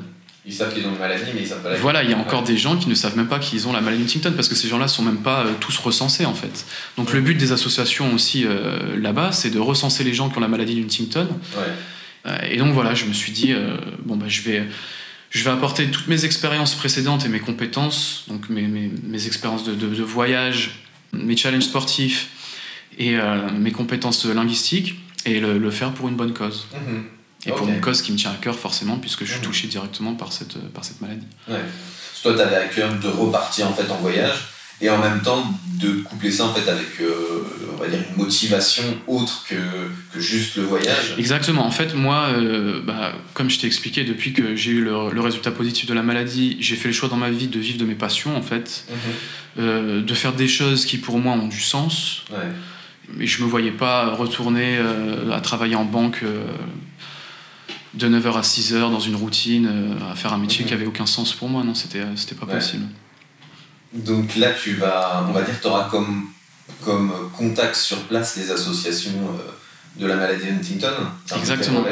Ils 0.47 0.53
savent 0.53 0.73
qu'ils 0.73 0.87
ont 0.87 0.93
une 0.93 0.97
maladie, 0.97 1.29
mais 1.35 1.41
ils 1.41 1.47
savent 1.47 1.61
pas 1.61 1.69
la 1.69 1.77
Voilà, 1.77 2.03
il 2.03 2.09
y 2.09 2.13
a 2.13 2.17
encore 2.17 2.41
des 2.41 2.57
gens 2.57 2.75
qui 2.75 2.89
ne 2.89 2.95
savent 2.95 3.15
même 3.15 3.27
pas 3.27 3.37
qu'ils 3.37 3.67
ont 3.67 3.73
la 3.73 3.81
maladie 3.81 4.01
Huntington 4.01 4.33
parce 4.35 4.47
que 4.47 4.55
ces 4.55 4.67
gens-là 4.67 4.87
sont 4.87 5.03
même 5.03 5.19
pas 5.19 5.45
tous 5.59 5.77
recensés 5.77 6.25
en 6.25 6.33
fait. 6.33 6.65
Donc 6.97 7.13
le 7.13 7.21
but 7.21 7.35
des 7.35 7.51
associations 7.51 8.11
aussi 8.11 8.47
là-bas, 8.97 9.31
c'est 9.31 9.51
de 9.51 9.59
recenser 9.59 10.03
les 10.03 10.15
gens 10.15 10.29
qui 10.29 10.39
ont 10.39 10.41
la 10.41 10.47
maladie 10.47 10.81
Huntington. 10.81 11.27
Ouais. 11.55 12.51
et 12.51 12.57
donc 12.57 12.73
voilà, 12.73 12.95
je 12.95 13.05
me 13.05 13.13
suis 13.13 13.31
dit, 13.31 13.53
bon, 14.05 14.15
bah, 14.15 14.25
je 14.27 14.41
vais 14.41 14.63
je 15.29 15.43
vais 15.43 15.51
apporter 15.51 15.89
toutes 15.91 16.07
mes 16.07 16.25
expériences 16.25 16.75
précédentes 16.75 17.25
et 17.25 17.29
mes 17.29 17.39
compétences, 17.39 18.25
donc 18.27 18.49
mes, 18.49 18.63
mes, 18.63 18.91
mes 19.03 19.27
expériences 19.27 19.63
de, 19.63 19.75
de, 19.75 20.03
voyage, 20.03 20.83
mes 21.13 21.37
challenges 21.37 21.63
sportifs 21.63 22.29
et 22.97 23.15
euh, 23.15 23.49
mes 23.51 23.71
compétences 23.71 24.25
linguistiques, 24.25 24.95
et 25.25 25.39
le, 25.39 25.71
faire 25.71 25.91
pour 25.91 26.07
une 26.07 26.15
bonne 26.15 26.33
cause. 26.33 26.67
Mhm. 26.73 27.03
Et 27.45 27.51
pour 27.51 27.69
une 27.69 27.79
cause 27.79 28.01
qui 28.01 28.11
me 28.11 28.17
tient 28.17 28.31
à 28.31 28.35
cœur 28.35 28.57
forcément, 28.57 28.97
puisque 28.97 29.23
je 29.23 29.31
suis 29.31 29.39
mhm. 29.39 29.45
touché 29.45 29.67
directement 29.67 30.15
par 30.15 30.33
cette, 30.33 30.57
par 30.73 30.83
cette 30.83 30.99
maladie. 30.99 31.27
Ouais. 31.47 31.61
Toi, 32.23 32.33
tu 32.33 32.41
avais 32.41 32.55
à 32.55 32.67
cœur 32.67 32.93
de 32.95 33.07
repartir 33.07 33.67
en 33.67 33.73
fait 33.73 33.89
en 33.89 33.97
voyage 33.97 34.49
et 34.81 34.89
en 34.89 34.97
même 34.97 35.21
temps 35.21 35.43
de 35.81 36.01
coupler 36.01 36.31
ça 36.31 36.45
en 36.45 36.53
fait 36.53 36.69
avec 36.69 36.99
euh, 37.01 37.43
on 37.73 37.77
va 37.77 37.87
dire 37.87 37.99
une 38.09 38.23
motivation 38.23 38.83
autre 39.07 39.45
que, 39.47 39.55
que, 40.13 40.19
juste 40.19 40.57
le 40.57 40.63
voyage. 40.63 41.15
Exactement. 41.17 41.65
En 41.65 41.71
fait 41.71 41.95
moi 41.95 42.27
euh, 42.29 42.81
bah, 42.83 43.13
comme 43.33 43.49
je 43.49 43.59
t'ai 43.59 43.67
expliqué 43.67 44.03
depuis 44.03 44.33
que 44.33 44.55
j'ai 44.55 44.71
eu 44.71 44.81
le, 44.81 45.11
le, 45.11 45.21
résultat 45.21 45.51
positif 45.51 45.85
de 45.85 45.93
la 45.93 46.03
maladie 46.03 46.57
j'ai 46.59 46.75
fait 46.75 46.89
le 46.89 46.93
choix 46.93 47.09
dans 47.09 47.17
ma 47.17 47.29
vie 47.29 47.47
de 47.47 47.59
vivre 47.59 47.77
de 47.77 47.85
mes 47.85 47.95
passions 47.95 48.35
en 48.35 48.41
fait. 48.41 48.85
Mhm. 48.89 48.95
euh, 49.59 50.01
de 50.01 50.13
faire 50.13 50.33
des 50.33 50.47
choses 50.47 50.85
qui 50.85 50.97
pour 50.97 51.17
moi 51.17 51.33
ont 51.33 51.47
du 51.47 51.61
sens. 51.61 52.23
Ouais. 52.31 52.37
mais 53.15 53.27
je 53.27 53.41
me 53.43 53.47
voyais 53.47 53.71
pas 53.71 54.13
retourner 54.13 54.77
à 55.31 55.41
travailler 55.41 55.75
en 55.75 55.85
banque 55.85 56.23
de 57.95 58.07
9h 58.07 58.37
à 58.37 58.41
6h 58.41 58.79
dans 58.79 58.99
une 58.99 59.15
routine 59.15 59.69
à 60.11 60.15
faire 60.15 60.33
un 60.33 60.37
métier 60.37 60.63
mhm. 60.63 60.67
qui 60.67 60.73
avait 60.73 60.85
aucun 60.85 61.05
sens 61.05 61.33
pour 61.33 61.49
moi. 61.49 61.63
Non 61.63 61.73
c'était 61.73 62.03
c'était 62.15 62.35
pas 62.35 62.45
possible 62.45 62.85
donc 63.93 64.35
là, 64.35 64.51
tu 64.51 64.75
vas, 64.75 65.25
on 65.27 65.31
va 65.31 65.41
dire, 65.41 65.59
tu 65.59 65.67
auras 65.67 65.89
comme, 65.89 66.27
comme 66.83 67.11
contact 67.35 67.75
sur 67.75 67.97
place 68.03 68.37
les 68.37 68.51
associations 68.51 69.11
euh, 69.11 69.99
de 70.01 70.05
la 70.05 70.15
maladie 70.15 70.47
Huntington. 70.49 70.93
Exactement. 71.35 71.83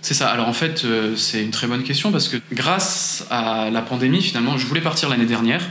C'est 0.00 0.14
ça. 0.14 0.28
Alors 0.28 0.48
en 0.48 0.52
fait, 0.52 0.84
euh, 0.84 1.16
c'est 1.16 1.42
une 1.42 1.50
très 1.50 1.66
bonne 1.66 1.82
question 1.82 2.12
parce 2.12 2.28
que 2.28 2.36
grâce 2.52 3.26
à 3.30 3.70
la 3.70 3.82
pandémie, 3.82 4.22
finalement, 4.22 4.56
je 4.56 4.66
voulais 4.66 4.80
partir 4.80 5.08
l'année 5.08 5.26
dernière. 5.26 5.62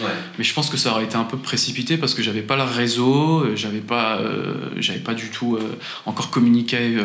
Ouais. 0.00 0.10
Mais 0.38 0.44
je 0.44 0.52
pense 0.52 0.68
que 0.68 0.76
ça 0.76 0.90
aurait 0.90 1.04
été 1.04 1.14
un 1.14 1.24
peu 1.24 1.38
précipité 1.38 1.96
parce 1.96 2.14
que 2.14 2.22
j'avais 2.22 2.42
pas 2.42 2.56
le 2.56 2.64
réseau, 2.64 3.44
euh, 3.44 3.56
j'avais 3.56 3.80
pas, 3.80 4.20
j'avais 4.76 4.98
pas 4.98 5.14
du 5.14 5.30
tout 5.30 5.58
encore 6.04 6.30
communiqué 6.30 6.98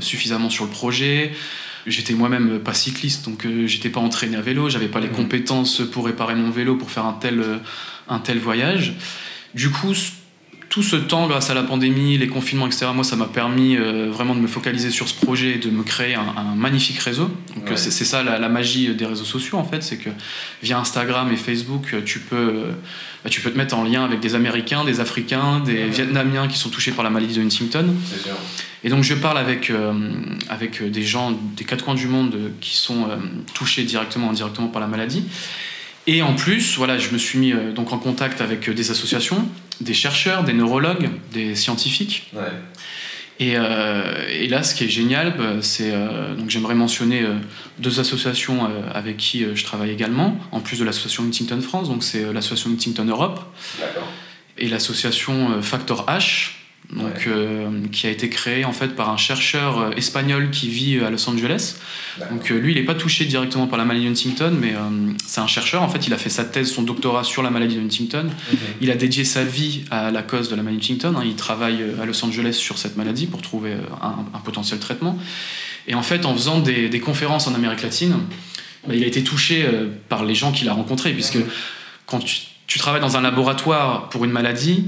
suffisamment 0.00 0.50
sur 0.50 0.64
le 0.64 0.70
projet. 0.70 1.32
J'étais 1.86 2.14
moi-même 2.14 2.58
pas 2.60 2.74
cycliste, 2.74 3.24
donc 3.24 3.46
j'étais 3.66 3.90
pas 3.90 4.00
entraîné 4.00 4.36
à 4.36 4.40
vélo, 4.40 4.68
j'avais 4.68 4.88
pas 4.88 5.00
les 5.00 5.08
mmh. 5.08 5.12
compétences 5.12 5.82
pour 5.92 6.06
réparer 6.06 6.34
mon 6.34 6.50
vélo 6.50 6.76
pour 6.76 6.90
faire 6.90 7.04
un 7.04 7.14
tel, 7.14 7.42
un 8.08 8.18
tel 8.18 8.38
voyage. 8.38 8.94
Du 9.54 9.70
coup, 9.70 9.94
tout 10.72 10.82
ce 10.82 10.96
temps, 10.96 11.26
grâce 11.26 11.50
à 11.50 11.54
la 11.54 11.64
pandémie, 11.64 12.16
les 12.16 12.28
confinements, 12.28 12.66
etc., 12.66 12.86
moi, 12.94 13.04
ça 13.04 13.14
m'a 13.14 13.26
permis 13.26 13.76
euh, 13.76 14.08
vraiment 14.10 14.34
de 14.34 14.40
me 14.40 14.46
focaliser 14.46 14.90
sur 14.90 15.06
ce 15.06 15.14
projet 15.14 15.56
et 15.56 15.58
de 15.58 15.68
me 15.68 15.82
créer 15.82 16.14
un, 16.14 16.54
magnifique 16.56 16.98
réseau. 16.98 17.30
Donc, 17.54 17.76
c'est, 17.76 17.90
ça 17.90 18.22
la, 18.22 18.48
magie 18.48 18.94
des 18.94 19.04
réseaux 19.04 19.26
sociaux, 19.26 19.58
en 19.58 19.64
fait, 19.64 19.82
c'est 19.82 19.98
que 19.98 20.08
via 20.62 20.78
Instagram 20.78 21.30
et 21.30 21.36
Facebook, 21.36 21.94
tu 22.06 22.20
peux, 22.20 22.68
bah, 23.22 23.28
tu 23.28 23.42
peux 23.42 23.50
te 23.50 23.58
mettre 23.58 23.76
en 23.76 23.84
lien 23.84 24.02
avec 24.02 24.20
des 24.20 24.34
Américains, 24.34 24.82
des 24.82 25.00
Africains, 25.00 25.60
des 25.60 25.88
Vietnamiens 25.88 26.48
qui 26.48 26.56
sont 26.56 26.70
touchés 26.70 26.92
par 26.92 27.04
la 27.04 27.10
maladie 27.10 27.34
de 27.34 27.42
Huntington. 27.42 27.94
Et 28.82 28.88
donc, 28.88 29.04
je 29.04 29.12
parle 29.12 29.36
avec, 29.36 29.68
euh, 29.68 29.92
avec 30.48 30.82
des 30.82 31.02
gens 31.02 31.38
des 31.54 31.64
quatre 31.64 31.84
coins 31.84 31.94
du 31.94 32.06
monde 32.06 32.34
qui 32.62 32.78
sont 32.78 33.10
euh, 33.10 33.16
touchés 33.52 33.82
directement 33.82 34.28
ou 34.28 34.30
indirectement 34.30 34.68
par 34.68 34.80
la 34.80 34.88
maladie. 34.88 35.24
Et 36.06 36.22
en 36.22 36.32
plus, 36.32 36.78
voilà, 36.78 36.96
je 36.96 37.10
me 37.10 37.18
suis 37.18 37.38
mis 37.38 37.52
donc 37.74 37.92
en 37.92 37.98
contact 37.98 38.40
avec 38.40 38.70
des 38.70 38.90
associations 38.90 39.46
des 39.80 39.94
chercheurs, 39.94 40.44
des 40.44 40.52
neurologues, 40.52 41.10
des 41.32 41.54
scientifiques. 41.54 42.30
Euh, 43.40 44.28
et, 44.28 44.48
là, 44.48 44.62
ce 44.62 44.74
qui 44.74 44.84
est 44.84 44.88
génial, 44.88 45.36
bah, 45.36 45.54
c'est 45.60 45.90
euh, 45.92 46.34
donc 46.34 46.50
j'aimerais 46.50 46.74
mentionner 46.74 47.22
euh, 47.22 47.34
deux 47.78 48.00
associations 48.00 48.68
avec 48.94 49.16
qui 49.16 49.44
je 49.54 49.64
travaille 49.64 49.90
également, 49.90 50.36
en 50.52 50.60
plus 50.60 50.78
de 50.78 50.84
l'association 50.84 51.24
Huntington 51.24 51.60
France. 51.60 51.88
Donc 51.88 52.04
c'est 52.04 52.32
l'association 52.32 52.70
Huntington 52.70 53.04
Europe 53.04 53.40
et 54.58 54.68
l'association 54.68 55.60
Factor 55.62 56.06
H, 56.06 56.52
donc, 56.94 57.26
euh, 57.26 57.70
qui 57.90 58.06
a 58.06 58.10
été 58.10 58.28
créé 58.28 58.66
en 58.66 58.72
fait 58.72 58.88
par 58.88 59.08
un 59.08 59.16
chercheur 59.16 59.78
euh, 59.78 59.90
espagnol 59.96 60.50
qui 60.50 60.68
vit 60.68 60.98
euh, 60.98 61.06
à 61.06 61.10
Los 61.10 61.28
Angeles. 61.28 61.76
Donc 62.30 62.50
lui, 62.50 62.72
il 62.72 62.78
n'est 62.78 62.84
pas 62.84 62.94
touché 62.94 63.24
directement 63.24 63.66
par 63.66 63.78
la 63.78 63.86
maladie 63.86 64.04
de 64.04 64.10
Huntington, 64.10 64.54
mais 64.60 64.74
c'est 65.26 65.40
un 65.40 65.46
chercheur. 65.46 65.82
En 65.82 65.88
fait, 65.88 66.06
il 66.06 66.12
a 66.12 66.18
fait 66.18 66.28
sa 66.28 66.44
thèse, 66.44 66.70
son 66.70 66.82
doctorat 66.82 67.24
sur 67.24 67.42
la 67.42 67.48
maladie 67.48 67.76
de 67.76 67.80
Huntington. 67.80 68.24
Mhm. 68.24 68.58
Il 68.82 68.90
a 68.90 68.94
dédié 68.96 69.24
sa 69.24 69.44
vie 69.44 69.84
à 69.90 70.10
la 70.10 70.22
cause 70.22 70.50
de 70.50 70.56
la 70.56 70.62
maladie 70.62 70.86
de 70.86 70.92
Huntington. 70.92 71.18
Hein. 71.18 71.24
Il 71.24 71.36
travaille 71.36 71.82
à 72.00 72.04
Los 72.04 72.22
Angeles 72.22 72.52
sur 72.52 72.76
cette 72.76 72.96
maladie 72.96 73.26
pour 73.26 73.40
trouver 73.40 73.72
un, 74.02 74.38
potentiel 74.40 74.78
traitement. 74.78 75.18
Et 75.88 75.94
en 75.94 76.02
fait, 76.02 76.26
en 76.26 76.34
faisant 76.34 76.58
des, 76.58 77.00
conférences 77.00 77.46
en 77.46 77.54
Amérique 77.54 77.82
latine, 77.82 78.14
bah, 78.86 78.94
il 78.94 79.02
a 79.02 79.06
été 79.06 79.24
touché 79.24 79.66
par 80.10 80.26
les 80.26 80.34
gens 80.34 80.52
qu'il 80.52 80.68
a 80.68 80.74
rencontrés, 80.74 81.12
puisque 81.12 81.38
quand 82.04 82.20
tu 82.66 82.78
travailles 82.78 83.00
dans 83.00 83.16
un 83.16 83.22
laboratoire 83.22 84.10
pour 84.10 84.26
une 84.26 84.32
maladie, 84.32 84.84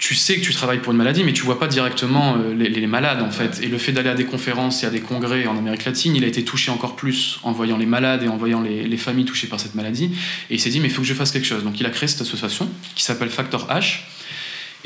tu 0.00 0.14
sais 0.14 0.36
que 0.36 0.40
tu 0.40 0.54
travailles 0.54 0.78
pour 0.78 0.92
une 0.92 0.98
maladie, 0.98 1.22
mais 1.24 1.34
tu 1.34 1.42
vois 1.42 1.60
pas 1.60 1.68
directement 1.68 2.34
euh, 2.38 2.54
les, 2.54 2.86
malades 2.86 3.20
en 3.20 3.30
fait. 3.30 3.60
Et 3.62 3.68
le 3.68 3.76
fait 3.76 3.92
d'aller 3.92 4.08
à 4.08 4.14
des 4.14 4.24
conférences 4.24 4.82
et 4.82 4.86
à 4.86 4.90
des 4.90 5.00
congrès 5.00 5.46
en 5.46 5.58
Amérique 5.58 5.84
latine, 5.84 6.16
il 6.16 6.24
a 6.24 6.26
été 6.26 6.42
touché 6.42 6.70
encore 6.70 6.96
plus 6.96 7.38
en 7.42 7.52
voyant 7.52 7.76
les 7.76 7.84
malades 7.84 8.22
et 8.22 8.28
en 8.28 8.38
voyant 8.38 8.62
les, 8.62 8.96
familles 8.96 9.26
touchées 9.26 9.46
par 9.46 9.60
cette 9.60 9.74
maladie. 9.74 10.10
Et 10.48 10.54
il 10.54 10.60
s'est 10.60 10.70
dit, 10.70 10.80
mais 10.80 10.88
il 10.88 10.90
faut 10.90 11.02
que 11.02 11.06
je 11.06 11.12
fasse 11.12 11.30
quelque 11.30 11.46
chose. 11.46 11.64
Donc 11.64 11.78
il 11.80 11.86
a 11.86 11.90
créé 11.90 12.08
cette 12.08 12.22
association 12.22 12.68
qui 12.94 13.04
s'appelle 13.04 13.28
Factor 13.28 13.68
H 13.68 14.00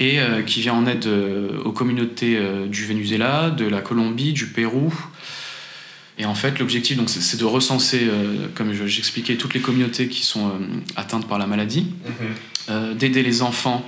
et 0.01 0.19
euh, 0.19 0.43
qui 0.43 0.61
vient 0.61 0.75
en 0.75 0.85
aide 0.85 1.07
euh, 1.07 1.63
aux 1.65 1.73
communautés 1.73 2.37
du 2.67 2.85
Venezuela, 2.85 3.51
de 3.51 3.67
la 3.67 3.81
Colombie, 3.81 4.33
du 4.33 4.49
Pérou. 4.49 4.93
Et 6.19 6.27
en 6.27 6.35
fait, 6.35 6.59
l'objectif, 6.59 6.97
donc, 6.97 7.09
c'est 7.09 7.39
de 7.39 7.45
recenser, 7.45 8.09
comme 8.55 8.73
j'expliquais, 8.73 9.35
toutes 9.35 9.55
les 9.55 9.61
communautés 9.61 10.07
qui 10.07 10.23
sont 10.23 10.53
atteintes 10.95 11.27
par 11.27 11.39
la 11.39 11.49
maladie, 11.49 11.89
mm-hmm. 12.69 12.95
d'aider 12.95 13.25
les 13.25 13.43
enfants 13.43 13.85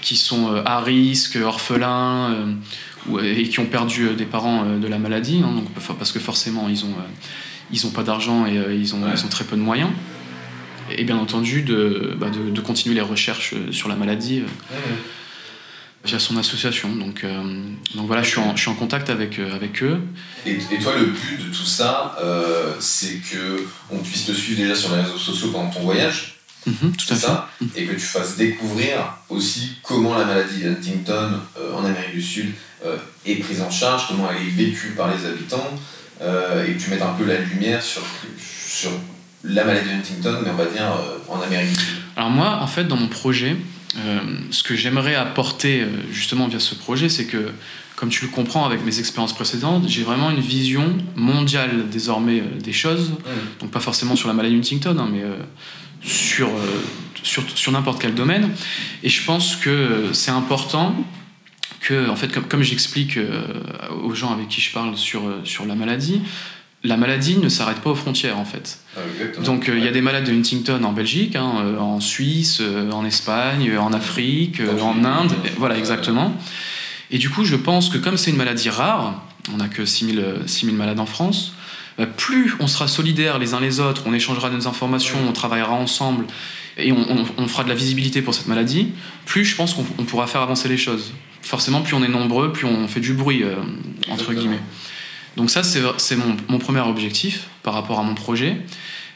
qui 0.00 0.16
sont 0.16 0.52
euh, 0.52 0.62
à 0.64 0.80
risque, 0.80 1.36
orphelins, 1.36 2.56
euh, 3.10 3.22
et 3.22 3.48
qui 3.48 3.60
ont 3.60 3.66
perdu 3.66 4.08
euh, 4.08 4.14
des 4.14 4.26
parents 4.26 4.64
de 4.64 4.86
la 4.86 4.98
maladie, 4.98 5.42
hein, 5.44 5.52
donc, 5.52 5.68
parce 5.98 6.12
que 6.12 6.18
forcément 6.18 6.68
ils 6.68 6.84
ont, 6.84 6.94
ils 7.72 7.86
ont 7.86 7.90
pas 7.90 8.02
d'argent 8.02 8.46
et 8.46 8.54
ils, 8.74 8.94
ont, 8.94 9.00
ils 9.12 9.24
ont 9.24 9.28
très 9.28 9.44
peu 9.44 9.56
de 9.56 9.62
moyens. 9.62 9.90
Et 10.96 11.04
bien 11.04 11.16
entendu 11.16 11.62
de, 11.62 12.16
bah, 12.18 12.30
de, 12.30 12.50
de, 12.50 12.60
continuer 12.60 12.96
les 12.96 13.00
recherches 13.00 13.54
sur 13.70 13.88
la 13.88 13.94
maladie 13.94 14.42
via 16.04 16.18
son 16.18 16.36
association. 16.36 16.96
Donc, 16.96 17.24
donc 17.94 18.06
voilà, 18.08 18.24
je 18.24 18.30
suis, 18.30 18.40
en, 18.40 18.56
je 18.56 18.62
suis 18.62 18.70
en 18.70 18.74
contact 18.74 19.08
avec, 19.08 19.38
avec 19.38 19.84
eux. 19.84 20.00
Et, 20.44 20.54
et, 20.54 20.78
toi, 20.80 20.94
le 20.98 21.06
but 21.06 21.46
de 21.46 21.54
tout 21.54 21.64
ça, 21.64 22.18
c'est 22.80 23.20
que 23.20 23.64
on 23.90 23.98
puisse 23.98 24.26
te 24.26 24.32
suivre 24.32 24.62
déjà 24.62 24.74
sur 24.74 24.96
les 24.96 25.02
réseaux 25.02 25.16
sociaux 25.16 25.50
pendant 25.52 25.70
ton 25.70 25.80
voyage? 25.82 26.39
Mhm, 26.66 26.92
tout 26.92 27.14
à 27.14 27.16
ça, 27.16 27.50
et 27.74 27.86
que 27.86 27.94
tu 27.94 28.00
fasses 28.00 28.36
découvrir 28.36 29.14
aussi 29.30 29.76
comment 29.82 30.18
la 30.18 30.26
maladie 30.26 30.66
Huntington 30.66 31.40
euh, 31.58 31.74
en 31.74 31.84
Amérique 31.84 32.12
du 32.12 32.22
Sud 32.22 32.52
euh, 32.84 32.98
est 33.24 33.36
prise 33.36 33.62
en 33.62 33.70
charge, 33.70 34.08
comment 34.08 34.28
elle 34.30 34.46
est 34.46 34.50
vécue 34.50 34.90
par 34.90 35.08
les 35.08 35.24
habitants, 35.26 35.70
euh, 36.20 36.66
et 36.66 36.72
que 36.72 36.82
tu 36.82 36.90
mettes 36.90 37.02
un 37.02 37.14
peu 37.14 37.24
la 37.24 37.38
lumière 37.38 37.82
sur, 37.82 38.02
sur 38.38 38.90
la 39.42 39.64
maladie 39.64 39.88
Huntington, 39.90 40.40
mais 40.44 40.50
on 40.50 40.56
va 40.56 40.66
dire 40.66 40.92
en 41.28 41.40
Amérique 41.40 41.70
du 41.70 41.76
Sud. 41.76 41.94
Alors 42.16 42.28
moi, 42.28 42.58
en 42.60 42.66
fait, 42.66 42.84
dans 42.84 42.96
mon 42.96 43.08
projet, 43.08 43.56
ce 44.50 44.62
que 44.62 44.76
j'aimerais 44.76 45.14
apporter 45.14 45.86
justement 46.12 46.46
via 46.46 46.60
ce 46.60 46.74
projet, 46.74 47.08
c'est 47.08 47.24
que, 47.24 47.52
comme 47.96 48.10
tu 48.10 48.26
le 48.26 48.30
comprends 48.30 48.66
avec 48.66 48.84
mes 48.84 48.98
expériences 48.98 49.34
précédentes, 49.34 49.88
j'ai 49.88 50.02
vraiment 50.02 50.30
une 50.30 50.40
vision 50.40 50.98
mondiale 51.16 51.88
désormais 51.90 52.42
des 52.62 52.74
choses, 52.74 53.12
mmh. 53.12 53.60
donc 53.60 53.70
pas 53.70 53.80
forcément 53.80 54.14
sur 54.14 54.28
la 54.28 54.34
maladie 54.34 54.56
Huntington, 54.56 54.98
hein, 54.98 55.08
mais 55.10 55.22
sur, 56.02 56.48
euh, 56.48 56.82
sur, 57.22 57.44
sur 57.54 57.72
n'importe 57.72 58.00
quel 58.00 58.14
domaine. 58.14 58.50
Et 59.02 59.08
je 59.08 59.24
pense 59.24 59.56
que 59.56 60.10
c'est 60.12 60.30
important 60.30 60.94
que, 61.80 62.08
en 62.08 62.16
fait, 62.16 62.28
comme, 62.28 62.44
comme 62.44 62.62
j'explique 62.62 63.16
euh, 63.16 63.42
aux 64.02 64.14
gens 64.14 64.32
avec 64.32 64.48
qui 64.48 64.60
je 64.60 64.72
parle 64.72 64.96
sur, 64.96 65.26
euh, 65.26 65.40
sur 65.44 65.66
la 65.66 65.74
maladie, 65.74 66.22
la 66.82 66.96
maladie 66.96 67.36
ne 67.36 67.50
s'arrête 67.50 67.80
pas 67.80 67.90
aux 67.90 67.94
frontières 67.94 68.38
en 68.38 68.46
fait. 68.46 68.78
Ah, 68.96 69.00
Donc 69.44 69.70
il 69.70 69.84
y 69.84 69.88
a 69.88 69.90
des 69.90 70.00
malades 70.00 70.24
de 70.24 70.32
Huntington 70.32 70.82
en 70.82 70.92
Belgique, 70.92 71.36
hein, 71.36 71.76
en 71.78 72.00
Suisse, 72.00 72.62
en 72.90 73.04
Espagne, 73.04 73.76
en 73.76 73.92
Afrique, 73.92 74.62
en 74.80 75.04
Inde, 75.04 75.30
voilà 75.58 75.76
exactement. 75.76 76.34
Et 77.10 77.18
du 77.18 77.28
coup 77.28 77.44
je 77.44 77.56
pense 77.56 77.90
que 77.90 77.98
comme 77.98 78.16
c'est 78.16 78.30
une 78.30 78.38
maladie 78.38 78.70
rare, 78.70 79.22
on 79.52 79.58
n'a 79.58 79.68
que 79.68 79.84
6000, 79.84 80.36
6000 80.46 80.74
malades 80.74 81.00
en 81.00 81.04
France, 81.04 81.52
plus 82.06 82.54
on 82.60 82.66
sera 82.66 82.88
solidaires 82.88 83.38
les 83.38 83.54
uns 83.54 83.60
les 83.60 83.80
autres, 83.80 84.02
on 84.06 84.14
échangera 84.14 84.50
nos 84.50 84.66
informations, 84.66 85.18
on 85.28 85.32
travaillera 85.32 85.72
ensemble 85.72 86.26
et 86.76 86.92
on, 86.92 87.48
fera 87.48 87.64
de 87.64 87.68
la 87.68 87.74
visibilité 87.74 88.22
pour 88.22 88.34
cette 88.34 88.46
maladie, 88.46 88.92
plus 89.26 89.44
je 89.44 89.56
pense 89.56 89.74
qu'on 89.74 89.82
pourra 90.04 90.26
faire 90.26 90.40
avancer 90.40 90.68
les 90.68 90.78
choses. 90.78 91.12
Forcément, 91.42 91.82
plus 91.82 91.94
on 91.94 92.02
est 92.02 92.08
nombreux, 92.08 92.52
plus 92.52 92.66
on 92.66 92.86
fait 92.86 93.00
du 93.00 93.12
bruit, 93.12 93.42
euh, 93.42 93.56
entre 94.08 94.32
guillemets. 94.32 94.60
Donc 95.36 95.50
ça, 95.50 95.62
c'est 95.62 96.16
mon, 96.16 96.58
premier 96.58 96.80
objectif 96.80 97.48
par 97.62 97.74
rapport 97.74 97.98
à 97.98 98.02
mon 98.02 98.14
projet. 98.14 98.56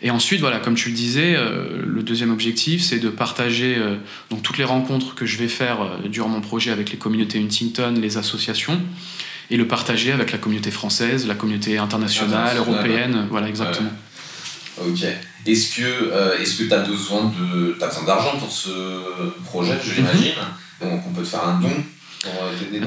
Et 0.03 0.11
ensuite, 0.11 0.41
voilà, 0.41 0.59
comme 0.59 0.75
tu 0.75 0.91
le 0.91 0.95
disais, 0.95 1.35
euh, 1.37 1.83
le 1.87 2.03
deuxième 2.03 2.31
objectif, 2.31 2.83
c'est 2.83 2.99
de 2.99 3.09
partager 3.09 3.77
euh, 3.77 3.97
donc 4.31 4.43
toutes 4.43 4.59
les 4.59 4.65
rencontres 4.65 5.15
que 5.15 5.27
je 5.27 5.39
vais 5.39 5.49
faire 5.49 5.79
durant 6.07 6.29
mon 6.29 6.41
projet 6.41 6.71
avec 6.71 6.91
les 6.91 6.99
communautés 6.99 7.39
Huntington, 7.39 7.95
les 8.01 8.17
associations, 8.17 8.81
et 9.51 9.57
le 9.57 9.67
partager 9.67 10.13
avec 10.13 10.33
la 10.33 10.39
communauté 10.39 10.71
française, 10.71 11.27
la 11.27 11.35
communauté 11.35 11.79
internationale, 11.79 12.57
européenne, 12.57 13.27
voilà 13.31 13.49
exactement. 13.49 13.91
Ok. 14.81 15.05
Est-ce 15.47 15.77
que 15.77 15.83
euh, 15.83 16.39
est-ce 16.41 16.59
que 16.59 16.65
tu 16.65 16.73
as 16.73 16.81
besoin 16.81 17.33
de 17.39 17.77
as 17.81 17.87
besoin 17.87 18.05
d'argent 18.05 18.39
pour 18.39 18.51
ce 18.51 18.71
projet, 19.45 19.75
je 19.85 19.95
l'imagine 19.97 20.33
mhm. 20.81 20.89
Donc 20.89 21.03
on 21.07 21.13
peut 21.13 21.23
te 21.23 21.29
faire 21.29 21.47
un 21.47 21.61
don 21.61 21.71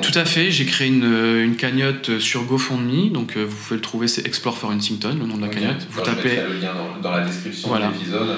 tout 0.01 0.17
à 0.17 0.25
fait, 0.25 0.51
j'ai 0.51 0.65
créé 0.65 0.87
une, 0.87 1.03
une, 1.03 1.55
cagnotte 1.55 2.19
sur 2.19 2.43
GoFundMe, 2.45 3.11
donc 3.11 3.37
euh, 3.37 3.45
vous 3.45 3.55
pouvez 3.55 3.75
le 3.75 3.81
trouver, 3.81 4.07
c'est 4.07 4.25
Explore 4.25 4.57
for 4.57 4.71
Huntington, 4.71 5.15
le 5.19 5.25
nom 5.25 5.37
de 5.37 5.41
la 5.41 5.49
cagnotte. 5.49 5.87
Vous 5.91 6.01
tapez 6.01 6.37
le 6.37 6.59
lien 6.59 6.73
dans, 7.01 7.11
la 7.11 7.21
description 7.21 7.75
de 7.75 7.81
l'épisode 7.81 8.37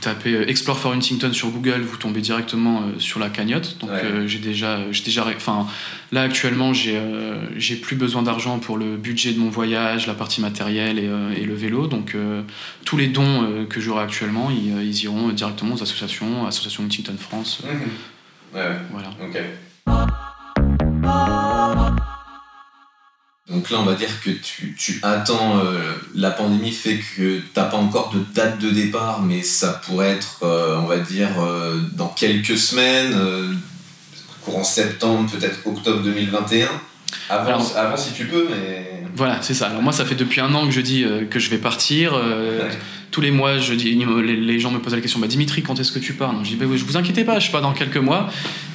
tapez 0.00 0.34
euh, 0.34 0.48
Explore 0.48 0.78
for 0.78 0.92
Huntington 0.92 1.32
sur 1.32 1.50
Google, 1.50 1.82
vous 1.82 1.96
tombez 1.96 2.20
directement 2.20 2.82
euh, 2.82 2.98
sur 2.98 3.20
la 3.20 3.28
cagnotte. 3.28 3.76
Donc 3.78 3.90
euh, 3.90 4.26
j'ai 4.26 4.38
déjà, 4.38 4.80
j'ai 4.90 5.04
déjà, 5.04 5.26
enfin 5.36 5.66
là 6.12 6.22
actuellement 6.22 6.72
j'ai 6.72 7.00
j'ai 7.56 7.76
plus 7.76 7.96
besoin 7.96 8.22
d'argent 8.22 8.58
pour 8.58 8.76
le 8.76 8.96
budget 8.96 9.32
de 9.32 9.38
mon 9.38 9.50
voyage, 9.50 10.06
la 10.06 10.14
partie 10.14 10.40
matérielle 10.40 10.98
et, 10.98 11.10
et 11.40 11.44
le 11.44 11.54
vélo. 11.54 11.86
Donc 11.86 12.16
tous 12.84 12.96
les 12.96 13.08
dons 13.08 13.66
que 13.68 13.80
j'aurai 13.80 14.02
actuellement, 14.04 14.50
ils, 14.50 15.04
iront 15.04 15.28
directement 15.28 15.74
aux 15.74 15.82
associations, 15.82 16.46
Association 16.46 16.84
Huntington 16.84 17.16
France. 17.18 17.62
Mmh. 17.64 18.56
Ouais, 18.56 18.76
voilà. 18.90 19.10
Ok. 19.22 19.38
Donc 23.50 23.68
là, 23.70 23.78
on 23.80 23.84
va 23.84 23.94
dire 23.94 24.20
que 24.22 24.30
tu, 24.30 24.76
tu 24.78 25.00
attends, 25.02 25.58
euh, 25.58 25.94
la 26.14 26.30
pandémie 26.30 26.70
fait 26.70 26.98
que 26.98 27.38
tu 27.38 27.44
n'as 27.56 27.64
pas 27.64 27.76
encore 27.76 28.10
de 28.14 28.20
date 28.32 28.60
de 28.60 28.70
départ, 28.70 29.22
mais 29.22 29.42
ça 29.42 29.80
pourrait 29.84 30.10
être, 30.10 30.38
euh, 30.44 30.78
on 30.78 30.86
va 30.86 30.98
dire, 30.98 31.30
euh, 31.40 31.80
dans 31.94 32.06
quelques 32.06 32.56
semaines, 32.56 33.12
courant 34.44 34.62
septembre, 34.62 35.28
peut-être 35.30 35.66
octobre 35.66 36.00
2021. 36.02 36.68
Avant, 37.28 37.60
avant 37.74 37.96
si 37.96 38.12
tu 38.12 38.26
peux, 38.26 38.46
mais... 38.48 39.02
Voilà, 39.16 39.42
c'est 39.42 39.54
ça. 39.54 39.66
Alors 39.66 39.82
moi, 39.82 39.92
ça 39.92 40.04
fait 40.04 40.14
depuis 40.14 40.40
un 40.40 40.54
an 40.54 40.66
que 40.66 40.72
je 40.72 40.80
dis 40.80 41.04
que 41.28 41.40
je 41.40 41.50
vais 41.50 41.58
partir. 41.58 42.14
Tous 43.10 43.20
les 43.20 43.32
mois, 43.32 43.58
je 43.58 43.74
dis, 43.74 43.98
les, 44.22 44.60
gens 44.60 44.70
me 44.70 44.78
posent 44.78 44.94
la 44.94 45.00
question, 45.00 45.18
bah, 45.18 45.26
Dimitri, 45.26 45.62
quand 45.62 45.80
est-ce 45.80 45.90
que 45.90 45.98
tu 45.98 46.12
pars? 46.12 46.32
Je 46.44 46.50
dis, 46.50 46.56
bah, 46.56 46.66
je 46.72 46.84
vous 46.84 46.96
inquiétez 46.96 47.24
pas, 47.24 47.40
je 47.40 47.50
pas 47.50 47.60
dans 47.60 47.72
quelques 47.72 47.96
mois. 47.96 48.30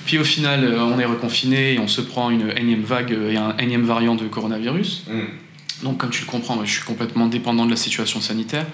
Puis 0.06 0.20
au 0.20 0.24
final, 0.24 0.64
euh, 0.64 0.84
on 0.84 1.00
est 1.00 1.06
reconfiné 1.06 1.74
et 1.74 1.80
on 1.80 1.88
se 1.88 2.00
prend 2.00 2.30
une 2.30 2.54
énième 2.56 2.84
vague 2.84 3.12
euh, 3.12 3.32
et 3.32 3.38
un 3.38 3.58
énième 3.58 3.86
variant 3.86 4.16
de 4.16 4.28
coronavirus. 4.28 5.04
Mm. 5.10 5.84
Donc, 5.84 5.98
comme 5.98 6.12
tu 6.12 6.22
le 6.22 6.28
comprends, 6.28 6.64
je 6.64 6.72
suis 6.72 6.84
complètement 6.84 7.26
dépendant 7.26 7.66
de 7.66 7.72
la 7.72 7.76
situation 7.76 8.22
sanitaire. 8.22 8.66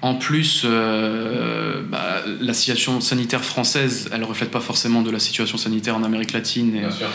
En 0.00 0.14
plus, 0.14 0.62
euh, 0.64 1.82
bah, 1.88 2.22
la 2.40 2.54
situation 2.54 3.00
sanitaire 3.00 3.44
française, 3.44 4.08
elle 4.12 4.20
ne 4.20 4.24
reflète 4.24 4.50
pas 4.50 4.60
forcément 4.60 5.02
de 5.02 5.10
la 5.10 5.20
situation 5.20 5.56
sanitaire 5.56 5.94
en 5.94 6.02
Amérique 6.02 6.32
latine. 6.32 6.72
Bien 6.72 6.90
sûr. 6.90 7.06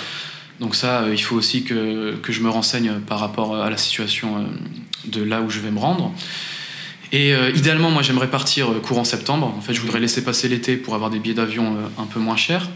Donc 0.61 0.75
ça, 0.75 1.05
il 1.11 1.21
faut 1.21 1.35
aussi 1.35 1.63
que, 1.63 2.15
que, 2.15 2.31
je 2.31 2.41
me 2.41 2.49
renseigne 2.49 2.93
par 3.05 3.19
rapport 3.19 3.57
à 3.57 3.69
la 3.69 3.77
situation 3.77 4.47
de 5.05 5.21
là 5.21 5.41
où 5.41 5.49
je 5.49 5.59
vais 5.59 5.69
me 5.69 5.77
rendre. 5.77 6.13
Et 7.11 7.31
idéalement, 7.53 7.91
moi, 7.91 8.01
j'aimerais 8.01 8.29
partir 8.29 8.69
courant 8.81 9.03
septembre. 9.03 9.53
En 9.55 9.61
fait, 9.61 9.75
je 9.75 9.81
voudrais 9.81 9.99
laisser 9.99 10.23
passer 10.23 10.47
l'été 10.49 10.75
pour 10.75 10.95
avoir 10.95 11.11
des 11.11 11.19
billets 11.19 11.35
d'avion 11.35 11.77
un 11.99 12.05
peu 12.05 12.19
moins 12.19 12.37
chers. 12.37 12.69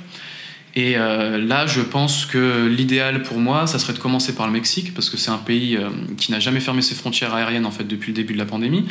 Et 0.76 0.96
euh, 0.96 1.38
là, 1.38 1.68
je 1.68 1.82
pense 1.82 2.26
que 2.26 2.68
l'idéal 2.68 3.24
pour 3.24 3.38
moi, 3.38 3.68
ça 3.68 3.78
serait 3.78 3.94
de 3.94 4.00
commencer 4.00 4.34
par 4.34 4.48
le 4.48 4.54
Mexique, 4.54 4.94
parce 4.94 5.10
que 5.10 5.18
c'est 5.18 5.32
un 5.32 5.38
pays 5.38 5.76
euh, 5.76 5.90
qui 6.18 6.32
n'a 6.32 6.40
jamais 6.40 6.62
fermé 6.62 6.82
ses 6.82 6.96
frontières 6.96 7.34
aériennes 7.34 7.66
en 7.66 7.72
fait 7.72 7.84
depuis 7.84 8.12
le 8.12 8.16
début 8.16 8.34
de 8.34 8.38
la 8.38 8.46
pandémie. 8.46 8.86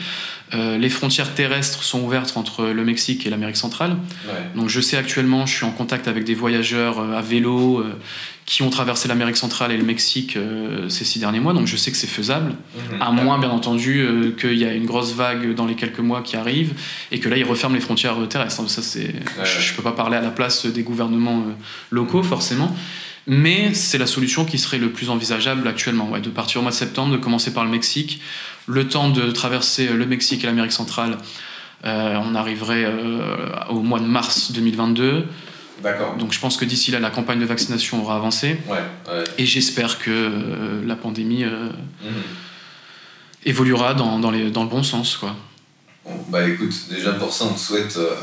Euh, 0.52 0.76
les 0.76 0.90
frontières 0.90 1.34
terrestres 1.34 1.82
sont 1.82 2.02
ouvertes 2.02 2.36
entre 2.36 2.66
le 2.66 2.84
Mexique 2.84 3.26
et 3.26 3.30
l'Amérique 3.30 3.56
centrale. 3.56 3.96
Donc 4.54 4.68
je 4.68 4.80
sais 4.80 4.96
actuellement, 4.96 5.46
je 5.46 5.54
suis 5.54 5.64
en 5.64 5.70
contact 5.70 6.08
avec 6.08 6.24
des 6.24 6.34
voyageurs 6.34 7.00
à 7.00 7.22
vélo 7.22 7.84
qui 8.46 8.62
ont 8.62 8.70
traversé 8.70 9.06
l'Amérique 9.08 9.36
centrale 9.36 9.70
et 9.72 9.76
le 9.76 9.84
Mexique 9.84 10.36
euh, 10.36 10.88
ces 10.88 11.04
six 11.04 11.18
derniers 11.20 11.40
mois, 11.40 11.52
donc 11.52 11.66
je 11.66 11.76
sais 11.76 11.90
que 11.90 11.96
c'est 11.96 12.06
faisable, 12.06 12.54
mhm. 12.92 13.00
à 13.02 13.10
moins 13.12 13.38
bien 13.38 13.50
entendu 13.50 14.00
euh, 14.00 14.32
qu'il 14.32 14.58
y 14.58 14.64
a 14.64 14.74
une 14.74 14.86
grosse 14.86 15.14
vague 15.14 15.54
dans 15.54 15.66
les 15.66 15.74
quelques 15.74 16.00
mois 16.00 16.22
qui 16.22 16.36
arrivent 16.36 16.74
et 17.12 17.20
que 17.20 17.28
là 17.28 17.36
ils 17.36 17.44
referment 17.44 17.74
les 17.76 17.80
frontières 17.80 18.16
terrestres. 18.28 18.68
Ça, 18.68 18.82
c'est, 18.82 19.14
je 19.44 19.70
ne 19.70 19.76
peux 19.76 19.82
pas 19.82 19.92
parler 19.92 20.16
à 20.16 20.20
la 20.20 20.30
place 20.30 20.66
des 20.66 20.82
gouvernements 20.82 21.44
euh, 21.46 21.52
locaux 21.90 22.22
forcément, 22.22 22.74
mais 23.26 23.72
c'est 23.74 23.98
la 23.98 24.06
solution 24.06 24.44
qui 24.44 24.58
serait 24.58 24.78
le 24.78 24.90
plus 24.90 25.10
envisageable 25.10 25.68
actuellement, 25.68 26.10
ouais, 26.10 26.20
de 26.20 26.30
partir 26.30 26.60
au 26.60 26.62
mois 26.62 26.72
de 26.72 26.76
septembre, 26.76 27.12
de 27.12 27.18
commencer 27.18 27.52
par 27.52 27.64
le 27.64 27.70
Mexique, 27.70 28.20
le 28.66 28.88
temps 28.88 29.10
de 29.10 29.30
traverser 29.30 29.88
le 29.88 30.06
Mexique 30.06 30.42
et 30.42 30.46
l'Amérique 30.46 30.72
centrale. 30.72 31.18
on 31.84 32.34
arriverait 32.34 32.86
au 33.68 33.80
mois 33.80 34.00
de 34.00 34.06
mars 34.06 34.52
2022. 34.52 35.26
Donc 36.18 36.32
je 36.32 36.40
pense 36.40 36.56
que 36.56 36.64
d'ici 36.64 36.90
là, 36.90 37.00
la 37.00 37.10
campagne 37.10 37.40
de 37.40 37.44
vaccination 37.44 38.02
aura 38.02 38.16
avancé. 38.16 38.58
Et 39.38 39.46
j'espère 39.46 39.98
que 39.98 40.10
euh, 40.10 40.82
la 40.84 40.96
pandémie 40.96 41.44
euh, 41.44 41.68
mhm. 42.02 42.22
évoluera 43.44 43.94
dans, 43.94 44.18
dans, 44.18 44.30
les, 44.30 44.50
dans, 44.50 44.64
le 44.64 44.68
bon 44.68 44.82
sens. 44.82 45.16
Quoi. 45.16 45.34
bah 46.28 46.46
écoute, 46.46 46.74
déjà 46.90 47.12
pour 47.12 47.32
ça, 47.32 47.46
on 47.46 47.54
te 47.54 47.58
souhaite 47.58 47.96
euh, 47.96 48.14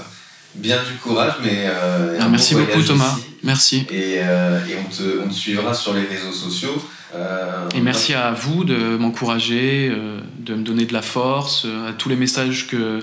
bien 0.56 0.78
du 0.78 0.98
courage. 1.00 1.34
Mais, 1.44 1.68
ah, 1.68 2.28
merci 2.30 2.56
beaucoup 2.56 2.82
Thomas. 2.82 3.18
Merci. 3.44 3.86
Et, 3.92 4.16
et 4.16 4.22
on, 4.80 4.90
te, 4.90 5.24
on, 5.24 5.28
te, 5.28 5.34
suivra 5.34 5.74
sur 5.74 5.94
les 5.94 6.04
réseaux 6.04 6.34
sociaux. 6.34 6.76
et 7.74 7.80
merci 7.82 8.14
à 8.14 8.32
vous 8.32 8.64
de 8.64 8.98
m'encourager, 8.98 9.92
de 10.40 10.56
me 10.56 10.64
donner 10.64 10.86
de 10.86 10.94
la 10.94 11.02
force, 11.02 11.66
à 11.88 11.94
tous 11.94 12.10
les 12.10 12.16
messages 12.16 12.68
que 12.68 13.02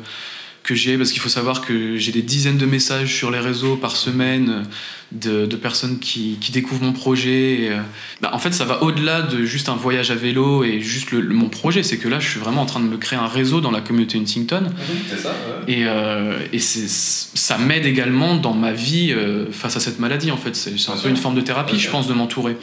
que 0.65 0.75
j'ai, 0.75 0.97
parce 0.97 1.13
qu'il 1.13 1.21
faut 1.21 1.29
savoir 1.29 1.61
que 1.61 1.97
j'ai 1.99 2.11
des 2.11 2.23
dizaines 2.23 2.57
de 2.57 2.67
messages 2.67 3.15
sur 3.15 3.31
les 3.31 3.39
réseaux 3.39 3.77
par 3.77 3.97
semaine 3.97 4.65
de, 5.13 5.47
de 5.47 5.57
personnes 5.57 5.99
qui, 5.99 6.39
qui, 6.41 6.51
découvrent 6.53 6.83
mon 6.83 6.93
projet. 6.93 7.69
Euh, 7.71 7.81
bah, 8.21 8.31
en 8.33 8.39
fait, 8.39 8.53
ça 8.53 8.65
va 8.65 8.83
au-delà 8.83 9.23
de 9.23 9.45
juste 9.45 9.69
un 9.69 9.77
voyage 9.77 10.11
à 10.11 10.15
vélo 10.15 10.65
et 10.65 10.81
juste 10.81 11.13
le, 11.13 11.23
mon 11.23 11.51
projet. 11.51 11.83
C'est 11.83 11.99
que 11.99 12.09
là, 12.09 12.19
je 12.19 12.29
suis 12.29 12.41
vraiment 12.41 12.63
en 12.63 12.67
train 12.67 12.81
de 12.81 12.87
me 12.87 12.97
créer 12.97 13.19
un 13.19 13.29
réseau 13.29 13.61
dans 13.61 13.71
la 13.71 13.83
communauté 13.83 14.19
Huntington. 14.19 14.63
Mhm, 14.63 14.73
c'est 15.09 15.19
ça. 15.19 15.35
Et, 15.69 15.85
euh, 15.87 16.39
et 16.53 16.59
ça 16.59 17.59
m'aide 17.59 17.85
également 17.85 18.37
dans 18.37 18.55
ma 18.55 18.73
vie 18.73 19.13
euh, 19.13 19.53
face 19.53 19.77
à 19.77 19.81
cette 19.81 20.01
maladie. 20.01 20.31
En 20.31 20.39
fait, 20.39 20.57
c'est 20.57 20.91
un 20.91 20.97
peu 20.97 21.11
une 21.11 21.17
forme 21.17 21.35
de 21.37 21.43
thérapie, 21.43 21.79
je 21.79 21.91
pense, 21.91 22.09
de 22.09 22.15
m'entourer. 22.15 22.57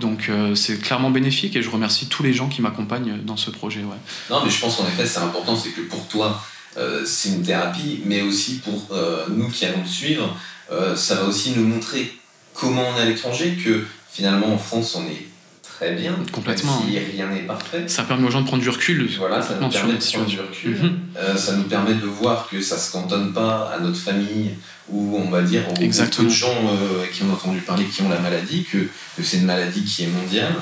Donc, 0.00 0.30
c'est 0.54 0.80
clairement 0.80 1.10
bénéfique 1.10 1.56
et 1.56 1.62
je 1.62 1.70
remercie 1.70 2.06
tous 2.06 2.22
les 2.22 2.32
gens 2.32 2.48
qui 2.48 2.62
m'accompagnent 2.62 3.18
dans 3.24 3.36
ce 3.36 3.50
projet. 3.50 3.80
Ouais. 3.80 3.96
Non, 4.30 4.42
mais 4.44 4.50
je 4.50 4.60
pense 4.60 4.76
qu'en 4.76 4.86
effet, 4.86 5.06
c'est 5.06 5.20
important, 5.20 5.56
c'est 5.56 5.70
que 5.70 5.82
pour 5.82 6.06
toi, 6.08 6.40
euh, 6.42 6.51
c'est 7.04 7.30
une 7.30 7.42
thérapie, 7.42 8.00
mais 8.06 8.22
aussi 8.22 8.60
pour 8.64 8.88
euh, 8.92 9.24
nous 9.28 9.48
qui 9.48 9.64
allons 9.66 9.82
le 9.82 9.88
suivre, 9.88 10.36
euh, 10.70 10.96
ça 10.96 11.16
va 11.16 11.24
aussi 11.24 11.52
nous 11.56 11.64
montrer 11.66 12.12
comment 12.54 12.84
on 12.94 12.98
est 12.98 13.02
à 13.02 13.04
l'étranger, 13.04 13.58
que 13.62 13.84
finalement 14.10 14.54
en 14.54 14.58
France 14.58 14.94
on 14.94 15.04
est 15.04 15.26
très 15.62 15.94
bien, 15.94 16.16
complètement. 16.32 16.82
si 16.86 16.98
rien 16.98 17.28
n'est 17.28 17.40
parfait. 17.42 17.84
Ça 17.88 18.04
permet 18.04 18.26
aux 18.26 18.30
gens 18.30 18.40
de 18.42 18.46
prendre 18.46 18.62
du 18.62 18.70
recul. 18.70 19.08
Voilà, 19.18 19.42
ça 19.42 19.54
nous 19.60 19.68
permet 19.68 19.94
de 19.94 19.98
prendre 20.04 20.26
du 20.26 20.40
recul. 20.40 20.76
Mhm. 20.76 21.36
ça 21.36 21.52
nous 21.56 21.64
permet 21.64 21.94
de 21.94 22.06
voir 22.06 22.48
que 22.48 22.60
ça 22.60 22.78
se 22.78 22.92
cantonne 22.92 23.32
pas 23.32 23.72
à 23.74 23.80
notre 23.80 23.98
famille 23.98 24.50
ou 24.88 25.16
on 25.16 25.28
va 25.30 25.42
dire 25.42 25.62
aux 25.70 25.80
Exactement. 25.82 26.28
de 26.28 26.32
gens 26.32 26.54
qui 27.12 27.22
ont 27.22 27.32
entendu 27.32 27.60
parler, 27.60 27.84
qui 27.84 28.02
ont 28.02 28.08
la 28.08 28.18
maladie, 28.20 28.64
que, 28.64 28.78
que 29.16 29.22
c'est 29.22 29.38
une 29.38 29.46
maladie 29.46 29.84
qui 29.84 30.04
est 30.04 30.08
mondiale 30.08 30.54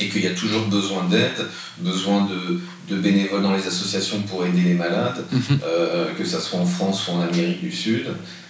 et 0.00 0.08
qu'il 0.08 0.22
y 0.22 0.26
a 0.26 0.34
toujours 0.34 0.66
besoin 0.66 1.04
d'aide, 1.04 1.46
besoin 1.78 2.26
de, 2.26 2.60
de, 2.88 3.00
bénévoles 3.00 3.42
dans 3.42 3.54
les 3.54 3.66
associations 3.66 4.20
pour 4.22 4.44
aider 4.44 4.62
les 4.62 4.74
malades, 4.74 5.24
mhm. 5.30 5.58
euh, 5.64 6.06
que 6.18 6.24
ça 6.24 6.40
soit 6.40 6.58
en 6.58 6.66
France 6.66 7.08
ou 7.08 7.12
en 7.12 7.20
Amérique 7.20 7.62
du 7.62 7.72
Sud, 7.72 8.06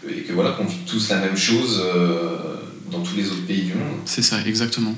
et 0.08 0.22
que 0.22 0.32
voilà 0.32 0.52
qu'on 0.52 0.64
vit 0.64 0.84
tous 0.86 1.08
la 1.10 1.18
même 1.18 1.36
chose 1.36 1.82
euh, 1.84 2.36
dans 2.90 3.00
tous 3.00 3.16
les 3.16 3.26
autres 3.26 3.46
pays 3.46 3.62
du 3.62 3.74
monde. 3.74 3.98
C'est 4.06 4.22
ça, 4.22 4.38
exactement. 4.46 4.94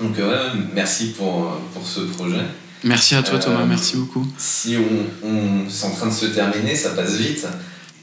Donc 0.00 0.18
euh, 0.18 0.50
merci 0.74 1.12
pour, 1.12 1.58
pour 1.72 1.86
ce 1.86 2.00
projet. 2.00 2.42
Merci 2.84 3.14
à 3.14 3.22
toi 3.22 3.38
Thomas, 3.38 3.64
merci 3.64 3.96
beaucoup. 3.96 4.26
Si 4.36 4.76
on, 4.76 5.26
on 5.26 5.70
c'est 5.70 5.86
en 5.86 5.90
train 5.92 6.08
de 6.08 6.12
se 6.12 6.26
terminer, 6.26 6.74
ça 6.74 6.90
passe 6.90 7.16
vite. 7.16 7.46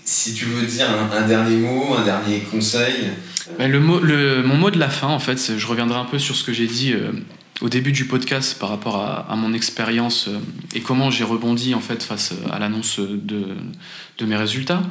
Si 0.06 0.34
tu 0.34 0.46
veux 0.46 0.66
dire 0.66 0.88
un, 0.90 1.28
dernier 1.28 1.58
mot, 1.58 1.94
un 1.96 2.04
dernier 2.04 2.40
conseil. 2.40 3.12
Le 3.60 3.80
mot, 3.80 4.00
le, 4.00 4.42
mon 4.42 4.56
mot 4.56 4.72
de 4.72 4.80
la 4.80 4.90
fin, 4.90 5.08
en 5.08 5.20
fait, 5.20 5.58
je 5.58 5.68
reviendrai 5.68 6.00
un 6.00 6.06
peu 6.06 6.18
sur 6.18 6.36
ce 6.36 6.44
que 6.44 6.54
j'ai 6.54 6.66
dit 6.66 6.96
au 7.62 7.70
début 7.70 7.92
du 7.92 8.06
podcast 8.06 8.58
par 8.60 8.70
rapport 8.70 8.98
à, 8.98 9.36
mon 9.36 9.54
expérience 9.54 10.28
euh, 10.28 10.40
et 10.74 10.82
comment 10.82 11.12
j'ai 11.12 11.24
rebondi 11.24 11.74
en 11.74 11.82
fait 11.82 12.04
face 12.04 12.34
à 12.50 12.60
l'annonce 12.60 13.00
de, 13.00 13.56
de, 14.18 14.26
mes 14.26 14.36
résultats, 14.36 14.82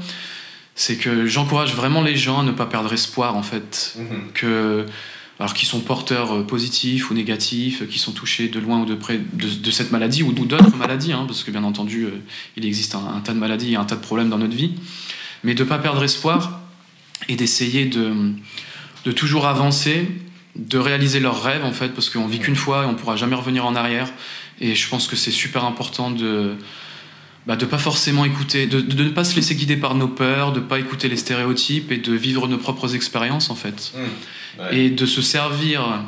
c'est 0.75 0.97
que 0.97 1.27
j'encourage 1.27 1.75
vraiment 1.75 2.03
les 2.03 2.17
gens 2.17 2.41
à 2.41 2.43
ne 2.43 2.53
pas 2.53 2.67
perdre 2.67 2.93
espoir 2.93 3.37
en 3.37 3.43
fait, 3.43 3.97
mhm. 3.99 4.33
que 4.35 4.87
alors 5.41 5.55
qu'ils 5.55 5.69
sont 5.69 5.81
porteurs 5.81 6.35
euh, 6.35 6.43
positifs 6.43 7.11
ou 7.11 7.15
négatifs, 7.15 7.89
qui 7.89 7.99
sont 7.99 8.13
touchés 8.13 8.49
de 8.49 8.59
loin 8.59 8.81
ou 8.81 8.85
de 8.85 8.95
près 8.95 9.19
de, 9.33 9.71
cette 9.71 9.93
maladie 9.93 10.23
ou 10.23 10.33
d'autres 10.33 10.77
maladies, 10.77 11.13
hein, 11.13 11.25
parce 11.27 11.45
que 11.45 11.51
bien 11.51 11.65
entendu 11.65 12.05
euh, 12.05 12.11
il 12.57 12.67
existe 12.67 12.95
un, 12.95 13.21
tas 13.21 13.33
de 13.33 13.39
maladies 13.39 13.73
et 13.73 13.77
un 13.77 13.85
tas 13.85 13.97
de 13.97 14.01
problèmes 14.01 14.29
dans 14.29 14.39
notre 14.39 14.57
vie, 14.57 14.75
mais 15.45 15.55
de 15.55 15.63
ne 15.63 15.69
pas 15.69 15.79
perdre 15.79 16.03
espoir 16.03 16.61
et 17.29 17.37
d'essayer 17.37 17.87
de, 17.87 18.33
de 19.05 19.13
toujours 19.13 19.47
avancer 19.47 20.09
de 20.59 20.79
réaliser 20.79 21.21
leurs 21.21 21.43
rêves 21.43 21.65
en 21.65 21.73
fait 21.73 21.91
parce 21.91 22.11
qu'on 22.11 22.27
vit 22.27 22.41
qu'une 22.41 22.57
fois 22.57 22.83
et 22.83 22.87
on 22.87 22.95
pourra 22.95 23.17
jamais 23.17 23.37
revenir 23.37 23.65
en 23.65 23.75
arrière. 23.77 24.11
Et 24.61 24.75
je 24.75 24.89
pense 24.89 25.07
que 25.07 25.17
c'est 25.17 25.31
super 25.31 25.65
important 25.65 26.11
de 26.11 26.57
bah, 27.47 27.57
de 27.57 27.65
pas 27.65 27.79
forcément 27.79 28.25
écouter 28.25 28.67
de, 28.67 28.81
ne 28.81 29.09
pas 29.09 29.25
se 29.25 29.37
laisser 29.37 29.55
guider 29.55 29.77
par 29.77 29.95
nos 29.95 30.09
peurs 30.09 30.53
de 30.53 30.61
pas 30.61 30.79
écouter 30.79 31.09
les 31.09 31.17
stéréotypes 31.17 31.93
et 31.93 31.97
de 31.97 32.13
vivre 32.13 32.49
nos 32.49 32.59
propres 32.59 32.95
expériences 32.95 33.51
en 33.51 33.55
fait. 33.55 33.95
Mmh. 33.95 34.63
et 34.73 34.91
de 34.91 35.07
se 35.07 35.23
servir 35.23 36.03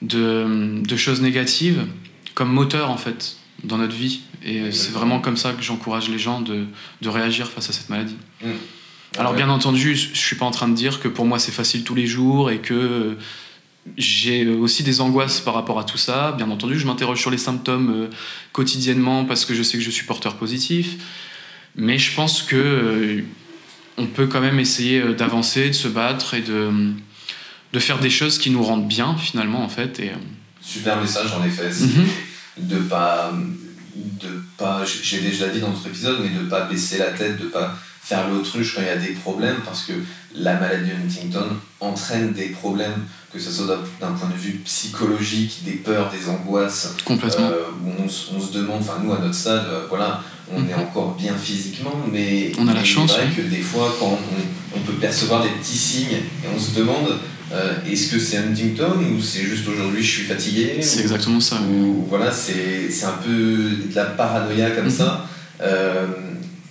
de, 0.00 0.80
de, 0.80 0.96
choses 0.96 1.20
négatives 1.20 1.86
comme 2.34 2.50
moteur 2.50 2.90
en 2.90 2.96
fait 2.96 3.36
dans 3.62 3.78
notre 3.78 3.94
vie. 3.94 4.22
Et 4.42 4.72
c'est 4.72 4.92
vraiment 4.92 5.20
comme 5.20 5.36
ça 5.36 5.52
que 5.52 5.62
j'encourage 5.62 6.08
les 6.08 6.18
gens 6.18 6.40
de, 6.40 6.64
de, 7.00 7.08
réagir 7.08 7.50
face 7.50 7.70
à 7.70 7.72
cette 7.72 7.90
maladie. 7.90 8.16
Mmh. 8.42 8.48
alors 9.18 9.34
bien 9.34 9.50
entendu 9.50 9.94
je 9.94 10.16
suis 10.18 10.36
pas 10.36 10.46
en 10.46 10.50
train 10.50 10.68
de 10.68 10.74
dire 10.74 11.00
que 11.00 11.08
pour 11.08 11.26
moi 11.26 11.38
c'est 11.38 11.52
facile 11.52 11.84
tous 11.84 11.94
les 11.94 12.06
jours 12.06 12.50
et 12.50 12.58
que 12.58 13.16
j'ai 13.96 14.48
aussi 14.48 14.82
des 14.82 15.00
angoisses 15.00 15.40
par 15.40 15.54
rapport 15.54 15.78
à 15.78 15.84
tout 15.84 15.98
ça. 15.98 16.32
Bien 16.32 16.50
entendu, 16.50 16.78
je 16.78 16.86
m'interroge 16.86 17.20
sur 17.20 17.30
les 17.30 17.38
symptômes 17.38 17.90
euh, 17.90 18.10
quotidiennement 18.52 19.24
parce 19.24 19.44
que 19.44 19.54
je 19.54 19.62
sais 19.62 19.76
que 19.76 19.84
je 19.84 19.90
suis 19.90 20.06
porteur 20.06 20.36
positif. 20.36 20.96
Mais 21.76 21.98
je 21.98 22.14
pense 22.14 22.42
que 22.42 22.56
euh, 22.56 23.22
on 23.96 24.06
peut 24.06 24.26
quand 24.26 24.40
même 24.40 24.58
essayer 24.58 25.00
euh, 25.00 25.14
d'avancer, 25.14 25.68
de 25.68 25.74
se 25.74 25.88
battre 25.88 26.34
et 26.34 26.40
de, 26.40 26.70
de 27.72 27.78
faire 27.78 27.98
des 27.98 28.10
choses 28.10 28.38
qui 28.38 28.50
nous 28.50 28.62
rendent 28.62 28.88
bien 28.88 29.16
finalement 29.16 29.62
en 29.62 29.68
fait. 29.68 30.00
Et, 30.00 30.12
Super 30.60 31.00
message 31.00 31.32
en 31.32 31.44
effet. 31.44 31.68
Mhm. 31.68 32.06
De 32.56 32.78
pas, 32.78 33.32
de 33.96 34.42
pas, 34.56 34.82
j'ai 35.02 35.20
déjà 35.20 35.48
dit 35.48 35.60
dans 35.60 35.70
notre 35.70 35.86
épisode, 35.88 36.20
mais 36.22 36.30
de 36.30 36.48
pas 36.48 36.62
baisser 36.62 36.98
la 36.98 37.10
tête, 37.10 37.38
de 37.38 37.46
pas 37.46 37.76
faire 38.00 38.28
l'autruche 38.28 38.74
quand 38.74 38.80
il 38.80 38.86
y 38.86 38.90
a 38.90 38.96
des 38.96 39.12
problèmes 39.12 39.60
parce 39.64 39.82
que 39.82 39.92
la 40.34 40.58
maladie 40.58 40.90
Huntington 40.90 41.56
entraîne 41.80 42.32
des 42.32 42.48
problèmes 42.48 43.04
que 43.34 43.40
ce 43.40 43.50
soit 43.50 43.66
d'un 44.00 44.12
point 44.12 44.28
de 44.28 44.40
vue 44.40 44.60
psychologique, 44.64 45.62
des 45.64 45.72
peurs, 45.72 46.10
des 46.12 46.30
angoisses. 46.30 46.94
Complètement. 47.04 47.46
Euh, 47.46 47.64
où 47.84 47.90
on, 48.04 48.08
se 48.08 48.52
demande, 48.52 48.80
enfin 48.80 49.00
nous 49.02 49.12
à 49.12 49.18
notre 49.18 49.34
stade, 49.34 49.66
euh, 49.68 49.86
voilà, 49.88 50.22
on 50.52 50.60
est 50.60 50.72
mhm. 50.72 50.80
encore 50.80 51.16
bien 51.16 51.34
physiquement, 51.36 52.06
mais 52.12 52.52
on 52.58 52.68
a 52.68 52.74
la 52.74 52.84
chance. 52.84 53.12
C'est 53.12 53.26
vrai 53.26 53.34
que 53.36 53.42
des 53.42 53.60
fois, 53.60 53.94
quand 53.98 54.16
on, 54.76 54.80
peut 54.80 54.92
percevoir 54.92 55.42
des 55.42 55.48
petits 55.48 55.76
signes 55.76 56.12
et 56.12 56.48
on 56.54 56.60
se 56.60 56.78
demande 56.78 57.18
euh, 57.52 57.72
est-ce 57.90 58.12
que 58.12 58.18
c'est 58.18 58.36
Huntington 58.36 58.98
ou 59.16 59.20
c'est 59.22 59.42
juste 59.42 59.66
aujourd'hui 59.66 60.02
je 60.02 60.10
suis 60.10 60.24
fatigué 60.24 60.78
C'est 60.80 61.00
exactement 61.00 61.40
ça. 61.40 61.60
Ou 61.62 62.06
voilà, 62.08 62.30
c'est 62.30 63.04
un 63.04 63.18
peu 63.24 63.30
de 63.30 63.94
la 63.94 64.04
paranoïa 64.04 64.70
comme 64.70 64.84
mhm. 64.84 64.90
ça. 64.90 65.26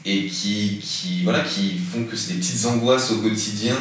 et 0.06 0.28
qui, 0.28 0.80
qui, 0.82 1.24
voilà, 1.24 1.42
qui 1.42 1.74
font 1.92 2.04
que 2.04 2.16
c'est 2.16 2.34
des 2.34 2.40
petites 2.40 2.66
angoisses 2.66 3.12
au 3.12 3.18
quotidien 3.18 3.76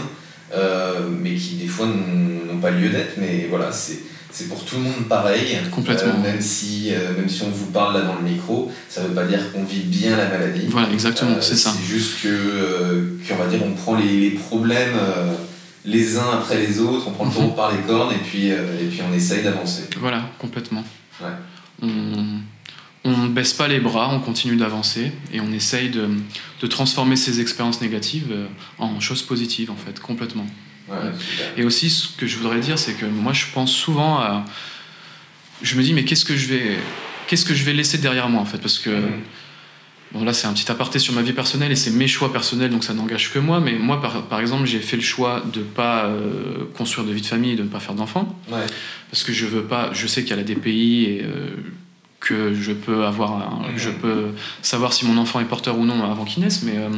euh, 0.55 1.01
mais 1.11 1.35
qui 1.35 1.57
des 1.57 1.67
fois 1.67 1.87
n'ont 1.87 2.59
pas 2.59 2.71
lieu 2.71 2.89
d'être. 2.89 3.15
Mais 3.19 3.47
voilà, 3.49 3.71
c'est 3.73 4.49
pour 4.49 4.65
tout 4.65 4.77
le 4.77 4.83
monde 4.83 5.09
pareil. 5.09 5.59
Complètement. 5.71 6.19
même, 6.19 6.41
si, 6.41 6.93
même 7.17 7.29
si 7.29 7.43
on 7.43 7.51
vous 7.51 7.67
parle 7.67 7.95
là 7.95 8.03
dans 8.03 8.17
le 8.17 8.23
micro, 8.23 8.71
ça 8.89 9.03
ne 9.03 9.09
veut 9.09 9.15
pas 9.15 9.25
dire 9.25 9.53
qu'on 9.53 9.65
vit 9.65 9.81
bien 9.81 10.17
la 10.17 10.29
maladie. 10.29 10.67
Voilà, 10.69 10.91
exactement, 10.91 11.37
c'est 11.41 11.57
ça. 11.57 11.73
C'est 11.77 11.85
juste 11.85 12.23
que, 12.23 13.19
qu'on 13.29 13.37
va 13.37 13.47
dire, 13.47 13.61
on 13.65 13.73
prend 13.73 13.97
les, 13.97 14.21
les 14.21 14.31
problèmes 14.31 14.97
les 15.85 16.17
uns 16.17 16.31
après 16.35 16.59
les 16.59 16.79
autres, 16.79 17.09
on 17.09 17.11
prend 17.11 17.25
le 17.25 17.33
taureau 17.33 17.49
mhm. 17.49 17.57
par 17.57 17.73
les 17.73 17.83
cornes 17.83 18.15
et 18.15 18.19
puis, 18.19 18.49
et 18.49 18.87
puis 18.89 19.01
on 19.09 19.13
essaye 19.13 19.43
d'avancer. 19.43 19.83
Voilà, 19.99 20.23
complètement. 20.39 20.85
On 21.83 22.32
ne 23.11 23.29
baisse 23.29 23.53
pas 23.53 23.69
les 23.69 23.81
bras, 23.81 24.11
on 24.13 24.21
continue 24.21 24.57
d'avancer 24.57 25.13
et 25.33 25.41
on 25.41 25.53
essaye 25.53 25.91
de, 25.91 26.09
de, 26.61 26.67
transformer 26.67 27.17
ces 27.17 27.41
expériences 27.41 27.81
négatives 27.81 28.33
en 28.79 29.01
choses 29.01 29.23
positives, 29.23 29.71
en 29.71 29.77
fait, 29.77 29.99
complètement. 30.01 30.47
et 31.57 31.65
aussi, 31.65 31.91
ce 31.91 32.09
que 32.17 32.27
je 32.27 32.37
voudrais 32.37 32.61
dire, 32.61 32.79
c'est 32.79 32.95
que 32.95 33.07
moi, 33.07 33.33
je 33.33 33.47
pense 33.53 33.73
souvent 33.73 34.19
à. 34.19 34.45
Je 35.63 35.77
me 35.77 35.83
dis, 35.83 35.95
mais 35.95 36.05
qu'est-ce 36.05 36.25
que 36.25 36.37
je 36.37 36.47
vais, 36.47 36.79
qu'est-ce 37.27 37.45
que 37.45 37.55
je 37.55 37.65
vais 37.65 37.73
laisser 37.73 37.99
derrière 37.99 38.29
moi, 38.29 38.41
en 38.41 38.47
fait 38.47 38.59
Parce 38.59 38.79
que. 38.79 38.91
Bon, 40.13 40.25
là, 40.25 40.35
c'est 40.35 40.47
un 40.47 40.53
petit 40.53 40.71
aparté 40.71 40.99
sur 40.99 41.15
ma 41.15 41.23
vie 41.23 41.33
personnelle 41.33 41.73
et 41.73 41.77
c'est 41.77 41.91
mes 41.91 42.07
choix 42.07 42.31
personnels, 42.33 42.71
donc 42.71 42.85
ça 42.85 42.93
n'engage 42.93 43.33
que 43.33 43.39
moi. 43.39 43.61
Mais 43.61 43.73
moi, 43.73 44.01
par, 44.01 44.23
par 44.25 44.41
exemple, 44.41 44.67
j'ai 44.67 44.81
fait 44.81 44.97
le 44.97 45.03
choix 45.03 45.43
de 45.53 45.61
ne 45.61 45.65
pas 45.65 46.05
euh, 46.05 46.67
construire 46.77 47.07
de 47.07 47.15
vie 47.15 47.23
de 47.23 47.27
famille, 47.27 47.57
de 47.57 47.63
ne 47.63 47.69
pas 47.69 47.81
faire 47.81 47.95
d'enfants. 47.95 48.39
Parce 49.11 49.25
que 49.25 49.33
je 49.33 49.47
veux 49.47 49.63
pas. 49.63 49.91
Je 49.95 50.07
sais 50.07 50.23
qu'il 50.23 50.37
y 50.37 50.39
a 50.39 50.43
des 50.43 50.55
pays 50.55 51.05
et 51.07 51.23
euh, 51.25 51.57
que 52.23 52.55
je 52.55 52.73
peux 52.73 53.05
avoir. 53.05 53.63
Je 53.77 53.91
peux 53.91 54.29
savoir 54.63 54.93
si 54.93 55.05
mon 55.07 55.19
enfant 55.19 55.41
est 55.41 55.45
porteur 55.45 55.79
ou 55.79 55.85
non 55.85 56.03
avant 56.11 56.25
qu'il 56.25 56.43
naisse, 56.43 56.63
mais, 56.63 56.77
euh, 56.77 56.89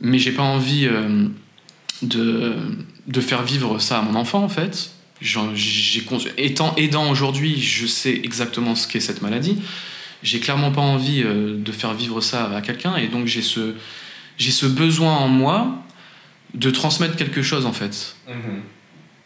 mais 0.00 0.18
j'ai 0.18 0.32
pas 0.32 0.42
envie 0.42 0.88
de, 2.02 2.54
de 3.06 3.20
faire 3.20 3.42
vivre 3.42 3.78
ça 3.78 3.98
à 3.98 4.02
mon 4.02 4.14
enfant, 4.14 4.42
en 4.42 4.48
fait. 4.48 4.90
J'ai, 5.20 6.04
étant 6.36 6.74
aidant 6.76 7.10
aujourd'hui, 7.10 7.60
je 7.60 7.86
sais 7.86 8.20
exactement 8.22 8.74
ce 8.74 8.86
qu'est 8.86 9.00
cette 9.00 9.22
maladie 9.22 9.58
j'ai 10.22 10.40
clairement 10.40 10.70
pas 10.70 10.80
envie 10.80 11.22
euh, 11.22 11.56
de 11.56 11.72
faire 11.72 11.94
vivre 11.94 12.20
ça 12.20 12.54
à 12.54 12.60
quelqu'un 12.60 12.96
et 12.96 13.08
donc 13.08 13.26
j'ai 13.26 13.42
ce 13.42 13.74
j'ai 14.36 14.50
ce 14.50 14.66
besoin 14.66 15.16
en 15.16 15.28
moi 15.28 15.82
de 16.54 16.70
transmettre 16.70 17.16
quelque 17.16 17.42
chose 17.42 17.66
en 17.66 17.72
fait 17.72 18.16
mhm. 18.28 18.62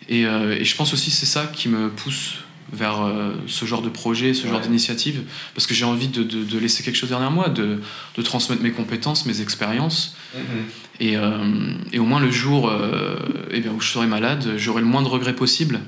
et, 0.09 0.27
euh, 0.27 0.59
et, 0.59 0.65
je 0.65 0.77
pense 0.77 0.93
aussi 0.93 1.11
c'est 1.11 1.27
ça 1.27 1.47
qui 1.47 1.69
me 1.69 1.89
pousse 1.89 2.39
vers 2.73 3.03
euh, 3.03 3.33
ce 3.47 3.65
genre 3.65 3.83
de 3.83 3.89
projet 3.89 4.35
ce 4.35 4.47
genre 4.47 4.61
d'initiative 4.61 5.23
parce 5.55 5.67
que 5.67 5.75
j'ai 5.75 5.85
envie 5.85 6.09
de, 6.09 6.23
de, 6.23 6.59
laisser 6.59 6.83
quelque 6.83 6.97
chose 6.97 7.11
derrière 7.11 7.31
moi 7.31 7.49
de, 7.49 7.81
de 8.17 8.23
transmettre 8.23 8.63
mes 8.63 8.73
compétences 8.73 9.27
mes 9.27 9.41
expériences 9.41 10.17
mhm. 10.35 10.41
et, 11.01 11.17
et, 11.93 11.99
au 11.99 12.05
moins 12.05 12.21
le 12.21 12.31
jour 12.31 12.73
eh 13.51 13.61
bien, 13.61 13.73
où 13.73 13.81
je 13.81 13.89
serai 13.89 14.07
malade 14.07 14.55
j'aurai 14.57 14.81
le 14.81 14.87
moins 14.87 15.03
de 15.03 15.09
regrets 15.09 15.37
possible 15.37 15.81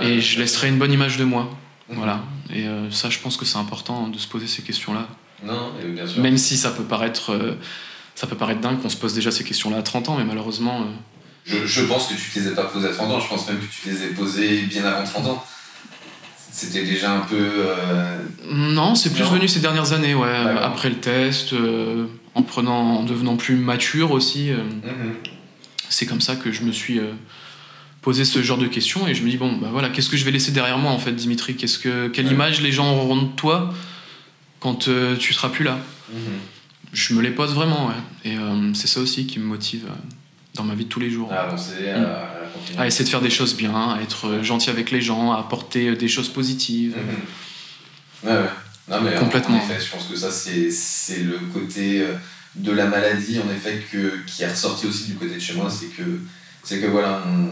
et 0.00 0.20
je 0.20 0.38
laisserai 0.38 0.68
une 0.68 0.78
bonne 0.78 0.92
image 0.92 1.16
de 1.16 1.24
moi 1.24 1.50
mhm. 1.88 1.96
voilà 1.96 2.22
et 2.54 2.66
euh, 2.66 2.90
ça, 2.90 3.10
je 3.10 3.18
pense 3.18 3.36
que 3.36 3.44
c'est 3.44 3.58
important 3.58 4.08
de 4.08 4.18
se 4.18 4.26
poser 4.26 4.46
ces 4.46 4.62
questions-là. 4.62 5.08
Même 6.18 6.36
si 6.36 6.56
ça 6.56 6.70
peut 6.70 6.84
paraître, 6.84 7.32
euh, 7.32 7.54
ça 8.14 8.26
peut 8.26 8.36
paraître 8.36 8.60
dingue 8.60 8.80
qu'on 8.80 8.88
se 8.88 8.96
pose 8.96 9.14
déjà 9.14 9.30
ces 9.30 9.44
questions-là 9.44 9.78
à 9.78 9.82
30 9.82 10.08
ans, 10.10 10.16
mais 10.16 10.24
malheureusement. 10.24 10.82
Euh, 10.82 11.64
je, 11.64 11.82
pense 11.82 12.08
que 12.08 12.14
tu 12.14 12.38
ne 12.38 12.44
les 12.44 12.50
ai 12.50 12.54
pas 12.54 12.64
posées 12.64 12.88
à 12.88 12.92
30 12.92 13.10
ans, 13.10 13.20
je 13.20 13.28
pense 13.28 13.48
même 13.48 13.58
que 13.58 13.64
tu 13.64 13.88
les 13.88 14.04
ai 14.04 14.08
posées 14.08 14.62
bien 14.62 14.84
avant 14.84 15.04
30 15.04 15.26
ans. 15.26 15.44
C'était 16.52 16.84
déjà 16.84 17.12
un 17.12 17.20
peu. 17.20 17.48
Non, 18.50 18.94
c'est 18.94 19.10
plus 19.10 19.24
venu 19.24 19.48
ces 19.48 19.60
dernières 19.60 19.92
années, 19.92 20.14
ouais. 20.14 20.28
Après 20.62 20.88
le 20.88 20.96
test, 20.96 21.54
en, 22.34 22.42
prenant, 22.42 22.98
en 22.98 23.02
devenant 23.04 23.36
plus 23.36 23.56
mature 23.56 24.10
aussi. 24.10 24.50
Mhm. 24.50 25.14
C'est 25.88 26.06
comme 26.06 26.20
ça 26.20 26.36
que 26.36 26.52
je 26.52 26.62
me 26.62 26.72
suis 26.72 27.00
poser 28.02 28.24
ce 28.24 28.42
genre 28.42 28.58
de 28.58 28.66
questions 28.66 29.06
et 29.06 29.14
je 29.14 29.22
me 29.22 29.30
dis 29.30 29.36
bon 29.36 29.56
bah 29.56 29.68
voilà 29.70 29.90
qu'est-ce 29.90 30.08
que 30.08 30.16
je 30.16 30.24
vais 30.24 30.30
laisser 30.30 30.52
derrière 30.52 30.78
moi 30.78 30.92
en 30.92 30.98
fait 30.98 31.12
Dimitri? 31.12 31.56
Qu'est-ce 31.56 31.78
que 31.78 32.08
quelle 32.08 32.30
image 32.30 32.60
les 32.60 32.72
gens 32.72 32.96
auront 32.96 33.22
de 33.22 33.28
toi 33.28 33.72
quand 34.58 34.88
euh, 34.88 35.16
tu 35.16 35.32
seras 35.32 35.48
plus 35.48 35.64
là? 35.64 35.78
Mhm. 36.12 36.18
je 36.92 37.14
me 37.14 37.22
les 37.22 37.30
pose 37.30 37.54
vraiment 37.54 37.88
ouais. 37.88 37.94
et 38.24 38.36
euh, 38.36 38.74
c'est 38.74 38.88
ça 38.88 39.00
aussi 39.00 39.26
qui 39.26 39.38
me 39.38 39.44
motive 39.44 39.84
euh, 39.86 39.94
dans 40.54 40.64
ma 40.64 40.74
vie 40.74 40.84
de 40.84 40.88
tous 40.88 40.98
les 40.98 41.10
jours 41.10 41.32
avancer 41.32 41.92
mm. 41.94 42.06
À, 42.78 42.86
essayer 42.86 43.04
de 43.04 43.10
faire 43.10 43.20
des 43.20 43.30
choses 43.30 43.56
bien 43.56 43.74
à 43.74 44.00
être 44.02 44.42
gentil 44.42 44.70
avec 44.70 44.90
les 44.90 45.00
gens 45.00 45.32
à 45.32 45.38
apporter 45.38 45.96
des 45.96 46.08
choses 46.08 46.28
positives 46.28 46.96
mhm. 46.96 48.30
ouais, 48.30 48.36
ouais. 48.36 48.50
Non, 48.88 49.00
mais 49.02 49.14
complètement 49.14 49.56
en 49.56 49.70
effet 49.70 49.84
je 49.84 49.90
pense 49.90 50.06
que 50.06 50.16
ça 50.16 50.30
c'est 50.30 51.22
le 51.22 51.38
côté 51.52 52.04
de 52.56 52.72
la 52.72 52.86
maladie 52.86 53.38
en 53.38 53.50
effet 53.52 53.84
que, 53.92 54.18
qui 54.26 54.42
est 54.42 54.50
ressorti 54.50 54.86
aussi 54.86 55.04
du 55.04 55.14
côté 55.14 55.34
de 55.34 55.40
chez 55.40 55.54
moi 55.54 55.70
c'est 55.70 55.86
que 55.86 56.02
c'est 56.64 56.80
que 56.80 56.86
voilà 56.86 57.22
on, 57.26 57.50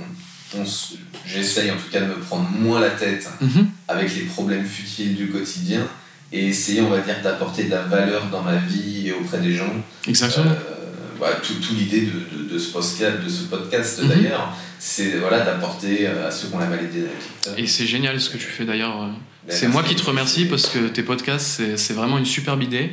j'essaye 1.26 1.70
en 1.70 1.76
tout 1.76 1.90
cas 1.90 2.00
de 2.00 2.06
me 2.06 2.18
prendre 2.18 2.48
moins 2.50 2.80
la 2.80 2.90
tête 2.90 3.28
mhm. 3.40 3.68
avec 3.86 4.14
les 4.14 4.22
problèmes 4.22 4.64
futiles 4.64 5.14
du 5.14 5.28
quotidien 5.28 5.86
et 6.32 6.48
essayer, 6.48 6.80
on 6.82 6.90
va 6.90 6.98
dire, 6.98 7.16
d'apporter 7.22 7.64
de 7.64 7.70
la 7.70 7.82
valeur 7.82 8.26
dans 8.30 8.42
ma 8.42 8.56
vie 8.56 9.08
et 9.08 9.12
auprès 9.12 9.38
des 9.38 9.54
gens. 9.54 9.72
Exactement. 10.06 10.50
Euh, 10.50 11.32
tout, 11.42 11.54
tout 11.54 11.74
l'idée 11.74 12.02
de, 12.02 12.36
de, 12.36 12.52
de, 12.52 12.58
ce 12.58 12.70
podcast, 12.72 13.24
de 13.24 13.28
ce 13.28 13.44
podcast 13.44 14.02
mhm. 14.02 14.08
d'ailleurs, 14.08 14.56
c'est 14.78 15.18
voilà, 15.18 15.40
d'apporter 15.40 16.06
à 16.06 16.30
ceux 16.30 16.48
qui 16.48 16.54
ont 16.54 16.58
la 16.58 16.66
maladie 16.66 17.04
Et 17.56 17.66
c'est 17.66 17.86
génial 17.86 18.20
ce 18.20 18.30
que 18.30 18.38
tu 18.38 18.46
fais 18.46 18.64
d'ailleurs. 18.64 18.96
Ben, 19.46 19.56
c'est 19.56 19.68
moi 19.68 19.82
qui 19.82 19.96
te 19.96 20.04
remercie 20.04 20.46
parce 20.46 20.66
que 20.66 20.88
tes 20.88 21.02
podcasts, 21.02 21.76
c'est 21.76 21.94
vraiment 21.94 22.18
une 22.18 22.26
superbe 22.26 22.62
idée 22.62 22.90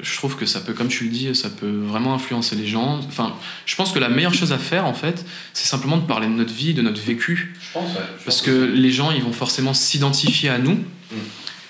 je 0.00 0.16
trouve 0.16 0.36
que 0.36 0.46
ça 0.46 0.60
peut, 0.60 0.72
comme 0.72 0.88
tu 0.88 1.04
le 1.04 1.10
dis, 1.10 1.34
ça 1.34 1.50
peut 1.50 1.80
vraiment 1.84 2.14
influencer 2.14 2.56
les 2.56 2.66
gens. 2.66 3.00
Enfin, 3.06 3.34
je 3.66 3.76
pense 3.76 3.92
que 3.92 3.98
la 3.98 4.08
meilleure 4.08 4.32
chose 4.32 4.52
à 4.52 4.58
faire, 4.58 4.86
en 4.86 4.94
fait, 4.94 5.24
c'est 5.52 5.66
simplement 5.66 5.98
de 5.98 6.06
parler 6.06 6.28
de 6.28 6.32
notre 6.32 6.54
vie, 6.54 6.72
de 6.72 6.82
notre 6.82 7.00
vécu. 7.00 7.54
Je 7.60 7.72
pense, 7.72 7.90
ouais. 7.90 8.02
Parce 8.24 8.40
que, 8.40 8.50
les 8.50 8.90
gens, 8.90 9.10
ils 9.10 9.22
vont 9.22 9.32
forcément 9.32 9.74
s'identifier 9.74 10.48
à 10.48 10.58
nous. 10.58 10.74
Mm. 10.74 11.16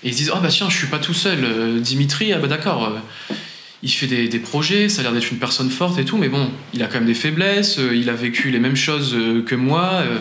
Et 0.05 0.09
ils 0.09 0.13
se 0.13 0.19
disent, 0.19 0.33
ah 0.35 0.41
bah 0.41 0.49
tiens, 0.51 0.69
je 0.69 0.77
suis 0.77 0.87
pas 0.87 0.99
tout 0.99 1.15
seul. 1.15 1.45
Euh, 1.45 1.81
Dimitri, 1.81 2.33
ah 2.33 2.39
bah 2.39 2.49
d'accord, 2.49 2.85
euh, 2.85 3.35
il 3.83 3.91
fait 3.91 4.07
des, 4.07 4.29
des, 4.29 4.39
projets, 4.39 4.89
ça 4.89 5.01
a 5.01 5.03
l'air 5.05 5.13
d'être 5.13 5.31
une 5.31 5.39
personne 5.39 5.71
forte 5.71 5.99
et 5.99 6.05
tout, 6.05 6.17
mais 6.17 6.29
bon, 6.29 6.51
il 6.73 6.83
a 6.83 6.87
quand 6.87 6.95
même 6.95 7.07
des 7.07 7.15
faiblesses, 7.15 7.79
euh, 7.79 7.97
il 7.97 8.09
a 8.11 8.15
vécu 8.15 8.51
les 8.51 8.61
mêmes 8.61 8.77
choses 8.77 9.17
que 9.47 9.55
moi. 9.55 10.03
Mm, 10.03 10.21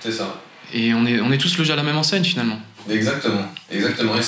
c'est 0.00 0.12
ça. 0.12 0.42
Et 0.72 0.94
on 0.94 1.06
est, 1.06 1.20
on 1.20 1.30
est 1.30 1.38
tous 1.38 1.58
logés 1.58 1.72
à 1.72 1.76
la 1.76 1.82
même 1.82 1.96
enseigne, 1.96 2.24
finalement. 2.24 2.60
Exactement, 2.90 3.52
exactement. 3.70 4.16
Et 4.16 4.22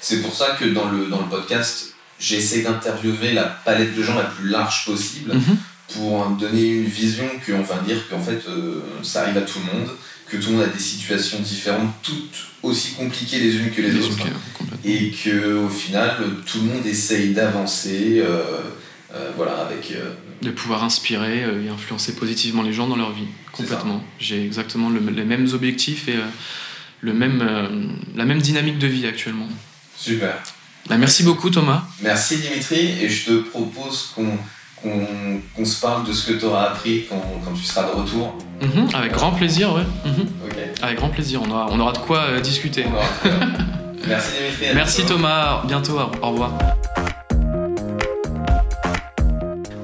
c'est 0.00 0.22
pour 0.22 0.34
ça 0.34 0.56
que 0.58 0.64
dans 0.66 0.88
le, 0.88 1.06
dans 1.06 1.20
le 1.20 1.28
podcast, 1.28 1.94
j'essaie 2.18 2.62
d'interviewer 2.62 3.32
la 3.32 3.44
palette 3.44 3.96
de 3.96 4.02
gens 4.02 4.14
la 4.14 4.24
plus 4.24 4.48
large 4.48 4.84
possible 4.86 5.34
mhm. 5.34 5.56
Pour 5.94 6.26
donner 6.30 6.66
une 6.68 6.84
vision 6.84 7.24
qu'on 7.44 7.62
va 7.62 7.78
dire 7.80 8.08
qu'en 8.08 8.20
fait 8.20 8.42
euh, 8.48 8.80
ça 9.02 9.22
arrive 9.22 9.38
à 9.38 9.42
tout 9.42 9.58
le 9.58 9.78
monde, 9.78 9.90
que 10.28 10.36
tout 10.36 10.50
le 10.50 10.56
monde 10.56 10.64
a 10.64 10.68
des 10.68 10.78
situations 10.78 11.38
différentes, 11.40 11.92
toutes 12.02 12.46
aussi 12.62 12.92
compliquées 12.94 13.38
les 13.38 13.56
unes 13.56 13.70
que 13.70 13.82
les, 13.82 13.96
autres, 13.96 14.26
et 14.84 15.10
que 15.10 15.54
au 15.54 15.68
final 15.68 16.16
tout 16.46 16.58
le 16.58 16.74
monde 16.74 16.86
essaye 16.86 17.32
d'avancer, 17.32 18.20
euh, 18.20 18.60
euh, 19.14 19.30
voilà, 19.36 19.66
avec 19.66 19.94
de 20.42 20.50
pouvoir 20.50 20.82
inspirer 20.84 21.40
et 21.64 21.68
influencer 21.68 22.14
positivement 22.16 22.62
les 22.62 22.72
gens 22.72 22.88
dans 22.88 22.96
leur 22.96 23.12
vie, 23.12 23.28
complètement. 23.52 24.02
J'ai 24.18 24.44
exactement 24.44 24.90
les 24.90 25.24
mêmes 25.24 25.48
objectifs 25.52 26.08
et 26.08 26.16
le 27.00 27.14
même, 27.14 27.96
la 28.16 28.24
même 28.24 28.40
dynamique 28.40 28.78
de 28.78 28.88
vie 28.88 29.06
actuellement. 29.06 29.48
Super. 29.96 30.42
Bah, 30.88 30.96
merci 30.98 31.22
beaucoup 31.22 31.50
Thomas. 31.50 31.84
Merci 32.00 32.38
Dimitri 32.38 32.98
et 33.00 33.08
je 33.08 33.26
te 33.26 33.32
propose 33.40 34.10
qu'on 34.14 34.36
se 35.64 35.80
parle 35.80 36.06
de 36.06 36.12
ce 36.12 36.32
que 36.32 36.38
tu 36.38 36.44
auras 36.44 36.70
appris 36.70 37.06
quand, 37.08 37.22
quand, 37.44 37.52
tu 37.52 37.62
seras 37.62 37.84
de 37.84 37.96
retour. 37.96 38.34
Mhm, 38.60 38.88
avec 38.94 39.12
grand 39.12 39.32
plaisir, 39.32 39.74
ouais. 39.74 39.82
Mhm. 40.04 40.26
Avec 40.82 40.98
grand 40.98 41.08
plaisir, 41.08 41.40
on 41.44 41.50
aura, 41.50 41.68
on 41.70 41.80
aura 41.80 41.92
de 41.92 41.98
quoi 41.98 42.18
euh, 42.18 42.40
discuter. 42.40 42.84
Merci 44.08 44.32
Dimitri. 44.38 44.74
Merci 44.74 45.06
Thomas, 45.06 45.62
bientôt, 45.66 45.98
au 46.22 46.30
revoir. 46.30 46.52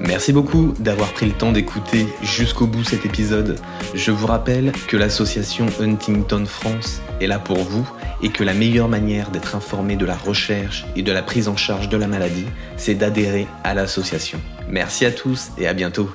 Merci 0.09 0.33
beaucoup 0.33 0.73
d'avoir 0.79 1.13
pris 1.13 1.27
le 1.27 1.33
temps 1.33 1.51
d'écouter 1.51 2.07
jusqu'au 2.23 2.65
bout 2.65 2.83
cet 2.83 3.05
épisode. 3.05 3.59
Je 3.93 4.09
vous 4.11 4.25
rappelle 4.25 4.71
que 4.87 4.97
l'association 4.97 5.67
Huntington 5.79 6.45
France 6.47 6.99
est 7.21 7.27
là 7.27 7.37
pour 7.37 7.59
vous 7.59 7.87
et 8.23 8.29
que 8.29 8.43
la 8.43 8.53
meilleure 8.53 8.87
manière 8.87 9.29
d'être 9.29 9.55
informé 9.55 9.95
de 9.95 10.05
la 10.05 10.15
recherche 10.15 10.85
et 10.95 11.03
de 11.03 11.11
la 11.11 11.21
prise 11.21 11.47
en 11.47 11.55
charge 11.55 11.89
de 11.89 11.97
la 11.97 12.07
maladie, 12.07 12.47
c'est 12.75 12.95
d'adhérer 12.95 13.47
à 13.63 13.75
l'association. 13.75 14.41
Merci 14.69 15.05
à 15.05 15.11
tous 15.11 15.51
et 15.57 15.67
à 15.67 15.73
bientôt. 15.73 16.09